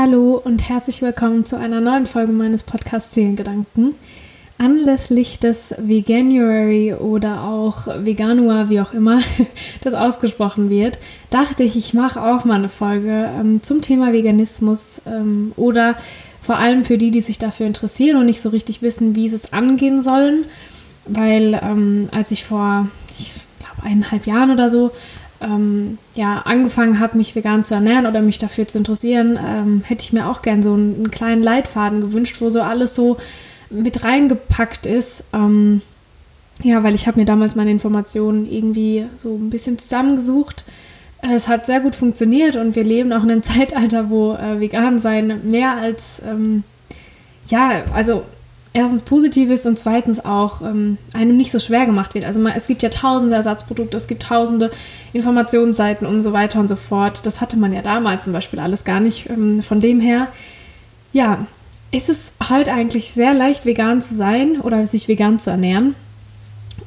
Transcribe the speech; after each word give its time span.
Hallo 0.00 0.40
und 0.44 0.68
herzlich 0.68 1.02
willkommen 1.02 1.44
zu 1.44 1.58
einer 1.58 1.80
neuen 1.80 2.06
Folge 2.06 2.30
meines 2.30 2.62
Podcasts 2.62 3.16
Seelengedanken. 3.16 3.96
Anlässlich 4.56 5.40
des 5.40 5.74
Veganuary 5.76 6.94
oder 6.94 7.42
auch 7.42 7.88
Veganua, 8.04 8.68
wie 8.68 8.80
auch 8.80 8.92
immer 8.92 9.20
das 9.82 9.94
ausgesprochen 9.94 10.70
wird, 10.70 10.98
dachte 11.30 11.64
ich, 11.64 11.74
ich 11.74 11.94
mache 11.94 12.22
auch 12.22 12.44
mal 12.44 12.54
eine 12.54 12.68
Folge 12.68 13.28
ähm, 13.40 13.60
zum 13.64 13.82
Thema 13.82 14.12
Veganismus 14.12 15.02
ähm, 15.04 15.50
oder 15.56 15.96
vor 16.40 16.58
allem 16.58 16.84
für 16.84 16.96
die, 16.96 17.10
die 17.10 17.20
sich 17.20 17.38
dafür 17.38 17.66
interessieren 17.66 18.18
und 18.18 18.26
nicht 18.26 18.40
so 18.40 18.50
richtig 18.50 18.82
wissen, 18.82 19.16
wie 19.16 19.28
sie 19.28 19.34
es 19.34 19.52
angehen 19.52 20.00
sollen. 20.00 20.44
Weil 21.06 21.58
ähm, 21.60 22.08
als 22.12 22.30
ich 22.30 22.44
vor, 22.44 22.86
ich 23.18 23.32
glaube, 23.58 23.82
eineinhalb 23.82 24.28
Jahren 24.28 24.52
oder 24.52 24.70
so 24.70 24.92
ähm, 25.40 25.98
ja, 26.14 26.42
angefangen 26.44 26.98
habe, 26.98 27.16
mich 27.16 27.34
vegan 27.34 27.64
zu 27.64 27.74
ernähren 27.74 28.06
oder 28.06 28.20
mich 28.20 28.38
dafür 28.38 28.66
zu 28.66 28.78
interessieren, 28.78 29.38
ähm, 29.44 29.82
hätte 29.84 30.02
ich 30.02 30.12
mir 30.12 30.28
auch 30.28 30.42
gern 30.42 30.62
so 30.62 30.74
einen, 30.74 30.94
einen, 30.96 31.10
kleinen 31.10 31.42
Leitfaden 31.42 32.00
gewünscht, 32.00 32.40
wo 32.40 32.50
so 32.50 32.60
alles 32.60 32.94
so 32.94 33.18
mit 33.70 34.04
reingepackt 34.04 34.86
ist. 34.86 35.24
Ähm, 35.32 35.82
ja, 36.62 36.82
weil 36.82 36.94
ich 36.94 37.06
habe 37.06 37.20
mir 37.20 37.26
damals 37.26 37.54
meine 37.54 37.70
Informationen 37.70 38.50
irgendwie 38.50 39.06
so 39.16 39.36
ein 39.36 39.50
bisschen 39.50 39.78
zusammengesucht. 39.78 40.64
Es 41.20 41.48
hat 41.48 41.66
sehr 41.66 41.80
gut 41.80 41.94
funktioniert 41.94 42.56
und 42.56 42.74
wir 42.74 42.84
leben 42.84 43.12
auch 43.12 43.22
in 43.22 43.30
einem 43.30 43.42
Zeitalter, 43.44 44.10
wo 44.10 44.34
äh, 44.34 44.60
vegan 44.60 44.98
sein 44.98 45.48
mehr 45.48 45.76
als, 45.76 46.22
ähm, 46.26 46.64
ja, 47.46 47.84
also 47.94 48.24
erstens 48.78 49.02
positiv 49.02 49.50
ist 49.50 49.66
und 49.66 49.78
zweitens 49.78 50.24
auch 50.24 50.62
ähm, 50.62 50.98
einem 51.12 51.36
nicht 51.36 51.50
so 51.50 51.58
schwer 51.58 51.86
gemacht 51.86 52.14
wird. 52.14 52.24
Also 52.24 52.40
man, 52.40 52.52
es 52.56 52.66
gibt 52.66 52.82
ja 52.82 52.88
tausende 52.88 53.34
Ersatzprodukte, 53.34 53.96
es 53.96 54.06
gibt 54.06 54.22
tausende 54.22 54.70
Informationsseiten 55.12 56.06
und 56.06 56.22
so 56.22 56.32
weiter 56.32 56.60
und 56.60 56.68
so 56.68 56.76
fort. 56.76 57.26
Das 57.26 57.40
hatte 57.40 57.56
man 57.56 57.72
ja 57.72 57.82
damals 57.82 58.24
zum 58.24 58.32
Beispiel 58.32 58.58
alles 58.58 58.84
gar 58.84 59.00
nicht. 59.00 59.28
Ähm, 59.28 59.62
von 59.62 59.80
dem 59.80 60.00
her, 60.00 60.28
ja, 61.12 61.46
ist 61.90 62.08
es 62.08 62.32
halt 62.48 62.68
eigentlich 62.68 63.10
sehr 63.10 63.34
leicht, 63.34 63.64
vegan 63.64 64.00
zu 64.00 64.14
sein 64.14 64.60
oder 64.60 64.84
sich 64.86 65.08
vegan 65.08 65.38
zu 65.38 65.50
ernähren. 65.50 65.94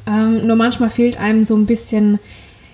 Ähm, 0.07 0.45
nur 0.45 0.55
manchmal 0.55 0.89
fehlt 0.89 1.17
einem 1.17 1.43
so 1.43 1.55
ein 1.55 1.65
bisschen 1.65 2.19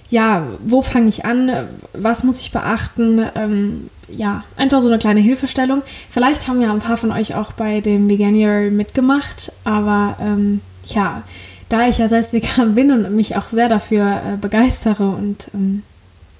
ja, 0.09 0.47
wo 0.65 0.81
fange 0.81 1.09
ich 1.09 1.25
an? 1.25 1.51
Was 1.93 2.23
muss 2.23 2.41
ich 2.41 2.51
beachten? 2.51 3.25
Ähm, 3.35 3.89
ja, 4.07 4.43
einfach 4.55 4.81
so 4.81 4.87
eine 4.87 4.99
kleine 4.99 5.19
Hilfestellung. 5.19 5.81
Vielleicht 6.09 6.47
haben 6.47 6.61
ja 6.61 6.71
ein 6.71 6.79
paar 6.79 6.97
von 6.97 7.11
euch 7.11 7.35
auch 7.35 7.51
bei 7.51 7.81
dem 7.81 8.09
Veganuary 8.09 8.71
mitgemacht, 8.71 9.51
aber 9.65 10.17
ähm, 10.21 10.61
ja, 10.85 11.23
da 11.69 11.87
ich 11.87 11.97
ja 11.97 12.07
selbst 12.07 12.33
vegan 12.33 12.75
bin 12.75 12.91
und 12.91 13.15
mich 13.15 13.35
auch 13.35 13.49
sehr 13.49 13.67
dafür 13.67 14.21
äh, 14.25 14.37
begeistere 14.37 15.09
und 15.09 15.49
ähm, 15.53 15.83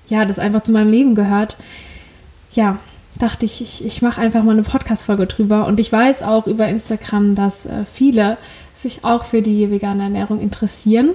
ja, 0.08 0.24
das 0.24 0.40
einfach 0.40 0.62
zu 0.62 0.72
meinem 0.72 0.90
Leben 0.90 1.16
gehört, 1.16 1.58
ja, 2.54 2.78
dachte 3.20 3.46
ich, 3.46 3.62
ich, 3.62 3.84
ich 3.84 4.02
mache 4.02 4.22
einfach 4.22 4.44
mal 4.44 4.52
eine 4.52 4.64
Podcast-Folge 4.64 5.28
drüber. 5.28 5.66
Und 5.66 5.80
ich 5.80 5.92
weiß 5.92 6.24
auch 6.24 6.48
über 6.48 6.68
Instagram, 6.68 7.36
dass 7.36 7.66
äh, 7.66 7.84
viele 7.84 8.38
sich 8.74 9.04
auch 9.04 9.24
für 9.24 9.42
die 9.42 9.70
vegane 9.72 10.04
Ernährung 10.04 10.40
interessieren. 10.40 11.10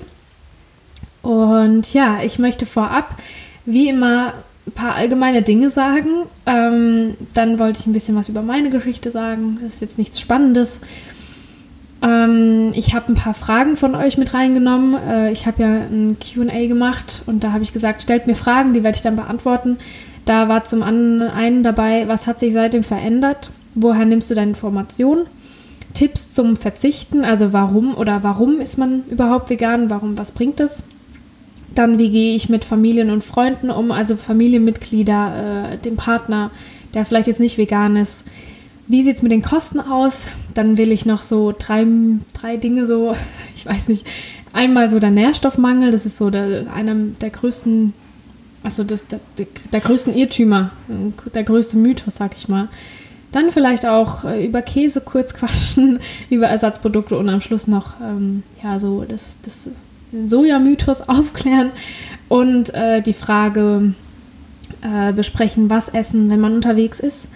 Und 1.23 1.95
ja, 1.95 2.19
ich 2.23 2.39
möchte 2.39 2.67
vorab, 2.67 3.17
wie 3.65 3.89
immer, 3.89 4.35
ein 4.67 4.73
paar 4.73 4.95
allgemeine 4.95 5.43
Dinge 5.43 5.71
sagen. 5.71 6.27
Ähm, 6.47 7.17
dann 7.35 7.59
wollte 7.59 7.81
ich 7.81 7.87
ein 7.87 7.93
bisschen 7.93 8.17
was 8.17 8.29
über 8.29 8.43
meine 8.43 8.71
Geschichte 8.71 9.11
sagen. 9.11 9.59
Das 9.63 9.75
ist 9.75 9.81
jetzt 9.81 9.99
nichts 9.99 10.21
Spannendes. 10.21 10.81
Ähm, 12.03 12.73
ich 12.75 12.95
habe 12.95 13.13
ein 13.13 13.17
paar 13.17 13.35
Fragen 13.35 13.77
von 13.77 13.95
euch 13.95 14.19
mit 14.19 14.35
reingenommen. 14.35 14.97
Äh, 15.09 15.33
ich 15.33 15.47
habe 15.47 15.63
ja 15.63 15.69
ein 15.69 16.17
QA 16.19 16.67
gemacht 16.67 17.23
und 17.27 17.45
da 17.45 17.53
habe 17.53 17.63
ich 17.63 17.73
gesagt, 17.73 18.03
stellt 18.03 18.27
mir 18.27 18.35
Fragen, 18.35 18.75
die 18.75 18.85
werde 18.85 18.97
ich 18.97 19.03
dann 19.03 19.17
beantworten. 19.17 19.79
Da 20.25 20.49
war 20.49 20.63
zum 20.63 20.83
einen 20.83 21.65
dabei, 21.65 22.07
was 22.07 22.29
hat 22.29 22.39
sich 22.39 22.53
seitdem 22.53 22.85
verändert? 22.85 23.51
Woher 23.75 24.05
nimmst 24.05 24.31
du 24.31 24.35
deine 24.35 24.51
Informationen? 24.51 25.27
Tipps 25.95 26.31
zum 26.31 26.57
Verzichten, 26.57 27.25
also 27.25 27.53
warum 27.53 27.97
oder 27.97 28.23
warum 28.23 28.61
ist 28.61 28.79
man 28.79 29.03
überhaupt 29.11 29.51
vegan? 29.51 29.91
Warum, 29.91 30.17
was 30.17 30.33
bringt 30.33 30.61
es? 30.61 30.85
Dann, 31.75 31.99
wie 31.99 32.11
gehe 32.11 32.35
ich 32.37 32.49
mit 32.49 32.65
Familien 32.65 33.11
und 33.11 33.25
Freunden 33.25 33.71
um, 33.71 33.93
also 33.93 34.17
Familienmitglieder, 34.17 35.73
äh, 35.73 35.79
dem 35.79 35.97
Partner, 35.97 36.51
der 36.95 37.05
vielleicht 37.05 37.27
jetzt 37.27 37.41
nicht 37.41 37.59
vegan 37.59 37.97
ist. 37.97 38.25
Wie 38.89 39.03
sieht 39.03 39.17
es 39.17 39.23
mit 39.23 39.33
den 39.33 39.43
Kosten 39.43 39.81
aus? 39.81 40.29
Dann 40.55 40.77
will 40.77 40.93
ich 40.93 41.07
noch 41.07 41.23
so 41.23 41.55
drei, 41.57 41.87
drei 42.35 42.57
Dinge 42.57 42.85
so, 42.85 43.15
ich 43.55 43.65
weiß 43.65 43.89
nicht, 43.89 44.07
einmal 44.53 44.89
so 44.89 44.99
der 44.99 45.11
Nährstoffmangel, 45.11 45.91
das 45.91 46.05
ist 46.07 46.17
so 46.17 46.31
der, 46.31 46.67
einer 46.75 46.95
der 47.21 47.31
größten, 47.31 47.95
also 48.63 48.85
das, 48.85 49.07
der, 49.07 49.21
der 49.73 49.81
größten 49.81 50.15
Irrtümer, 50.15 50.71
der 51.35 51.45
größte 51.45 51.77
Mythos, 51.77 52.17
sag 52.17 52.37
ich 52.37 52.49
mal. 52.49 52.69
Dann 53.31 53.51
vielleicht 53.51 53.87
auch 53.87 54.25
äh, 54.25 54.45
über 54.45 54.61
Käse 54.61 55.01
kurz 55.01 55.33
quatschen, 55.35 56.01
über 56.29 56.49
Ersatzprodukte 56.49 57.17
und 57.17 57.29
am 57.31 57.41
Schluss 57.41 57.67
noch, 57.67 57.99
ähm, 58.01 58.43
ja, 58.63 58.79
so 58.79 59.05
das, 59.09 59.39
das 59.41 59.71
den 60.13 60.29
Sojamythos 60.29 61.01
aufklären 61.09 61.71
und 62.29 62.75
äh, 62.75 63.03
die 63.03 63.13
Frage 63.13 63.95
äh, 64.83 65.13
besprechen, 65.13 65.71
was 65.71 65.89
essen, 65.89 66.31
wenn 66.31 66.41
man 66.41 66.55
unterwegs 66.55 67.01
ist. 67.01 67.29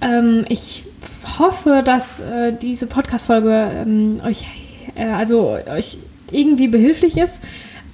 Ähm, 0.00 0.44
ich 0.48 0.84
hoffe, 1.38 1.82
dass 1.84 2.20
äh, 2.20 2.52
diese 2.52 2.86
Podcast-Folge 2.86 3.70
ähm, 3.74 4.20
euch, 4.24 4.46
äh, 4.94 5.06
also 5.06 5.56
euch 5.68 5.98
irgendwie 6.30 6.68
behilflich 6.68 7.16
ist. 7.16 7.40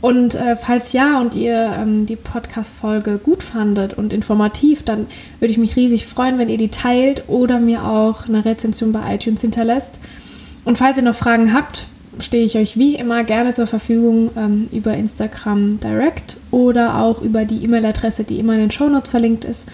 Und 0.01 0.35
äh, 0.35 0.57
falls 0.57 0.95
ja 0.95 1.21
und 1.21 1.35
ihr 1.35 1.75
ähm, 1.79 2.07
die 2.07 2.17
Podcast-Folge 2.17 3.19
gut 3.19 3.43
fandet 3.43 3.93
und 3.95 4.15
informativ, 4.15 4.83
dann 4.83 5.07
würde 5.41 5.53
ich 5.53 5.59
mich 5.59 5.77
riesig 5.77 6.07
freuen, 6.07 6.39
wenn 6.39 6.49
ihr 6.49 6.57
die 6.57 6.69
teilt 6.69 7.25
oder 7.29 7.61
mir 7.61 7.85
auch 7.85 8.27
eine 8.27 8.45
Rezension 8.45 8.93
bei 8.93 9.15
iTunes 9.15 9.43
hinterlässt. 9.43 10.01
Und 10.65 10.79
falls 10.79 10.97
ihr 10.97 11.05
noch 11.05 11.15
Fragen 11.15 11.53
habt, 11.53 11.87
stehe 12.23 12.45
ich 12.45 12.57
euch 12.57 12.79
wie 12.79 12.95
immer 12.95 13.25
gerne 13.25 13.53
zur 13.53 13.67
Verfügung 13.67 14.31
ähm, 14.37 14.67
über 14.73 14.95
Instagram 14.95 15.81
Direct 15.81 16.37
oder 16.51 16.99
auch 16.99 17.23
über 17.23 17.45
die 17.45 17.65
E-Mail-Adresse, 17.65 18.25
die 18.25 18.39
immer 18.39 18.55
in 18.55 18.61
den 18.61 18.71
Shownotes 18.71 19.11
verlinkt 19.11 19.45
ist. 19.45 19.69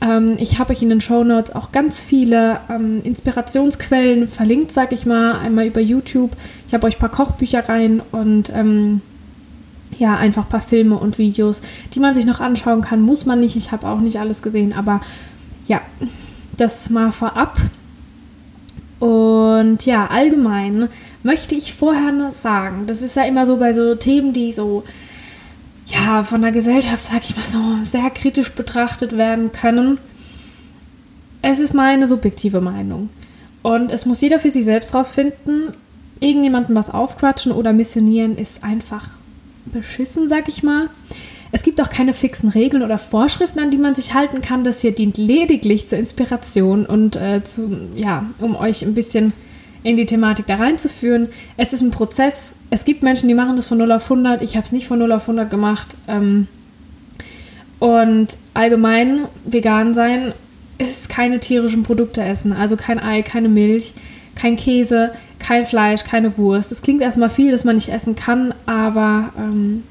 Ähm, 0.00 0.36
ich 0.38 0.58
habe 0.58 0.72
euch 0.72 0.82
in 0.82 0.90
den 0.90 1.00
Shownotes 1.00 1.54
auch 1.54 1.72
ganz 1.72 2.02
viele 2.02 2.60
ähm, 2.68 3.00
Inspirationsquellen 3.02 4.28
verlinkt, 4.28 4.72
sag 4.72 4.92
ich 4.92 5.06
mal, 5.06 5.38
einmal 5.38 5.66
über 5.66 5.80
YouTube. 5.80 6.32
Ich 6.66 6.74
habe 6.74 6.86
euch 6.86 6.96
ein 6.96 7.00
paar 7.00 7.10
Kochbücher 7.10 7.68
rein 7.68 8.02
und 8.12 8.50
ähm, 8.54 9.00
ja, 9.98 10.16
einfach 10.16 10.44
ein 10.44 10.48
paar 10.48 10.60
Filme 10.60 10.96
und 10.96 11.18
Videos, 11.18 11.62
die 11.94 12.00
man 12.00 12.14
sich 12.14 12.26
noch 12.26 12.40
anschauen 12.40 12.80
kann. 12.80 13.00
Muss 13.00 13.26
man 13.26 13.40
nicht, 13.40 13.56
ich 13.56 13.72
habe 13.72 13.86
auch 13.86 14.00
nicht 14.00 14.18
alles 14.18 14.42
gesehen, 14.42 14.72
aber 14.72 15.00
ja, 15.66 15.80
das 16.56 16.90
mal 16.90 17.12
vorab. 17.12 17.58
Und 18.98 19.84
ja, 19.86 20.06
allgemein 20.06 20.88
möchte 21.24 21.54
ich 21.54 21.74
vorher 21.74 22.12
noch 22.12 22.30
sagen, 22.30 22.86
das 22.86 23.02
ist 23.02 23.16
ja 23.16 23.24
immer 23.24 23.46
so 23.46 23.56
bei 23.56 23.72
so 23.72 23.94
Themen, 23.96 24.32
die 24.32 24.52
so, 24.52 24.84
ja, 25.86 26.22
von 26.22 26.42
der 26.42 26.52
Gesellschaft, 26.52 27.00
sag 27.00 27.24
ich 27.24 27.36
mal 27.36 27.48
so, 27.48 27.82
sehr 27.82 28.08
kritisch 28.10 28.52
betrachtet 28.52 29.16
werden 29.16 29.50
können. 29.50 29.98
Es 31.42 31.58
ist 31.58 31.74
meine 31.74 32.06
subjektive 32.06 32.60
Meinung. 32.60 33.08
Und 33.62 33.90
es 33.90 34.06
muss 34.06 34.20
jeder 34.20 34.38
für 34.38 34.50
sich 34.50 34.64
selbst 34.64 34.94
rausfinden. 34.94 35.72
Irgendjemandem 36.20 36.76
was 36.76 36.90
aufquatschen 36.90 37.52
oder 37.52 37.72
missionieren 37.72 38.36
ist 38.36 38.62
einfach 38.62 39.08
beschissen, 39.64 40.28
sag 40.28 40.48
ich 40.48 40.62
mal. 40.62 40.90
Es 41.52 41.62
gibt 41.62 41.80
auch 41.80 41.88
keine 41.88 42.12
fixen 42.12 42.50
Regeln 42.50 42.82
oder 42.82 42.98
Vorschriften, 42.98 43.60
an 43.60 43.70
die 43.70 43.78
man 43.78 43.94
sich 43.94 44.12
halten 44.12 44.42
kann. 44.42 44.64
Das 44.64 44.82
hier 44.82 44.92
dient 44.92 45.16
lediglich 45.16 45.88
zur 45.88 45.98
Inspiration 45.98 46.84
und 46.84 47.16
äh, 47.16 47.42
zu, 47.44 47.88
ja, 47.94 48.26
um 48.40 48.56
euch 48.56 48.82
ein 48.82 48.94
bisschen 48.94 49.32
in 49.84 49.96
die 49.96 50.06
Thematik 50.06 50.46
da 50.46 50.56
reinzuführen. 50.56 51.28
Es 51.56 51.72
ist 51.72 51.82
ein 51.82 51.92
Prozess. 51.92 52.54
Es 52.70 52.84
gibt 52.84 53.04
Menschen, 53.04 53.28
die 53.28 53.34
machen 53.34 53.54
das 53.54 53.68
von 53.68 53.78
0 53.78 53.92
auf 53.92 54.10
100. 54.10 54.42
Ich 54.42 54.56
habe 54.56 54.66
es 54.66 54.72
nicht 54.72 54.88
von 54.88 54.98
0 54.98 55.12
auf 55.12 55.22
100 55.22 55.48
gemacht. 55.48 55.96
Ähm, 56.08 56.48
und 57.78 58.38
allgemein 58.54 59.26
vegan 59.44 59.94
sein 59.94 60.32
ist 60.78 61.08
keine 61.08 61.38
tierischen 61.38 61.82
Produkte 61.82 62.22
essen. 62.22 62.52
Also 62.52 62.76
kein 62.76 62.98
Ei, 62.98 63.22
keine 63.22 63.48
Milch, 63.48 63.92
kein 64.34 64.56
Käse, 64.56 65.12
kein 65.38 65.66
Fleisch, 65.66 66.02
keine 66.02 66.36
Wurst. 66.38 66.70
Das 66.70 66.80
klingt 66.80 67.02
erstmal 67.02 67.30
viel, 67.30 67.52
dass 67.52 67.64
man 67.64 67.76
nicht 67.76 67.90
essen 67.90 68.14
kann, 68.14 68.54
aber 68.64 69.32
ähm, 69.38 69.82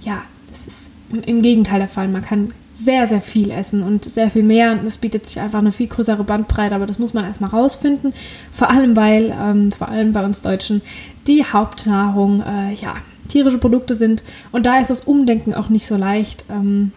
ja, 0.00 0.22
das 0.48 0.66
ist 0.66 0.90
im 1.26 1.42
Gegenteil 1.42 1.78
der 1.78 1.88
Fall. 1.88 2.08
Man 2.08 2.24
kann 2.24 2.52
sehr, 2.78 3.08
sehr 3.08 3.20
viel 3.20 3.50
essen 3.50 3.82
und 3.82 4.04
sehr 4.04 4.30
viel 4.30 4.44
mehr. 4.44 4.72
Und 4.72 4.86
es 4.86 4.98
bietet 4.98 5.26
sich 5.26 5.40
einfach 5.40 5.58
eine 5.58 5.72
viel 5.72 5.88
größere 5.88 6.22
Bandbreite, 6.22 6.76
aber 6.76 6.86
das 6.86 7.00
muss 7.00 7.12
man 7.12 7.24
erstmal 7.24 7.50
rausfinden. 7.50 8.14
Vor 8.52 8.70
allem, 8.70 8.94
weil, 8.94 9.34
ähm, 9.36 9.72
vor 9.72 9.88
allem 9.88 10.12
bei 10.12 10.24
uns 10.24 10.42
Deutschen, 10.42 10.80
die 11.26 11.44
Hauptnahrung, 11.44 12.42
äh, 12.42 12.74
ja, 12.74 12.94
tierische 13.28 13.58
Produkte 13.58 13.96
sind. 13.96 14.22
Und 14.52 14.64
da 14.64 14.78
ist 14.80 14.90
das 14.90 15.00
Umdenken 15.02 15.54
auch 15.54 15.68
nicht 15.70 15.88
so 15.88 15.96
leicht. 15.96 16.44
Ähm, 16.48 16.92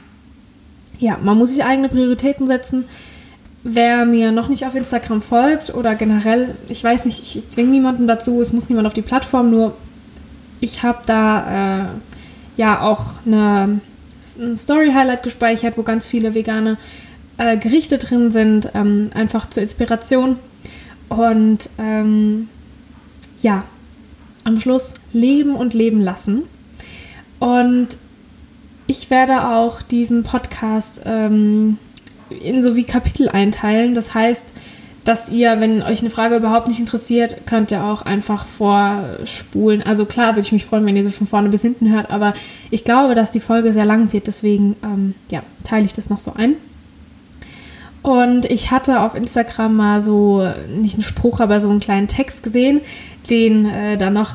ja, 0.99 1.17
man 1.21 1.37
muss 1.39 1.55
sich 1.55 1.65
eigene 1.65 1.89
Prioritäten 1.89 2.45
setzen. 2.45 2.85
Wer 3.63 4.05
mir 4.05 4.31
noch 4.31 4.49
nicht 4.49 4.65
auf 4.67 4.75
Instagram 4.75 5.23
folgt 5.23 5.73
oder 5.73 5.95
generell, 5.95 6.55
ich 6.69 6.83
weiß 6.83 7.05
nicht, 7.05 7.19
ich 7.21 7.49
zwinge 7.49 7.71
niemanden 7.71 8.05
dazu, 8.05 8.39
es 8.39 8.53
muss 8.53 8.69
niemand 8.69 8.85
auf 8.87 8.93
die 8.93 9.01
Plattform, 9.01 9.49
nur 9.49 9.75
ich 10.59 10.83
habe 10.83 10.99
da 11.05 11.81
äh, 11.81 11.85
ja 12.57 12.81
auch 12.81 13.13
eine, 13.25 13.81
ein 14.39 14.55
Story-Highlight 14.55 15.23
gespeichert, 15.23 15.77
wo 15.77 15.83
ganz 15.83 16.07
viele 16.07 16.33
vegane 16.33 16.77
äh, 17.37 17.57
Gerichte 17.57 17.97
drin 17.97 18.31
sind, 18.31 18.71
ähm, 18.75 19.11
einfach 19.13 19.49
zur 19.49 19.63
Inspiration. 19.63 20.37
Und 21.09 21.69
ähm, 21.77 22.47
ja, 23.41 23.65
am 24.43 24.59
Schluss 24.59 24.93
leben 25.13 25.55
und 25.55 25.73
leben 25.73 25.99
lassen. 25.99 26.43
Und 27.39 27.89
ich 28.87 29.09
werde 29.09 29.47
auch 29.47 29.81
diesen 29.81 30.23
Podcast 30.23 31.01
ähm, 31.05 31.77
in 32.29 32.61
so 32.63 32.75
wie 32.75 32.83
Kapitel 32.83 33.29
einteilen. 33.29 33.93
Das 33.93 34.13
heißt, 34.13 34.53
dass 35.03 35.29
ihr, 35.29 35.59
wenn 35.59 35.81
euch 35.81 36.01
eine 36.01 36.09
Frage 36.09 36.35
überhaupt 36.35 36.67
nicht 36.67 36.79
interessiert, 36.79 37.47
könnt 37.47 37.71
ihr 37.71 37.83
auch 37.83 38.03
einfach 38.03 38.45
vorspulen. 38.45 39.81
Also 39.81 40.05
klar 40.05 40.31
würde 40.31 40.41
ich 40.41 40.51
mich 40.51 40.65
freuen, 40.65 40.85
wenn 40.85 40.95
ihr 40.95 41.03
sie 41.03 41.11
von 41.11 41.27
vorne 41.27 41.49
bis 41.49 41.63
hinten 41.63 41.91
hört, 41.91 42.11
aber 42.11 42.33
ich 42.69 42.83
glaube, 42.83 43.15
dass 43.15 43.31
die 43.31 43.39
Folge 43.39 43.73
sehr 43.73 43.85
lang 43.85 44.13
wird, 44.13 44.27
deswegen 44.27 44.75
ähm, 44.83 45.15
ja, 45.31 45.41
teile 45.63 45.85
ich 45.85 45.93
das 45.93 46.09
noch 46.09 46.19
so 46.19 46.33
ein. 46.33 46.55
Und 48.03 48.45
ich 48.45 48.71
hatte 48.71 49.01
auf 49.01 49.15
Instagram 49.15 49.75
mal 49.75 50.01
so, 50.01 50.47
nicht 50.75 50.95
einen 50.95 51.03
Spruch, 51.03 51.39
aber 51.39 51.61
so 51.61 51.69
einen 51.69 51.79
kleinen 51.79 52.07
Text 52.07 52.41
gesehen, 52.43 52.81
den 53.29 53.69
äh, 53.69 53.97
dann 53.97 54.13
noch 54.13 54.31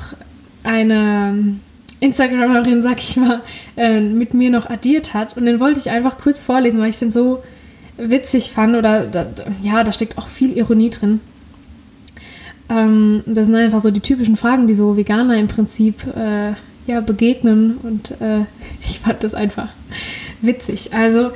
eine 0.62 1.56
Instagramerin, 1.98 2.82
sag 2.82 2.98
ich 2.98 3.16
mal, 3.16 3.40
äh, 3.76 4.00
mit 4.00 4.34
mir 4.34 4.50
noch 4.50 4.70
addiert 4.70 5.14
hat. 5.14 5.36
Und 5.36 5.46
den 5.46 5.58
wollte 5.58 5.80
ich 5.80 5.90
einfach 5.90 6.18
kurz 6.18 6.38
vorlesen, 6.38 6.80
weil 6.80 6.90
ich 6.90 6.98
den 6.98 7.10
so 7.10 7.42
witzig 7.96 8.50
fand 8.50 8.76
oder 8.76 9.04
da, 9.04 9.26
ja, 9.62 9.84
da 9.84 9.92
steckt 9.92 10.18
auch 10.18 10.28
viel 10.28 10.56
Ironie 10.56 10.90
drin. 10.90 11.20
Ähm, 12.68 13.22
das 13.26 13.46
sind 13.46 13.56
einfach 13.56 13.80
so 13.80 13.90
die 13.90 14.00
typischen 14.00 14.36
Fragen, 14.36 14.66
die 14.66 14.74
so 14.74 14.96
Veganer 14.96 15.36
im 15.36 15.48
Prinzip 15.48 16.04
äh, 16.16 16.52
ja, 16.86 17.00
begegnen 17.00 17.78
und 17.82 18.12
äh, 18.20 18.40
ich 18.82 19.00
fand 19.00 19.22
das 19.22 19.34
einfach 19.34 19.68
witzig. 20.40 20.92
Also, 20.92 21.30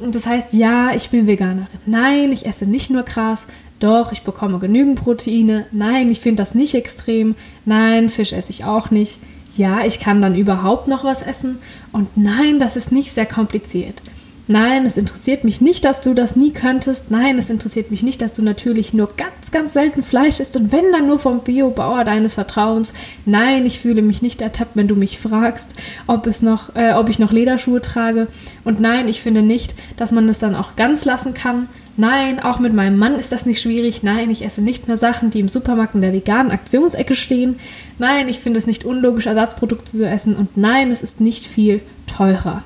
das 0.00 0.26
heißt, 0.26 0.52
ja, 0.54 0.92
ich 0.94 1.10
bin 1.10 1.26
Veganerin. 1.26 1.66
Nein, 1.86 2.32
ich 2.32 2.46
esse 2.46 2.66
nicht 2.66 2.90
nur 2.90 3.04
Gras. 3.04 3.46
Doch, 3.78 4.12
ich 4.12 4.22
bekomme 4.22 4.58
genügend 4.58 5.00
Proteine. 5.00 5.66
Nein, 5.72 6.10
ich 6.10 6.20
finde 6.20 6.42
das 6.42 6.54
nicht 6.54 6.74
extrem. 6.74 7.34
Nein, 7.64 8.08
Fisch 8.08 8.32
esse 8.32 8.50
ich 8.50 8.64
auch 8.64 8.90
nicht. 8.90 9.18
Ja, 9.56 9.84
ich 9.84 10.00
kann 10.00 10.22
dann 10.22 10.36
überhaupt 10.36 10.88
noch 10.88 11.04
was 11.04 11.22
essen. 11.22 11.58
Und 11.92 12.16
nein, 12.16 12.58
das 12.58 12.76
ist 12.76 12.90
nicht 12.90 13.12
sehr 13.12 13.26
kompliziert. 13.26 14.02
Nein, 14.48 14.86
es 14.86 14.96
interessiert 14.96 15.44
mich 15.44 15.60
nicht, 15.60 15.84
dass 15.84 16.00
du 16.00 16.14
das 16.14 16.34
nie 16.34 16.52
könntest. 16.52 17.10
Nein, 17.12 17.38
es 17.38 17.48
interessiert 17.48 17.92
mich 17.92 18.02
nicht, 18.02 18.20
dass 18.20 18.32
du 18.32 18.42
natürlich 18.42 18.92
nur 18.92 19.08
ganz, 19.16 19.52
ganz 19.52 19.72
selten 19.72 20.02
Fleisch 20.02 20.40
isst 20.40 20.56
und 20.56 20.72
wenn 20.72 20.90
dann 20.90 21.06
nur 21.06 21.20
vom 21.20 21.40
Biobauer 21.40 22.04
deines 22.04 22.34
Vertrauens. 22.34 22.92
Nein, 23.24 23.66
ich 23.66 23.78
fühle 23.78 24.02
mich 24.02 24.20
nicht 24.20 24.42
ertappt, 24.42 24.76
wenn 24.76 24.88
du 24.88 24.96
mich 24.96 25.18
fragst, 25.18 25.68
ob, 26.08 26.26
es 26.26 26.42
noch, 26.42 26.74
äh, 26.74 26.92
ob 26.94 27.08
ich 27.08 27.20
noch 27.20 27.30
Lederschuhe 27.30 27.80
trage. 27.80 28.26
Und 28.64 28.80
nein, 28.80 29.08
ich 29.08 29.22
finde 29.22 29.42
nicht, 29.42 29.76
dass 29.96 30.10
man 30.10 30.28
es 30.28 30.40
dann 30.40 30.56
auch 30.56 30.74
ganz 30.74 31.04
lassen 31.04 31.34
kann. 31.34 31.68
Nein, 31.96 32.40
auch 32.40 32.58
mit 32.58 32.72
meinem 32.72 32.98
Mann 32.98 33.18
ist 33.18 33.30
das 33.30 33.46
nicht 33.46 33.60
schwierig. 33.60 34.02
Nein, 34.02 34.30
ich 34.30 34.44
esse 34.44 34.62
nicht 34.62 34.88
mehr 34.88 34.96
Sachen, 34.96 35.30
die 35.30 35.40
im 35.40 35.50
Supermarkt 35.50 35.94
in 35.94 36.00
der 36.00 36.12
veganen 36.12 36.50
Aktionsecke 36.50 37.14
stehen. 37.14 37.60
Nein, 37.98 38.28
ich 38.28 38.40
finde 38.40 38.58
es 38.58 38.66
nicht 38.66 38.84
unlogisch, 38.84 39.26
Ersatzprodukte 39.26 39.92
zu 39.92 40.08
essen. 40.08 40.34
Und 40.34 40.56
nein, 40.56 40.90
es 40.90 41.02
ist 41.02 41.20
nicht 41.20 41.46
viel 41.46 41.80
teurer. 42.06 42.64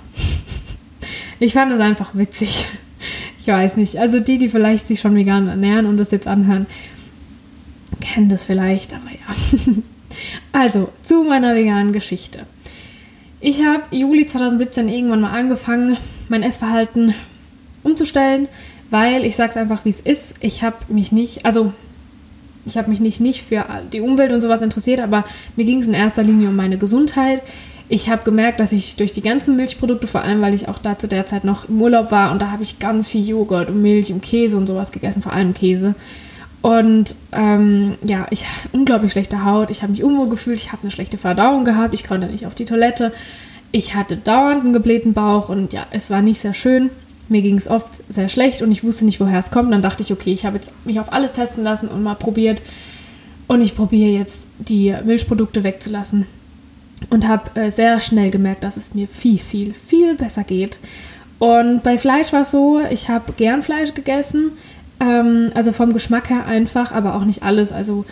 Ich 1.39 1.53
fand 1.53 1.73
das 1.73 1.81
einfach 1.81 2.15
witzig. 2.15 2.67
Ich 3.39 3.53
weiß 3.53 3.77
nicht. 3.77 3.97
Also 3.97 4.19
die, 4.19 4.39
die 4.39 4.49
vielleicht 4.49 4.85
sich 4.85 4.99
schon 4.99 5.15
vegan 5.15 5.47
ernähren 5.47 5.87
und 5.87 5.99
das 5.99 6.11
jetzt 6.11 6.27
anhören, 6.27 6.67
kennen 8.01 8.29
das 8.29 8.43
vielleicht, 8.43 8.93
aber 8.93 9.05
ja. 9.05 9.73
Also, 10.51 10.89
zu 11.03 11.23
meiner 11.23 11.55
veganen 11.55 11.93
Geschichte. 11.93 12.41
Ich 13.41 13.65
habe 13.65 13.85
Juli 13.95 14.27
2017 14.27 14.89
irgendwann 14.89 15.21
mal 15.21 15.31
angefangen, 15.31 15.97
mein 16.29 16.43
Essverhalten 16.43 17.15
umzustellen, 17.85 18.49
weil 18.91 19.25
ich 19.25 19.37
sage 19.37 19.51
es 19.51 19.57
einfach, 19.57 19.85
wie 19.85 19.91
es 19.91 20.01
ist. 20.01 20.35
Ich 20.41 20.65
habe 20.65 20.77
mich 20.89 21.13
nicht, 21.13 21.45
also 21.45 21.73
ich 22.65 22.77
habe 22.77 22.91
mich 22.91 23.01
nicht, 23.01 23.21
nicht 23.21 23.43
für 23.43 23.65
die 23.93 24.01
Umwelt 24.01 24.33
und 24.33 24.41
sowas 24.41 24.63
interessiert, 24.63 25.01
aber 25.01 25.25
mir 25.55 25.65
ging 25.65 25.81
es 25.81 25.87
in 25.87 25.95
erster 25.95 26.23
Linie 26.23 26.49
um 26.49 26.57
meine 26.57 26.79
Gesundheit 26.79 27.43
ich 27.89 28.11
habe 28.11 28.25
gemerkt, 28.25 28.59
dass 28.59 28.73
ich 28.73 28.97
durch 28.97 29.13
die 29.13 29.21
ganzen 29.21 29.57
Milchprodukte, 29.57 30.07
vor 30.07 30.23
allem 30.23 30.41
weil 30.41 30.55
ich 30.55 30.69
auch 30.69 30.79
da 30.79 30.99
zu 30.99 31.07
der 31.07 31.27
Zeit 31.27 31.45
noch 31.45 31.69
im 31.69 31.81
Urlaub 31.81 32.11
war 32.11 32.33
und 32.33 32.43
da 32.43 32.51
habe 32.51 32.63
ich 32.63 32.79
ganz 32.79 33.09
viel 33.09 33.27
Joghurt 33.27 33.71
und 33.71 33.81
Milch 33.81 34.13
und 34.13 34.23
Käse 34.23 34.57
und 34.57 34.67
sowas 34.67 34.91
gegessen, 34.91 35.23
vor 35.23 35.33
allem 35.33 35.55
Käse. 35.55 35.95
Und 36.63 37.15
ähm, 37.31 37.95
ja, 38.03 38.27
ich 38.31 38.45
habe 38.45 38.57
unglaublich 38.73 39.13
schlechte 39.13 39.45
Haut, 39.45 39.71
ich 39.71 39.83
habe 39.83 39.93
mich 39.93 40.03
unwohl 40.03 40.29
gefühlt, 40.29 40.59
ich 40.59 40.73
habe 40.73 40.83
eine 40.83 40.91
schlechte 40.91 41.17
Verdauung 41.17 41.65
gehabt, 41.65 41.95
ich 41.95 42.03
konnte 42.03 42.27
nicht 42.27 42.47
auf 42.47 42.57
die 42.57 42.65
Toilette, 42.65 43.13
ich 43.71 43.95
hatte 43.95 44.17
dauernd 44.17 44.65
einen 44.65 44.73
geblähten 44.73 45.13
Bauch 45.13 45.49
und 45.49 45.73
ja, 45.73 45.87
es 45.93 46.11
war 46.11 46.23
nicht 46.23 46.41
sehr 46.41 46.55
schön. 46.55 46.91
Mir 47.29 47.43
ging 47.43 47.57
es 47.57 47.69
oft 47.69 47.91
sehr 48.09 48.29
schlecht 48.29 48.63
und 48.63 48.71
ich 48.71 48.85
wusste 48.85 49.05
nicht, 49.05 49.21
woher 49.21 49.41
es 49.41 49.51
kommt. 49.51 49.73
Dann 49.73 49.83
dachte 49.83 50.03
ich, 50.03 50.13
okay, 50.13 50.33
ich 50.33 50.47
habe 50.47 50.57
jetzt 50.57 50.73
mich 50.87 51.01
auf 51.01 51.13
alles 51.13 51.33
testen 51.33 51.65
lassen 51.65 51.89
und 51.89 52.05
mal 52.05 52.15
probiert. 52.15 52.63
Und 53.49 53.61
ich 53.61 53.75
probiere 53.75 54.11
jetzt 54.11 54.47
die 54.59 54.95
Milchprodukte 55.05 55.65
wegzulassen 55.65 56.27
und 57.11 57.29
habe 57.29 57.59
äh, 57.61 57.71
sehr 57.71 58.01
schnell 58.01 58.31
gemerkt, 58.31 58.65
dass 58.65 58.77
es 58.77 58.95
mir 58.95 59.07
viel, 59.07 59.39
viel, 59.39 59.73
viel 59.73 60.15
besser 60.15 60.45
geht. 60.45 60.79
Und 61.39 61.83
bei 61.83 61.99
Fleisch 61.99 62.33
war 62.33 62.43
es 62.43 62.51
so, 62.51 62.81
ich 62.91 63.09
habe 63.09 63.33
gern 63.35 63.63
Fleisch 63.63 63.95
gegessen, 63.95 64.53
ähm, 65.01 65.49
also 65.55 65.73
vom 65.73 65.93
Geschmack 65.93 66.31
her 66.31 66.47
einfach, 66.47 66.93
aber 66.93 67.15
auch 67.15 67.25
nicht 67.25 67.43
alles. 67.43 67.73
Also 67.73 68.05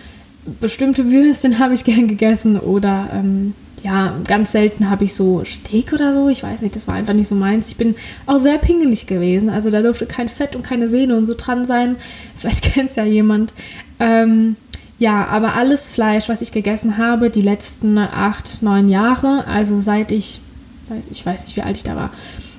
bestimmte 0.60 1.10
Würstchen 1.10 1.58
habe 1.58 1.74
ich 1.74 1.84
gern 1.84 2.08
gegessen 2.08 2.58
oder 2.58 3.08
ähm, 3.14 3.54
ja, 3.82 4.14
ganz 4.26 4.52
selten 4.52 4.88
habe 4.88 5.04
ich 5.04 5.14
so 5.14 5.44
Steak 5.44 5.92
oder 5.92 6.14
so. 6.14 6.30
Ich 6.30 6.42
weiß 6.42 6.62
nicht, 6.62 6.74
das 6.74 6.88
war 6.88 6.94
einfach 6.94 7.12
nicht 7.12 7.28
so 7.28 7.34
meins. 7.34 7.68
Ich 7.68 7.76
bin 7.76 7.94
auch 8.24 8.38
sehr 8.38 8.56
pingelig 8.56 9.06
gewesen. 9.06 9.50
Also 9.50 9.70
da 9.70 9.82
durfte 9.82 10.06
kein 10.06 10.30
Fett 10.30 10.56
und 10.56 10.62
keine 10.62 10.88
Sehne 10.88 11.16
und 11.16 11.26
so 11.26 11.34
dran 11.36 11.66
sein. 11.66 11.96
Vielleicht 12.34 12.64
kennt 12.72 12.90
es 12.90 12.96
ja 12.96 13.04
jemand. 13.04 13.52
Ähm, 14.00 14.56
ja, 14.98 15.26
aber 15.26 15.54
alles 15.54 15.88
Fleisch, 15.88 16.28
was 16.28 16.42
ich 16.42 16.52
gegessen 16.52 16.98
habe, 16.98 17.30
die 17.30 17.42
letzten 17.42 17.98
acht, 17.98 18.62
neun 18.62 18.88
Jahre, 18.88 19.44
also 19.46 19.80
seit 19.80 20.12
ich, 20.12 20.40
ich 21.10 21.24
weiß 21.24 21.46
nicht, 21.46 21.56
wie 21.56 21.62
alt 21.62 21.76
ich 21.76 21.82
da 21.82 21.96
war, 21.96 22.10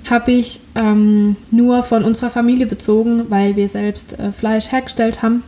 habe 0.09 0.31
ich 0.31 0.59
ähm, 0.75 1.37
nur 1.49 1.83
von 1.83 2.03
unserer 2.03 2.29
Familie 2.29 2.67
bezogen, 2.67 3.29
weil 3.29 3.55
wir 3.55 3.69
selbst 3.69 4.19
äh, 4.19 4.31
Fleisch 4.31 4.71
hergestellt 4.71 5.21
haben. 5.21 5.43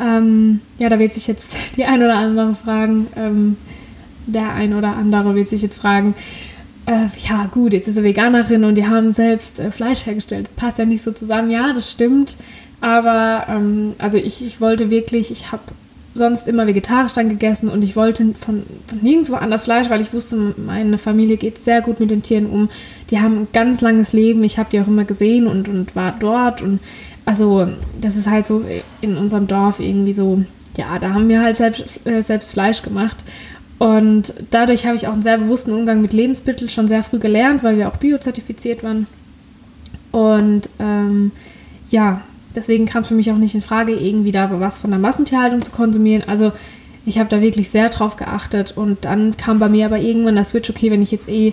Ähm, 0.00 0.60
ja, 0.78 0.88
da 0.88 0.98
wird 0.98 1.12
sich 1.12 1.26
jetzt 1.26 1.56
die 1.76 1.84
ein 1.84 2.02
oder 2.02 2.16
andere 2.16 2.54
fragen, 2.54 3.08
ähm, 3.16 3.56
der 4.26 4.52
ein 4.52 4.74
oder 4.74 4.96
andere 4.96 5.34
wird 5.34 5.48
sich 5.48 5.62
jetzt 5.62 5.78
fragen, 5.78 6.14
äh, 6.86 7.06
ja 7.28 7.46
gut, 7.46 7.72
jetzt 7.72 7.88
ist 7.88 7.96
sie 7.96 8.02
Veganerin 8.04 8.64
und 8.64 8.76
die 8.76 8.86
haben 8.86 9.12
selbst 9.12 9.58
äh, 9.58 9.70
Fleisch 9.70 10.06
hergestellt. 10.06 10.48
Das 10.48 10.54
passt 10.54 10.78
ja 10.78 10.84
nicht 10.84 11.02
so 11.02 11.12
zusammen. 11.12 11.50
Ja, 11.50 11.72
das 11.72 11.90
stimmt. 11.90 12.36
Aber 12.80 13.46
ähm, 13.48 13.94
also 13.98 14.18
ich, 14.18 14.44
ich 14.44 14.60
wollte 14.60 14.90
wirklich, 14.90 15.30
ich 15.30 15.52
habe 15.52 15.62
sonst 16.16 16.48
immer 16.48 16.66
vegetarisch 16.66 17.12
dann 17.12 17.28
gegessen 17.28 17.68
und 17.68 17.82
ich 17.82 17.94
wollte 17.96 18.34
von, 18.34 18.62
von 18.86 18.98
nirgendwo 19.00 19.34
anders 19.34 19.64
Fleisch, 19.64 19.90
weil 19.90 20.00
ich 20.00 20.12
wusste, 20.12 20.54
meine 20.56 20.98
Familie 20.98 21.36
geht 21.36 21.58
sehr 21.58 21.82
gut 21.82 22.00
mit 22.00 22.10
den 22.10 22.22
Tieren 22.22 22.46
um. 22.46 22.68
Die 23.10 23.20
haben 23.20 23.40
ein 23.40 23.48
ganz 23.52 23.80
langes 23.80 24.12
Leben. 24.12 24.42
Ich 24.42 24.58
habe 24.58 24.70
die 24.70 24.80
auch 24.80 24.88
immer 24.88 25.04
gesehen 25.04 25.46
und, 25.46 25.68
und 25.68 25.94
war 25.94 26.14
dort. 26.18 26.62
Und 26.62 26.80
also 27.24 27.68
das 28.00 28.16
ist 28.16 28.28
halt 28.28 28.46
so 28.46 28.64
in 29.00 29.16
unserem 29.16 29.46
Dorf 29.46 29.80
irgendwie 29.80 30.12
so, 30.12 30.42
ja, 30.76 30.98
da 30.98 31.14
haben 31.14 31.28
wir 31.28 31.40
halt 31.40 31.56
selbst, 31.56 31.84
äh, 32.06 32.22
selbst 32.22 32.52
Fleisch 32.52 32.82
gemacht. 32.82 33.18
Und 33.78 34.32
dadurch 34.50 34.86
habe 34.86 34.96
ich 34.96 35.06
auch 35.06 35.12
einen 35.12 35.22
sehr 35.22 35.38
bewussten 35.38 35.72
Umgang 35.72 36.00
mit 36.00 36.14
Lebensmitteln 36.14 36.70
schon 36.70 36.88
sehr 36.88 37.02
früh 37.02 37.18
gelernt, 37.18 37.62
weil 37.62 37.76
wir 37.76 37.88
auch 37.88 37.98
biozertifiziert 37.98 38.82
waren. 38.82 39.06
Und 40.12 40.70
ähm, 40.78 41.32
ja, 41.90 42.22
Deswegen 42.56 42.86
kam 42.86 43.02
es 43.02 43.08
für 43.08 43.14
mich 43.14 43.30
auch 43.30 43.36
nicht 43.36 43.54
in 43.54 43.60
Frage, 43.60 43.92
irgendwie 43.92 44.32
da 44.32 44.50
was 44.58 44.78
von 44.78 44.90
der 44.90 44.98
Massentierhaltung 44.98 45.62
zu 45.62 45.70
konsumieren. 45.70 46.24
Also 46.26 46.52
ich 47.04 47.18
habe 47.18 47.28
da 47.28 47.40
wirklich 47.40 47.70
sehr 47.70 47.88
drauf 47.88 48.16
geachtet 48.16 48.72
und 48.76 49.04
dann 49.04 49.36
kam 49.36 49.58
bei 49.58 49.68
mir 49.68 49.86
aber 49.86 49.98
irgendwann 49.98 50.34
der 50.34 50.44
Switch, 50.44 50.68
okay, 50.68 50.90
wenn 50.90 51.02
ich 51.02 51.12
jetzt 51.12 51.28
eh 51.28 51.52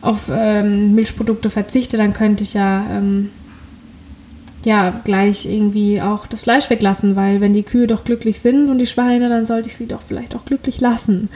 auf 0.00 0.30
ähm, 0.32 0.94
Milchprodukte 0.94 1.50
verzichte, 1.50 1.96
dann 1.96 2.12
könnte 2.12 2.44
ich 2.44 2.54
ja, 2.54 2.84
ähm, 2.90 3.30
ja 4.64 4.92
gleich 5.04 5.46
irgendwie 5.46 6.00
auch 6.00 6.26
das 6.26 6.42
Fleisch 6.42 6.70
weglassen, 6.70 7.16
weil 7.16 7.40
wenn 7.40 7.52
die 7.52 7.62
Kühe 7.62 7.86
doch 7.86 8.04
glücklich 8.04 8.40
sind 8.40 8.68
und 8.68 8.78
die 8.78 8.86
Schweine, 8.86 9.28
dann 9.28 9.44
sollte 9.44 9.68
ich 9.68 9.76
sie 9.76 9.86
doch 9.86 10.02
vielleicht 10.02 10.34
auch 10.34 10.44
glücklich 10.44 10.80
lassen. 10.80 11.30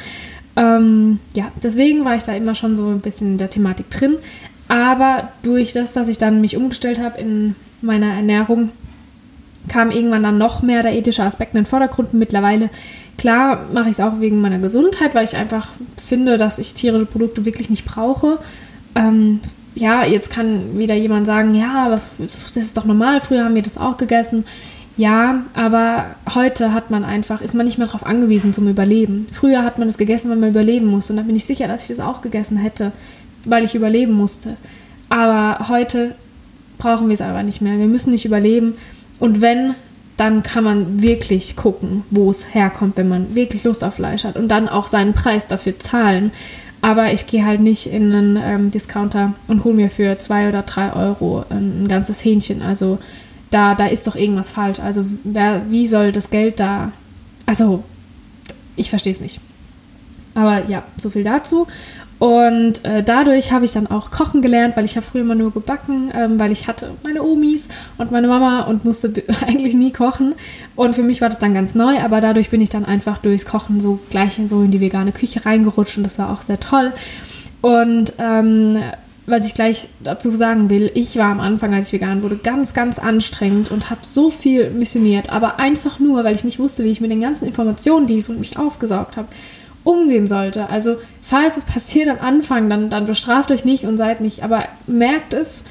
Ähm, 0.56 1.20
ja, 1.35 1.50
deswegen 1.62 2.04
war 2.04 2.16
ich 2.16 2.23
da 2.23 2.35
immer 2.35 2.54
schon 2.54 2.76
so 2.76 2.88
ein 2.88 3.00
bisschen 3.00 3.32
in 3.32 3.38
der 3.38 3.50
Thematik 3.50 3.90
drin. 3.90 4.16
Aber 4.68 5.28
durch 5.42 5.73
das, 5.73 5.92
dass 5.92 6.08
ich 6.08 6.18
dann 6.18 6.40
mich 6.40 6.56
umgestellt 6.56 7.00
habe 7.00 7.20
in 7.20 7.54
meiner 7.82 8.12
Ernährung, 8.12 8.70
kam 9.68 9.90
irgendwann 9.90 10.23
dann 10.23 10.38
noch 10.38 10.62
mehr 10.62 10.82
der 10.82 10.94
ethische 10.94 11.23
Aspekt 11.23 11.54
in 11.54 11.61
den 11.61 11.66
Vordergrund. 11.66 12.14
Mittlerweile, 12.14 12.70
klar, 13.18 13.66
mache 13.73 13.90
ich 13.90 13.99
es 13.99 14.00
auch 14.00 14.20
wegen 14.20 14.40
meiner 14.40 14.58
Gesundheit, 14.58 15.14
weil 15.14 15.25
ich 15.25 15.37
einfach 15.37 15.68
finde, 15.96 16.38
dass 16.38 16.58
ich 16.58 16.75
tierische 16.75 17.06
Produkte 17.06 17.44
wirklich 17.44 17.70
nicht 17.70 17.85
brauche. 17.85 18.38
Ähm, 18.94 19.40
ja, 19.75 20.04
jetzt 20.04 20.30
kann 20.30 20.78
wieder 20.78 20.94
jemand 20.94 21.26
sagen, 21.26 21.54
ja, 21.54 21.87
aber 21.87 22.00
das 22.18 22.56
ist 22.56 22.76
doch 22.76 22.87
normal, 22.87 23.20
früher 23.20 23.44
haben 23.44 23.54
wir 23.54 23.62
das 23.62 23.76
auch 23.76 23.96
gegessen. 23.96 24.44
Ja, 24.96 25.44
aber 25.52 26.06
heute 26.35 26.73
hat 26.73 26.90
man 26.90 27.04
einfach, 27.04 27.42
ist 27.42 27.54
man 27.54 27.66
nicht 27.66 27.76
mehr 27.76 27.87
darauf 27.87 28.06
angewiesen 28.06 28.54
zum 28.54 28.66
Überleben. 28.66 29.26
Früher 29.30 29.62
hat 29.62 29.76
man 29.76 29.87
das 29.87 29.99
gegessen, 29.99 30.30
weil 30.30 30.38
man 30.38 30.50
überleben 30.50 30.87
musste. 30.87 31.12
Und 31.12 31.18
da 31.18 31.23
bin 31.23 31.37
ich 31.37 31.44
sicher, 31.44 31.68
dass 31.68 31.82
ich 31.82 31.94
das 31.94 32.04
auch 32.04 32.23
gegessen 32.23 32.56
hätte, 32.56 32.92
weil 33.44 33.64
ich 33.64 33.75
überleben 33.75 34.14
musste. 34.14 34.56
Aber 35.11 35.68
heute 35.68 36.14
brauchen 36.78 37.08
wir 37.08 37.14
es 37.14 37.20
aber 37.20 37.42
nicht 37.42 37.61
mehr. 37.61 37.78
Wir 37.78 37.87
müssen 37.87 38.11
nicht 38.11 38.25
überleben. 38.25 38.75
Und 39.18 39.40
wenn, 39.40 39.75
dann 40.16 40.42
kann 40.42 40.64
man 40.64 41.02
wirklich 41.02 41.56
gucken, 41.56 42.02
wo 42.11 42.30
es 42.30 42.54
herkommt, 42.54 42.96
wenn 42.96 43.08
man 43.08 43.35
wirklich 43.35 43.64
Lust 43.64 43.85
auf 43.85 43.94
Fleisch 43.94 44.25
hat 44.25 44.37
und 44.37 44.49
dann 44.49 44.68
auch 44.68 44.87
seinen 44.87 45.12
Preis 45.12 45.46
dafür 45.46 45.78
zahlen. 45.78 46.32
Aber 46.82 47.12
ich 47.12 47.26
gehe 47.26 47.44
halt 47.44 47.61
nicht 47.61 47.87
in 47.87 48.12
einen 48.12 48.37
ähm, 48.42 48.70
Discounter 48.70 49.35
und 49.49 49.64
hole 49.64 49.75
mir 49.75 49.90
für 49.90 50.18
zwei 50.18 50.49
oder 50.49 50.62
drei 50.62 50.92
Euro 50.92 51.44
ein, 51.50 51.85
ein, 51.85 51.88
ganzes 51.88 52.25
Hähnchen. 52.25 52.62
Also 52.62 52.99
da, 53.50 53.75
da 53.75 53.87
ist 53.87 54.06
doch 54.06 54.16
irgendwas 54.16 54.50
falsch. 54.50 54.78
Also 54.78 55.04
wer, 55.25 55.62
wie 55.70 55.87
soll 55.87 56.12
das 56.12 56.30
Geld 56.30 56.61
da... 56.61 56.92
Also 57.46 57.82
ich 58.76 58.90
verstehe 58.90 59.12
es 59.12 59.20
nicht. 59.20 59.40
Aber 60.35 60.68
ja, 60.68 60.85
so 60.99 61.08
viel 61.08 61.25
dazu. 61.25 61.66
Und 62.18 62.82
äh, 62.85 63.02
dadurch 63.02 63.52
habe 63.52 63.66
ich 63.66 63.73
dann 63.73 63.87
auch 63.87 64.11
kochen 64.11 64.40
gelernt, 64.40 64.76
weil 64.76 64.87
ich 64.87 64.96
habe 64.96 65.04
früher 65.04 65.20
immer 65.20 65.35
nur 65.35 65.52
gebacken, 65.52 66.11
ähm, 66.14 66.38
weil 66.38 66.50
ich 66.50 66.66
hatte 66.66 66.90
meine 67.04 67.23
Omis 67.23 67.68
und 67.99 68.11
meine 68.11 68.26
Mama 68.26 68.62
und 68.62 68.85
musste 68.85 69.12
eigentlich 69.46 69.75
nie 69.75 69.92
kochen. 69.92 70.35
Und 70.76 70.94
für 70.94 71.02
mich 71.02 71.20
war 71.20 71.28
das 71.28 71.38
dann 71.38 71.52
ganz 71.52 71.75
neu, 71.75 71.99
aber 71.99 72.23
dadurch 72.23 72.49
bin 72.49 72.62
ich 72.62 72.70
dann 72.70 72.87
einfach 72.87 73.18
durchs 73.18 73.44
Kochen 73.44 73.80
so 73.80 73.99
gleich 74.11 74.38
in 74.38 74.49
so 74.49 74.62
in 74.62 74.70
die 74.70 74.80
vegane 74.80 75.12
Küche 75.12 75.44
reingerutscht 75.44 75.99
und 75.99 76.04
das 76.04 76.18
war 76.18 76.32
auch 76.32 76.40
sehr 76.40 76.58
toll. 76.58 76.92
Und 77.61 78.14
ähm, 78.18 78.78
was 79.26 79.46
ich 79.46 79.54
gleich 79.54 79.88
dazu 80.02 80.30
sagen 80.30 80.70
will, 80.70 80.90
ich 80.94 81.16
war 81.16 81.26
am 81.26 81.40
Anfang, 81.40 81.75
als 81.75 81.88
ich 81.88 81.94
vegan 81.94 82.23
wurde, 82.23 82.37
ganz, 82.37 82.73
ganz 82.75 82.99
anstrengend 82.99 83.70
und 83.70 83.90
habe 83.90 84.00
so 84.02 84.30
viel 84.30 84.70
missioniert, 84.70 85.30
aber 85.30 85.58
einfach 85.58 85.99
nur, 85.99 86.23
weil 86.25 86.35
ich 86.35 86.44
nicht 86.44 86.58
wusste, 86.58 86.85
wie 86.85 86.90
ich 86.90 87.00
mit 87.00 87.11
den 87.11 87.20
ganzen 87.20 87.46
Informationen, 87.46 88.06
die 88.06 88.18
ich 88.18 88.25
so 88.25 88.32
mich 88.35 88.56
aufgesaugt 88.56 89.16
habe, 89.16 89.28
umgehen 89.87 90.26
sollte. 90.26 90.69
Also 90.69 90.97
falls 91.23 91.57
es 91.57 91.64
passiert 91.64 92.09
am 92.09 92.19
Anfang, 92.19 92.69
dann, 92.69 92.90
dann 92.90 93.07
bestraft 93.07 93.50
euch 93.50 93.64
nicht 93.64 93.85
und 93.85 93.97
seid 93.97 94.21
nicht, 94.21 94.43
aber 94.43 94.64
merkt 94.87 95.33
es, 95.33 95.64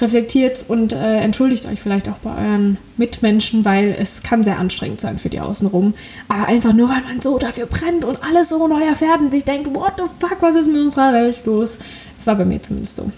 reflektiert 0.00 0.56
es 0.56 0.62
und 0.62 0.92
äh, 0.92 1.20
entschuldigt 1.20 1.66
euch 1.66 1.80
vielleicht 1.80 2.08
auch 2.08 2.18
bei 2.18 2.30
euren 2.30 2.76
Mitmenschen, 2.96 3.64
weil 3.64 3.94
es 3.98 4.22
kann 4.22 4.42
sehr 4.42 4.58
anstrengend 4.58 5.00
sein 5.00 5.18
für 5.18 5.28
die 5.28 5.40
außenrum. 5.40 5.94
Aber 6.28 6.48
einfach 6.48 6.72
nur, 6.72 6.88
weil 6.88 7.02
man 7.02 7.20
so 7.20 7.38
dafür 7.38 7.66
brennt 7.66 8.04
und 8.04 8.22
alles 8.22 8.50
so 8.50 8.66
neu 8.68 8.82
erfährt 8.82 9.20
und 9.20 9.30
sich 9.30 9.44
denkt, 9.44 9.74
what 9.74 9.94
the 9.96 10.04
fuck, 10.20 10.36
was 10.40 10.54
ist 10.54 10.68
mit 10.68 10.80
unserer 10.80 11.12
Welt 11.12 11.44
los? 11.44 11.78
Das 12.16 12.26
war 12.26 12.34
bei 12.34 12.44
mir 12.44 12.60
zumindest 12.62 12.96
so. 12.96 13.10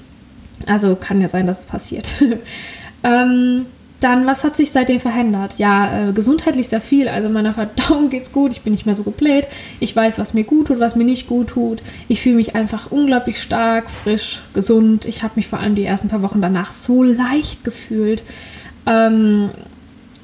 Also 0.66 0.96
kann 0.96 1.20
ja 1.20 1.28
sein, 1.28 1.46
dass 1.46 1.60
es 1.60 1.66
passiert. 1.66 2.12
ähm, 3.02 3.66
dann, 4.00 4.26
was 4.26 4.44
hat 4.44 4.56
sich 4.56 4.70
seitdem 4.70 5.00
verändert? 5.00 5.58
Ja, 5.58 6.08
äh, 6.08 6.12
gesundheitlich 6.12 6.68
sehr 6.68 6.80
viel. 6.80 7.08
Also 7.08 7.28
meiner 7.28 7.54
Verdauung 7.54 8.10
geht's 8.10 8.32
gut. 8.32 8.52
Ich 8.52 8.62
bin 8.62 8.72
nicht 8.72 8.86
mehr 8.86 8.94
so 8.94 9.02
gebläht. 9.02 9.46
Ich 9.80 9.94
weiß, 9.94 10.18
was 10.18 10.34
mir 10.34 10.44
gut 10.44 10.68
tut, 10.68 10.80
was 10.80 10.96
mir 10.96 11.04
nicht 11.04 11.26
gut 11.26 11.48
tut. 11.48 11.82
Ich 12.08 12.20
fühle 12.20 12.36
mich 12.36 12.54
einfach 12.54 12.90
unglaublich 12.90 13.40
stark, 13.40 13.90
frisch, 13.90 14.42
gesund. 14.52 15.06
Ich 15.06 15.22
habe 15.22 15.34
mich 15.36 15.48
vor 15.48 15.60
allem 15.60 15.74
die 15.74 15.84
ersten 15.84 16.08
paar 16.08 16.22
Wochen 16.22 16.42
danach 16.42 16.72
so 16.72 17.02
leicht 17.02 17.64
gefühlt. 17.64 18.22
Ähm, 18.86 19.50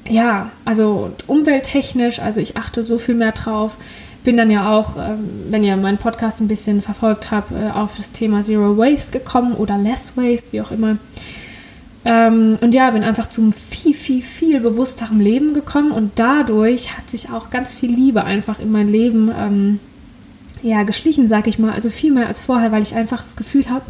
ja, 0.07 0.49
also 0.65 1.11
umwelttechnisch, 1.27 2.19
also 2.19 2.41
ich 2.41 2.57
achte 2.57 2.83
so 2.83 2.97
viel 2.97 3.15
mehr 3.15 3.31
drauf. 3.31 3.77
Bin 4.23 4.37
dann 4.37 4.51
ja 4.51 4.71
auch, 4.71 4.97
ähm, 4.97 5.29
wenn 5.49 5.63
ihr 5.63 5.75
meinen 5.77 5.97
Podcast 5.97 6.41
ein 6.41 6.47
bisschen 6.47 6.81
verfolgt 6.81 7.31
habt, 7.31 7.51
äh, 7.51 7.71
auf 7.71 7.95
das 7.97 8.11
Thema 8.11 8.43
Zero 8.43 8.77
Waste 8.77 9.17
gekommen 9.17 9.53
oder 9.53 9.77
Less 9.77 10.15
Waste, 10.15 10.51
wie 10.51 10.61
auch 10.61 10.71
immer. 10.71 10.97
Ähm, 12.03 12.57
und 12.61 12.73
ja, 12.73 12.89
bin 12.91 13.03
einfach 13.03 13.27
zum 13.27 13.53
viel, 13.53 13.93
viel, 13.93 14.21
viel 14.21 14.59
bewussterem 14.59 15.19
Leben 15.19 15.53
gekommen 15.53 15.91
und 15.91 16.13
dadurch 16.15 16.97
hat 16.97 17.09
sich 17.09 17.29
auch 17.29 17.51
ganz 17.51 17.75
viel 17.75 17.91
Liebe 17.91 18.23
einfach 18.23 18.59
in 18.59 18.71
mein 18.71 18.87
Leben 18.87 19.29
ähm, 19.37 19.79
ja, 20.63 20.83
geschlichen, 20.83 21.27
sag 21.27 21.47
ich 21.47 21.59
mal. 21.59 21.73
Also 21.73 21.89
viel 21.89 22.11
mehr 22.11 22.27
als 22.27 22.41
vorher, 22.41 22.71
weil 22.71 22.81
ich 22.81 22.95
einfach 22.95 23.21
das 23.21 23.35
Gefühl 23.35 23.69
habe, 23.69 23.85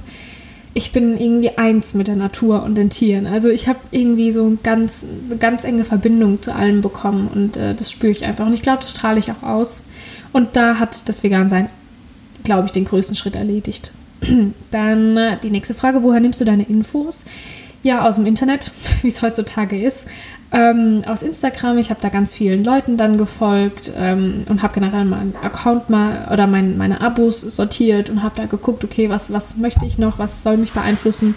ich 0.74 0.92
bin 0.92 1.18
irgendwie 1.18 1.58
eins 1.58 1.94
mit 1.94 2.08
der 2.08 2.16
Natur 2.16 2.64
und 2.64 2.76
den 2.76 2.90
Tieren. 2.90 3.28
Also 3.28 3.50
ich 3.50 3.68
habe 3.68 3.80
irgendwie 3.92 4.32
so 4.32 4.46
ein 4.46 4.60
ganz, 4.64 5.06
eine 5.26 5.38
ganz 5.38 5.66
enge 5.66 5.84
Verbindung 5.84 6.42
zu 6.42 6.56
allem 6.56 6.82
bekommen 6.82 7.30
und 7.34 7.58
äh, 7.58 7.76
das 7.76 7.92
spüre 7.92 8.12
ich 8.12 8.26
einfach. 8.26 8.46
Und 8.46 8.54
ich 8.54 8.62
glaube, 8.62 8.80
das 8.80 8.92
strahle 8.92 9.20
ich 9.20 9.32
auch 9.32 9.44
aus. 9.44 9.84
Und 10.32 10.56
da 10.56 10.80
hat 10.80 11.10
das 11.10 11.24
Vegansein, 11.24 11.70
glaube 12.44 12.68
ich, 12.68 12.72
den 12.72 12.86
größten 12.86 13.16
Schritt 13.16 13.36
erledigt. 13.36 13.92
Dann 14.72 15.18
äh, 15.18 15.38
die 15.42 15.50
nächste 15.50 15.74
Frage, 15.74 16.04
woher 16.04 16.22
nimmst 16.22 16.40
du 16.40 16.46
deine 16.46 16.64
Infos? 16.64 17.26
Ja, 17.84 18.08
aus 18.08 18.16
dem 18.16 18.26
Internet, 18.26 18.72
wie 19.02 19.08
es 19.08 19.22
heutzutage 19.22 19.82
ist. 19.82 20.08
Ähm, 20.54 21.02
aus 21.08 21.24
Instagram, 21.24 21.78
ich 21.78 21.90
habe 21.90 22.02
da 22.02 22.10
ganz 22.10 22.36
vielen 22.36 22.66
Leuten 22.66 22.98
dann 22.98 23.18
gefolgt 23.18 23.92
ähm, 23.98 24.42
und 24.50 24.62
habe 24.62 24.74
generell 24.74 25.06
meinen 25.06 25.34
Account 25.42 25.90
mal 25.90 26.28
oder 26.32 26.46
mein, 26.46 26.78
meine 26.78 27.00
Abos 27.00 27.40
sortiert 27.40 28.10
und 28.10 28.22
habe 28.22 28.36
da 28.36 28.48
geguckt, 28.48 28.84
okay, 28.84 29.10
was, 29.10 29.32
was 29.32 29.56
möchte 29.56 29.86
ich 29.86 29.98
noch, 29.98 30.20
was 30.20 30.44
soll 30.44 30.58
mich 30.58 30.74
beeinflussen. 30.74 31.36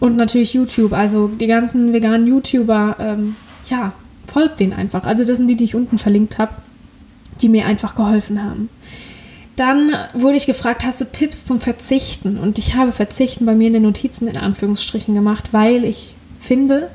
Und 0.00 0.16
natürlich 0.16 0.54
YouTube, 0.54 0.92
also 0.92 1.28
die 1.28 1.46
ganzen 1.46 1.92
veganen 1.92 2.26
YouTuber, 2.26 2.96
ähm, 2.98 3.36
ja, 3.70 3.92
folgt 4.26 4.58
denen 4.58 4.72
einfach. 4.72 5.04
Also 5.04 5.24
das 5.24 5.38
sind 5.38 5.46
die, 5.46 5.54
die 5.54 5.64
ich 5.64 5.76
unten 5.76 5.98
verlinkt 5.98 6.38
habe, 6.38 6.52
die 7.40 7.48
mir 7.48 7.66
einfach 7.66 7.94
geholfen 7.94 8.42
haben. 8.42 8.68
Dann 9.56 9.92
wurde 10.14 10.36
ich 10.36 10.46
gefragt, 10.46 10.84
hast 10.84 11.00
du 11.00 11.04
Tipps 11.04 11.44
zum 11.44 11.60
Verzichten? 11.60 12.38
Und 12.38 12.58
ich 12.58 12.74
habe 12.74 12.90
Verzichten 12.90 13.46
bei 13.46 13.54
mir 13.54 13.68
in 13.68 13.74
den 13.74 13.82
Notizen 13.84 14.26
in 14.26 14.36
Anführungsstrichen 14.36 15.14
gemacht, 15.14 15.50
weil 15.52 15.84
ich 15.84 16.16
finde, 16.40 16.90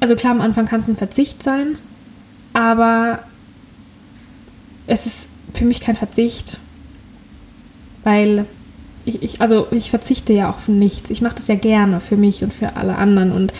also 0.00 0.14
klar, 0.14 0.32
am 0.32 0.42
Anfang 0.42 0.66
kann 0.66 0.80
es 0.80 0.88
ein 0.88 0.96
Verzicht 0.96 1.42
sein, 1.42 1.78
aber 2.52 3.20
es 4.86 5.06
ist 5.06 5.28
für 5.54 5.64
mich 5.64 5.80
kein 5.80 5.96
Verzicht, 5.96 6.58
weil 8.04 8.44
ich, 9.04 9.22
ich 9.22 9.40
also 9.40 9.68
ich 9.70 9.90
verzichte 9.90 10.32
ja 10.32 10.50
auch 10.50 10.58
von 10.58 10.78
nichts. 10.78 11.10
Ich 11.10 11.22
mache 11.22 11.36
das 11.36 11.48
ja 11.48 11.54
gerne 11.54 12.00
für 12.00 12.16
mich 12.16 12.42
und 12.42 12.52
für 12.52 12.76
alle 12.76 12.96
anderen 12.96 13.32
und 13.32 13.52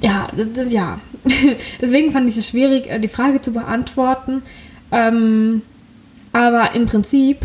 ja, 0.00 0.28
das, 0.36 0.52
das 0.52 0.72
ja. 0.72 1.00
Deswegen 1.80 2.12
fand 2.12 2.28
ich 2.28 2.36
es 2.36 2.48
schwierig, 2.48 2.88
äh, 2.88 3.00
die 3.00 3.08
Frage 3.08 3.40
zu 3.40 3.52
beantworten. 3.52 4.42
Ähm, 4.92 5.62
aber 6.36 6.74
im 6.74 6.84
Prinzip 6.84 7.38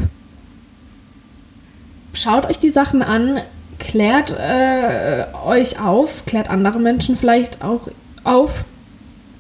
schaut 2.11 2.45
euch 2.45 2.59
die 2.59 2.71
Sachen 2.71 3.01
an, 3.01 3.39
klärt 3.79 4.31
äh, 4.37 5.23
euch 5.45 5.79
auf, 5.79 6.25
klärt 6.25 6.49
andere 6.49 6.77
Menschen 6.77 7.15
vielleicht 7.15 7.63
auch 7.63 7.87
auf, 8.25 8.65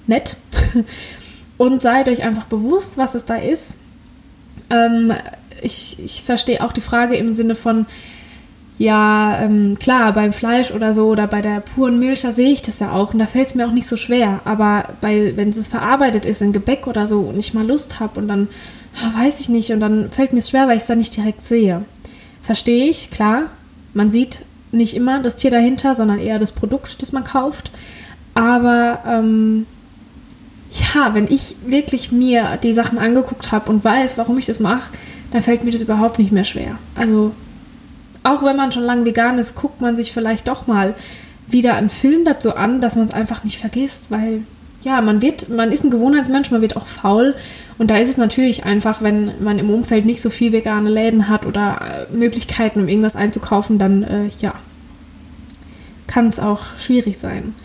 nett, 0.07 0.37
und 1.57 1.81
seid 1.81 2.07
euch 2.07 2.23
einfach 2.23 2.45
bewusst, 2.45 2.97
was 2.97 3.13
es 3.13 3.25
da 3.25 3.35
ist. 3.35 3.77
Ähm, 4.69 5.11
ich, 5.61 5.99
ich 5.99 6.23
verstehe 6.23 6.63
auch 6.63 6.71
die 6.71 6.79
Frage 6.79 7.17
im 7.17 7.33
Sinne 7.33 7.55
von, 7.55 7.87
ja, 8.77 9.37
ähm, 9.41 9.77
klar, 9.77 10.13
beim 10.13 10.31
Fleisch 10.31 10.71
oder 10.71 10.93
so 10.93 11.09
oder 11.09 11.27
bei 11.27 11.41
der 11.41 11.59
puren 11.59 11.99
Milch, 11.99 12.21
da 12.21 12.31
sehe 12.31 12.53
ich 12.53 12.61
das 12.61 12.79
ja 12.79 12.93
auch 12.93 13.11
und 13.11 13.19
da 13.19 13.25
fällt 13.25 13.49
es 13.49 13.55
mir 13.55 13.67
auch 13.67 13.73
nicht 13.73 13.87
so 13.87 13.97
schwer. 13.97 14.39
Aber 14.45 14.85
bei, 15.01 15.33
wenn 15.35 15.49
es 15.49 15.67
verarbeitet 15.67 16.25
ist 16.25 16.41
in 16.41 16.53
Gebäck 16.53 16.87
oder 16.87 17.05
so 17.05 17.19
und 17.19 17.37
ich 17.37 17.53
mal 17.53 17.67
Lust 17.67 17.99
habe 17.99 18.17
und 18.17 18.29
dann 18.29 18.47
weiß 19.15 19.39
ich 19.39 19.49
nicht. 19.49 19.71
Und 19.71 19.79
dann 19.79 20.09
fällt 20.09 20.33
mir 20.33 20.39
es 20.39 20.49
schwer, 20.49 20.67
weil 20.67 20.77
ich 20.77 20.83
es 20.83 20.87
dann 20.87 20.97
nicht 20.97 21.15
direkt 21.15 21.43
sehe. 21.43 21.85
Verstehe 22.41 22.89
ich, 22.89 23.11
klar. 23.11 23.43
Man 23.93 24.09
sieht 24.09 24.39
nicht 24.71 24.95
immer 24.95 25.21
das 25.21 25.35
Tier 25.35 25.51
dahinter, 25.51 25.95
sondern 25.95 26.19
eher 26.19 26.39
das 26.39 26.51
Produkt, 26.51 27.01
das 27.01 27.11
man 27.11 27.23
kauft. 27.23 27.71
Aber 28.33 28.99
ähm, 29.05 29.65
ja, 30.71 31.13
wenn 31.13 31.27
ich 31.27 31.55
wirklich 31.65 32.11
mir 32.11 32.57
die 32.63 32.73
Sachen 32.73 32.97
angeguckt 32.97 33.51
habe 33.51 33.69
und 33.69 33.83
weiß, 33.83 34.17
warum 34.17 34.37
ich 34.37 34.45
das 34.45 34.59
mache, 34.59 34.89
dann 35.31 35.41
fällt 35.41 35.63
mir 35.63 35.71
das 35.71 35.81
überhaupt 35.81 36.19
nicht 36.19 36.31
mehr 36.31 36.45
schwer. 36.45 36.77
Also 36.95 37.33
auch 38.23 38.43
wenn 38.43 38.55
man 38.55 38.71
schon 38.71 38.83
lange 38.83 39.05
vegan 39.05 39.37
ist, 39.37 39.55
guckt 39.55 39.81
man 39.81 39.95
sich 39.95 40.13
vielleicht 40.13 40.47
doch 40.47 40.67
mal 40.67 40.95
wieder 41.47 41.75
einen 41.75 41.89
Film 41.89 42.23
dazu 42.23 42.55
an, 42.55 42.79
dass 42.79 42.95
man 42.95 43.05
es 43.05 43.13
einfach 43.13 43.43
nicht 43.43 43.57
vergisst, 43.57 44.11
weil 44.11 44.43
ja, 44.83 44.99
man 45.01 45.21
wird, 45.21 45.49
man 45.49 45.71
ist 45.71 45.83
ein 45.83 45.91
Gewohnheitsmensch, 45.91 46.51
man 46.51 46.61
wird 46.61 46.75
auch 46.75 46.87
faul. 46.87 47.35
Und 47.77 47.89
da 47.89 47.97
ist 47.97 48.09
es 48.09 48.17
natürlich 48.17 48.65
einfach, 48.65 49.01
wenn 49.01 49.31
man 49.43 49.59
im 49.59 49.69
Umfeld 49.69 50.05
nicht 50.05 50.21
so 50.21 50.29
viel 50.29 50.51
vegane 50.51 50.89
Läden 50.89 51.29
hat 51.29 51.45
oder 51.45 52.07
äh, 52.11 52.15
Möglichkeiten, 52.15 52.81
um 52.81 52.87
irgendwas 52.87 53.15
einzukaufen, 53.15 53.77
dann 53.77 54.03
äh, 54.03 54.29
ja, 54.39 54.53
kann 56.07 56.27
es 56.27 56.39
auch 56.39 56.61
schwierig 56.77 57.17
sein. 57.17 57.55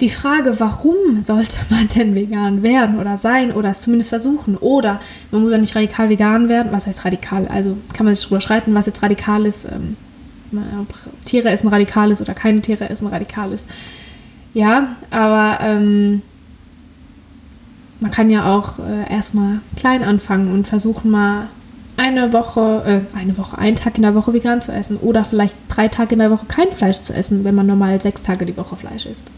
Die 0.00 0.10
Frage, 0.10 0.60
warum 0.60 1.22
sollte 1.22 1.58
man 1.70 1.88
denn 1.88 2.14
vegan 2.14 2.62
werden 2.62 2.98
oder 2.98 3.16
sein 3.16 3.52
oder 3.52 3.70
es 3.70 3.82
zumindest 3.82 4.10
versuchen? 4.10 4.56
Oder 4.56 5.00
man 5.30 5.42
muss 5.42 5.52
ja 5.52 5.58
nicht 5.58 5.74
radikal 5.74 6.08
vegan 6.08 6.48
werden. 6.48 6.72
Was 6.72 6.86
heißt 6.86 7.04
radikal? 7.04 7.46
Also 7.48 7.76
kann 7.94 8.06
man 8.06 8.14
sich 8.14 8.24
drüber 8.26 8.40
streiten, 8.40 8.74
was 8.74 8.86
jetzt 8.86 9.02
radikal 9.02 9.46
ist. 9.46 9.66
Ähm, 9.66 9.96
Tiere 11.24 11.50
essen 11.50 11.68
radikal 11.68 12.10
ist 12.10 12.20
oder 12.20 12.34
keine 12.34 12.60
Tiere 12.60 12.88
essen 12.88 13.08
radikal 13.08 13.52
ist. 13.52 13.68
Ja, 14.54 14.96
aber 15.10 15.58
ähm, 15.60 16.22
man 18.00 18.10
kann 18.10 18.30
ja 18.30 18.52
auch 18.52 18.78
äh, 18.78 19.12
erstmal 19.12 19.60
klein 19.76 20.04
anfangen 20.04 20.52
und 20.52 20.66
versuchen 20.66 21.10
mal 21.10 21.48
eine 21.96 22.32
Woche, 22.32 23.02
äh, 23.14 23.18
eine 23.18 23.38
Woche, 23.38 23.58
einen 23.58 23.76
Tag 23.76 23.96
in 23.96 24.02
der 24.02 24.14
Woche 24.14 24.32
vegan 24.32 24.60
zu 24.60 24.72
essen 24.72 24.96
oder 24.98 25.24
vielleicht 25.24 25.56
drei 25.68 25.88
Tage 25.88 26.12
in 26.14 26.18
der 26.18 26.30
Woche 26.30 26.46
kein 26.46 26.70
Fleisch 26.72 27.00
zu 27.00 27.14
essen, 27.14 27.44
wenn 27.44 27.54
man 27.54 27.66
normal 27.66 28.00
sechs 28.00 28.22
Tage 28.22 28.44
die 28.44 28.56
Woche 28.56 28.76
Fleisch 28.76 29.06
isst. 29.06 29.30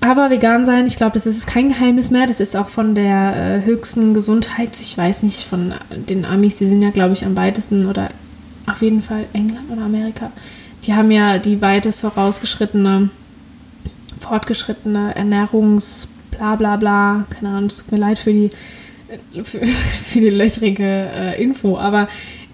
Aber 0.00 0.30
vegan 0.30 0.66
sein, 0.66 0.86
ich 0.86 0.96
glaube, 0.96 1.12
das 1.12 1.26
ist 1.26 1.46
kein 1.46 1.68
Geheimnis 1.68 2.10
mehr. 2.10 2.26
Das 2.26 2.40
ist 2.40 2.56
auch 2.56 2.66
von 2.66 2.96
der 2.96 3.36
äh, 3.36 3.64
höchsten 3.64 4.14
Gesundheit, 4.14 4.70
ich 4.80 4.98
weiß 4.98 5.22
nicht, 5.22 5.42
von 5.42 5.74
den 5.90 6.24
Amis, 6.24 6.56
die 6.56 6.66
sind 6.66 6.82
ja, 6.82 6.90
glaube 6.90 7.12
ich, 7.12 7.24
am 7.24 7.36
weitesten 7.36 7.86
oder 7.86 8.10
auf 8.66 8.82
jeden 8.82 9.02
Fall 9.02 9.26
England 9.32 9.70
oder 9.70 9.82
Amerika, 9.82 10.32
die 10.84 10.94
haben 10.94 11.10
ja 11.10 11.38
die 11.38 11.60
weitest 11.60 12.00
vorausgeschrittene, 12.00 13.10
fortgeschrittene 14.18 15.14
Ernährungs- 15.16 16.08
bla 16.42 16.56
bla 16.56 16.76
bla, 16.76 17.24
keine 17.30 17.50
Ahnung, 17.50 17.66
es 17.66 17.76
tut 17.76 17.92
mir 17.92 17.98
leid 17.98 18.18
für 18.18 18.32
die, 18.32 18.50
für, 19.44 19.64
für 19.66 20.20
die 20.20 20.30
löchrige 20.30 20.84
äh, 20.84 21.42
Info, 21.42 21.78
aber 21.78 22.08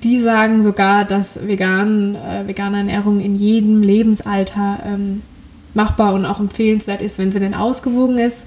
die 0.04 0.21
sagen 0.21 0.62
sogar, 0.62 1.04
dass 1.04 1.47
vegan, 1.47 2.14
äh, 2.14 2.47
vegane 2.47 2.78
Ernährung 2.78 3.18
in 3.18 3.35
jedem 3.35 3.83
Lebensalter 3.83 4.80
ähm, 4.87 5.23
machbar 5.75 6.14
und 6.14 6.26
auch 6.26 6.38
empfehlenswert 6.38 7.02
ist, 7.02 7.18
wenn 7.18 7.33
sie 7.33 7.40
denn 7.40 7.54
ausgewogen 7.54 8.18
ist. 8.18 8.47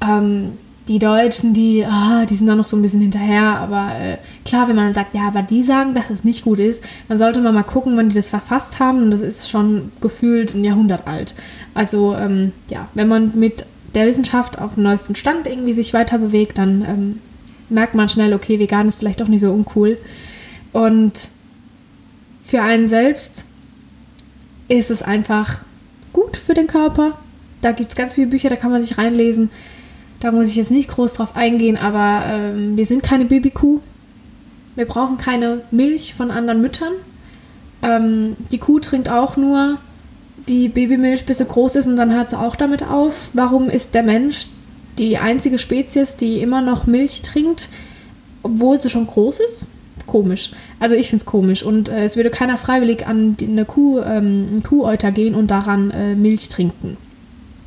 Ähm, 0.00 0.52
die 0.86 0.98
Deutschen, 0.98 1.52
die, 1.52 1.84
ah, 1.84 2.24
die 2.24 2.34
sind 2.34 2.46
da 2.46 2.54
noch 2.54 2.66
so 2.66 2.76
ein 2.76 2.82
bisschen 2.82 3.02
hinterher, 3.02 3.58
aber 3.58 3.90
äh, 4.00 4.16
klar, 4.44 4.68
wenn 4.68 4.76
man 4.76 4.94
sagt, 4.94 5.14
ja, 5.14 5.26
aber 5.26 5.42
die 5.42 5.62
sagen, 5.62 5.94
dass 5.94 6.08
es 6.08 6.24
nicht 6.24 6.44
gut 6.44 6.58
ist, 6.58 6.82
dann 7.08 7.18
sollte 7.18 7.40
man 7.40 7.54
mal 7.54 7.62
gucken, 7.62 7.96
wann 7.96 8.08
die 8.08 8.14
das 8.14 8.28
verfasst 8.28 8.80
haben 8.80 9.02
und 9.02 9.10
das 9.10 9.20
ist 9.20 9.50
schon 9.50 9.92
gefühlt 10.00 10.54
ein 10.54 10.64
Jahrhundert 10.64 11.06
alt. 11.06 11.34
Also 11.74 12.14
ähm, 12.16 12.52
ja, 12.70 12.88
wenn 12.94 13.08
man 13.08 13.38
mit 13.38 13.66
der 13.94 14.06
Wissenschaft 14.06 14.58
auf 14.58 14.74
dem 14.74 14.82
neuesten 14.82 15.14
Stand 15.14 15.46
irgendwie 15.46 15.72
sich 15.72 15.94
weiter 15.94 16.18
bewegt, 16.18 16.58
dann 16.58 16.82
ähm, 16.82 17.18
merkt 17.68 17.94
man 17.94 18.08
schnell, 18.08 18.34
okay, 18.34 18.58
vegan 18.58 18.88
ist 18.88 18.98
vielleicht 18.98 19.20
doch 19.20 19.28
nicht 19.28 19.40
so 19.40 19.52
uncool. 19.52 19.98
Und 20.72 21.28
für 22.42 22.62
einen 22.62 22.88
selbst 22.88 23.44
ist 24.68 24.90
es 24.90 25.02
einfach 25.02 25.64
gut 26.12 26.36
für 26.36 26.54
den 26.54 26.66
Körper. 26.66 27.18
Da 27.60 27.72
gibt 27.72 27.90
es 27.90 27.96
ganz 27.96 28.14
viele 28.14 28.28
Bücher, 28.28 28.50
da 28.50 28.56
kann 28.56 28.70
man 28.70 28.82
sich 28.82 28.98
reinlesen. 28.98 29.50
Da 30.20 30.32
muss 30.32 30.48
ich 30.48 30.56
jetzt 30.56 30.70
nicht 30.70 30.88
groß 30.88 31.14
drauf 31.14 31.36
eingehen, 31.36 31.76
aber 31.76 32.24
ähm, 32.26 32.76
wir 32.76 32.86
sind 32.86 33.02
keine 33.02 33.24
Babykuh. 33.24 33.80
Wir 34.74 34.84
brauchen 34.84 35.16
keine 35.16 35.62
Milch 35.70 36.14
von 36.14 36.30
anderen 36.30 36.60
Müttern. 36.60 36.92
Ähm, 37.82 38.36
die 38.50 38.58
Kuh 38.58 38.80
trinkt 38.80 39.08
auch 39.08 39.36
nur 39.36 39.78
die 40.48 40.68
Babymilch, 40.68 41.24
bis 41.24 41.38
sie 41.38 41.44
groß 41.44 41.76
ist 41.76 41.86
und 41.86 41.96
dann 41.96 42.12
hört 42.12 42.30
sie 42.30 42.38
auch 42.38 42.56
damit 42.56 42.82
auf. 42.82 43.30
Warum 43.32 43.68
ist 43.68 43.94
der 43.94 44.02
Mensch 44.02 44.46
die 44.98 45.18
einzige 45.18 45.58
Spezies, 45.58 46.16
die 46.16 46.40
immer 46.40 46.60
noch 46.60 46.86
Milch 46.86 47.22
trinkt, 47.22 47.68
obwohl 48.42 48.80
sie 48.80 48.90
schon 48.90 49.06
groß 49.06 49.40
ist? 49.40 49.68
Komisch. 50.06 50.50
Also 50.80 50.94
ich 50.94 51.10
finde 51.10 51.22
es 51.22 51.26
komisch. 51.26 51.62
Und 51.62 51.88
äh, 51.88 52.04
es 52.04 52.16
würde 52.16 52.30
keiner 52.30 52.56
freiwillig 52.56 53.06
an 53.06 53.36
die, 53.36 53.46
eine 53.46 53.64
Kuh, 53.64 54.00
ähm, 54.00 54.62
Kuhäuter 54.66 55.12
gehen 55.12 55.34
und 55.34 55.50
daran 55.50 55.90
äh, 55.90 56.14
Milch 56.14 56.48
trinken. 56.48 56.96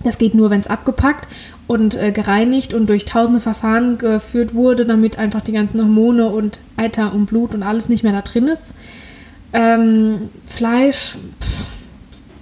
Das 0.04 0.18
geht 0.18 0.34
nur, 0.34 0.50
wenn 0.50 0.62
es 0.62 0.68
abgepackt 0.68 1.28
und 1.68 1.96
äh, 1.96 2.12
gereinigt 2.12 2.74
und 2.74 2.90
durch 2.90 3.06
tausende 3.06 3.40
Verfahren 3.40 4.00
geführt 4.00 4.56
wurde, 4.56 4.86
damit 4.86 5.20
einfach 5.20 5.42
die 5.42 5.52
ganzen 5.52 5.80
Hormone 5.80 6.28
und 6.28 6.60
Eiter 6.76 7.14
und 7.14 7.28
Blut 7.28 7.54
und 7.54 7.62
alles 7.62 7.88
nicht 7.88 8.04
mehr 8.04 8.14
da 8.14 8.22
drin 8.22 8.48
ist. 8.48 8.74
Ähm, 9.54 10.30
Fleisch, 10.46 11.18
pff, 11.40 11.71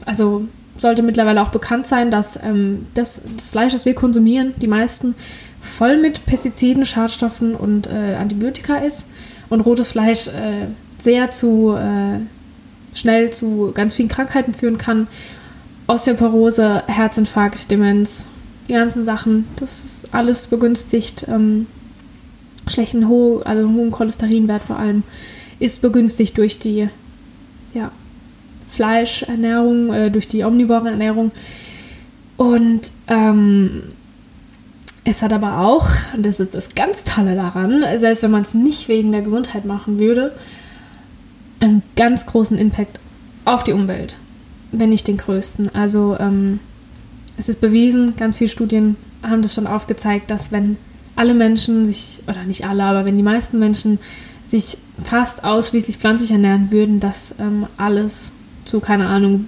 also 0.10 0.48
sollte 0.76 1.04
mittlerweile 1.04 1.40
auch 1.44 1.50
bekannt 1.50 1.86
sein, 1.86 2.10
dass 2.10 2.36
ähm, 2.42 2.88
das, 2.96 3.22
das, 3.36 3.50
Fleisch, 3.50 3.74
das 3.74 3.86
wir 3.86 3.94
konsumieren, 3.94 4.56
die 4.58 4.68
meisten, 4.68 5.14
voll 5.62 5.98
mit 5.98 6.26
Pestiziden, 6.26 6.84
Schadstoffen 6.84 7.54
und 7.54 7.86
äh, 7.86 8.16
Antibiotika 8.16 8.78
ist 8.78 9.08
und 9.50 9.62
rotes 9.62 9.90
Fleisch 9.90 10.28
äh, 10.30 10.68
sehr 10.98 11.30
zu 11.30 11.76
äh, 11.76 12.22
schnell 12.98 13.30
zu 13.30 13.72
ganz 13.76 13.94
vielen 13.94 14.10
Krankheiten 14.10 14.56
führen 14.56 14.80
kann. 14.80 15.08
Osteoporose, 15.86 16.82
Herzinfarkt, 16.88 17.70
Demenz, 17.70 18.26
die 18.68 18.74
ganzen 18.74 19.06
Sachen, 19.06 19.48
das 19.58 19.84
ist 19.84 20.14
alles 20.16 20.48
begünstigt. 20.48 21.28
Ähm, 21.28 21.68
schlechten 22.66 23.08
Ho 23.10 23.44
also 23.46 23.70
hohen 23.70 23.92
Cholesterinwert 23.92 24.64
vor 24.64 24.80
allem 24.80 25.04
ist 25.60 25.84
begünstigt 25.84 26.36
durch 26.38 26.58
die 26.58 26.90
ja, 27.76 27.92
Fleischernährung, 28.70 29.94
äh, 29.94 30.12
durch 30.12 30.28
die 30.28 30.44
omnivore 30.44 30.90
Ernährung. 30.90 31.32
Und 32.38 32.92
ähm, 33.08 33.84
es 35.04 35.22
hat 35.22 35.34
aber 35.34 35.60
auch, 35.60 35.90
und 36.14 36.26
das 36.26 36.40
ist 36.40 36.54
das 36.54 36.76
ganz 36.76 37.04
Tolle 37.04 37.36
daran, 37.36 37.84
selbst 37.98 38.24
wenn 38.24 38.32
man 38.32 38.44
es 38.44 38.54
nicht 38.54 38.88
wegen 38.88 39.12
der 39.12 39.22
Gesundheit 39.22 39.66
machen 39.66 40.00
würde, 40.00 40.34
einen 41.60 41.84
ganz 41.96 42.26
großen 42.26 42.58
Impact 42.58 43.00
auf 43.46 43.64
die 43.64 43.74
Umwelt, 43.74 44.18
wenn 44.72 44.90
nicht 44.90 45.08
den 45.08 45.18
größten. 45.18 45.74
Also 45.74 46.16
ähm, 46.20 46.60
es 47.38 47.50
ist 47.50 47.60
bewiesen, 47.60 48.16
ganz 48.16 48.38
viele 48.38 48.50
Studien 48.50 48.96
haben 49.24 49.42
das 49.42 49.56
schon 49.56 49.68
aufgezeigt, 49.68 50.30
dass 50.30 50.52
wenn 50.52 50.78
alle 51.16 51.34
Menschen 51.34 51.86
sich, 51.86 52.22
oder 52.28 52.44
nicht 52.46 52.66
alle, 52.66 52.84
aber 52.84 53.06
wenn 53.06 53.18
die 53.18 53.24
meisten 53.24 53.60
Menschen 53.60 54.00
sich 54.46 54.78
fast 55.04 55.44
ausschließlich 55.44 55.98
pflanzlich 55.98 56.32
ernähren 56.32 56.72
würden, 56.72 57.00
dass 57.00 57.36
ähm, 57.40 57.68
alles 57.78 58.32
zu, 58.70 58.80
keine 58.80 59.08
Ahnung, 59.08 59.48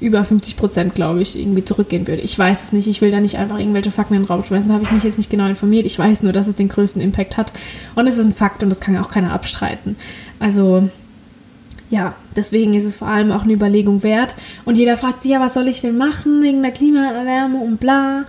über 0.00 0.24
50 0.24 0.56
Prozent, 0.56 0.94
glaube 0.94 1.22
ich, 1.22 1.38
irgendwie 1.38 1.64
zurückgehen 1.64 2.06
würde. 2.06 2.22
Ich 2.22 2.38
weiß 2.38 2.64
es 2.64 2.72
nicht. 2.72 2.86
Ich 2.88 3.00
will 3.00 3.10
da 3.10 3.20
nicht 3.20 3.38
einfach 3.38 3.58
irgendwelche 3.58 3.90
Fakten 3.90 4.14
in 4.14 4.22
den 4.22 4.26
Raum 4.26 4.44
schmeißen. 4.44 4.68
Da 4.68 4.74
habe 4.74 4.84
ich 4.84 4.90
mich 4.90 5.04
jetzt 5.04 5.18
nicht 5.18 5.30
genau 5.30 5.46
informiert. 5.46 5.86
Ich 5.86 5.98
weiß 5.98 6.24
nur, 6.24 6.32
dass 6.32 6.46
es 6.46 6.56
den 6.56 6.68
größten 6.68 7.00
Impact 7.00 7.36
hat. 7.36 7.52
Und 7.94 8.06
es 8.06 8.18
ist 8.18 8.26
ein 8.26 8.34
Fakt 8.34 8.62
und 8.62 8.70
das 8.70 8.80
kann 8.80 8.96
auch 8.98 9.08
keiner 9.08 9.32
abstreiten. 9.32 9.96
Also, 10.40 10.88
ja, 11.90 12.14
deswegen 12.34 12.74
ist 12.74 12.84
es 12.84 12.96
vor 12.96 13.08
allem 13.08 13.30
auch 13.30 13.44
eine 13.44 13.52
Überlegung 13.52 14.02
wert. 14.02 14.34
Und 14.64 14.76
jeder 14.76 14.96
fragt 14.96 15.22
sich, 15.22 15.30
ja, 15.30 15.40
was 15.40 15.54
soll 15.54 15.68
ich 15.68 15.80
denn 15.80 15.96
machen 15.96 16.42
wegen 16.42 16.62
der 16.62 16.72
Klimaerwärmung 16.72 17.62
und 17.62 17.80
bla. 17.80 18.24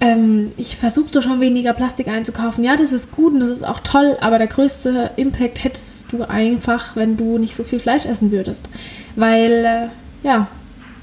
Ähm, 0.00 0.50
ich 0.56 0.76
versuche 0.76 1.22
schon 1.22 1.40
weniger 1.40 1.72
Plastik 1.72 2.08
einzukaufen. 2.08 2.62
Ja, 2.62 2.76
das 2.76 2.92
ist 2.92 3.12
gut 3.12 3.32
und 3.32 3.40
das 3.40 3.50
ist 3.50 3.66
auch 3.66 3.80
toll, 3.80 4.16
aber 4.20 4.38
der 4.38 4.46
größte 4.46 5.10
Impact 5.16 5.64
hättest 5.64 6.12
du 6.12 6.22
einfach, 6.28 6.96
wenn 6.96 7.16
du 7.16 7.38
nicht 7.38 7.56
so 7.56 7.64
viel 7.64 7.80
Fleisch 7.80 8.04
essen 8.04 8.30
würdest. 8.30 8.68
Weil, 9.14 9.64
äh, 9.64 10.26
ja, 10.26 10.48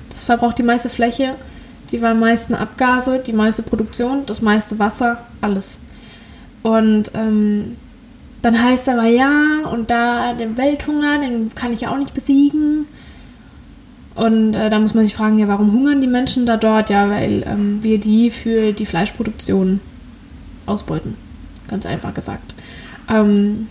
das 0.10 0.23
verbraucht 0.23 0.60
die 0.60 0.63
meiste 0.63 0.89
Fläche, 0.89 1.36
die 1.91 1.97
meisten 1.97 2.53
Abgase, 2.53 3.19
die 3.19 3.34
meiste 3.34 3.63
Produktion, 3.63 4.25
das 4.25 4.41
meiste 4.41 4.77
Wasser, 4.77 5.23
alles. 5.41 5.79
Und 6.62 7.12
ähm, 7.15 7.77
dann 8.43 8.62
heißt 8.62 8.89
aber 8.89 9.06
ja, 9.06 9.67
und 9.71 9.89
da 9.89 10.34
den 10.34 10.58
Welthunger, 10.58 11.19
den 11.19 11.53
kann 11.56 11.73
ich 11.73 11.82
ja 11.82 11.91
auch 11.91 11.97
nicht 11.97 12.13
besiegen. 12.13 12.88
Und 14.15 14.54
äh, 14.54 14.69
da 14.69 14.80
muss 14.80 14.93
man 14.93 15.06
sich 15.06 15.15
fragen, 15.15 15.39
ja, 15.39 15.47
warum 15.47 15.71
hungern 15.71 16.02
die 16.02 16.08
Menschen 16.08 16.45
da 16.45 16.58
dort? 16.58 16.89
Ja, 16.89 17.10
weil 17.10 17.43
ähm, 17.47 17.80
wir 17.82 17.99
die 17.99 18.30
für 18.30 18.71
die 18.71 18.86
Fleischproduktion 18.86 19.80
ausbeuten. 20.65 21.15
Ganz 21.67 21.86
einfach 21.86 22.13
gesagt. 22.13 22.54
Ähm, 23.10 23.67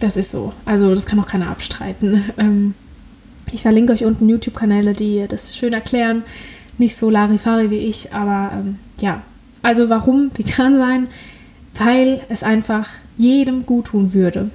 das 0.00 0.16
ist 0.16 0.30
so. 0.30 0.52
Also 0.64 0.94
das 0.94 1.06
kann 1.06 1.20
auch 1.20 1.26
keiner 1.26 1.48
abstreiten. 1.48 2.24
Ähm, 2.38 2.74
ich 3.54 3.62
verlinke 3.62 3.92
euch 3.92 4.06
unten 4.06 4.30
YouTube-Kanäle, 4.30 4.94
die 4.94 5.26
das 5.28 5.54
schön 5.54 5.74
erklären. 5.74 6.22
Nicht 6.78 6.96
so 6.96 7.10
Larifari 7.10 7.70
wie 7.70 7.78
ich, 7.78 8.14
aber 8.14 8.50
ähm, 8.54 8.78
ja. 8.98 9.20
Also 9.60 9.90
warum 9.90 10.30
vegan 10.34 10.78
sein? 10.78 11.08
Weil 11.74 12.22
es 12.30 12.42
einfach 12.42 12.88
jedem 13.18 13.66
gut 13.66 13.86
tun 13.88 14.14
würde. 14.14 14.50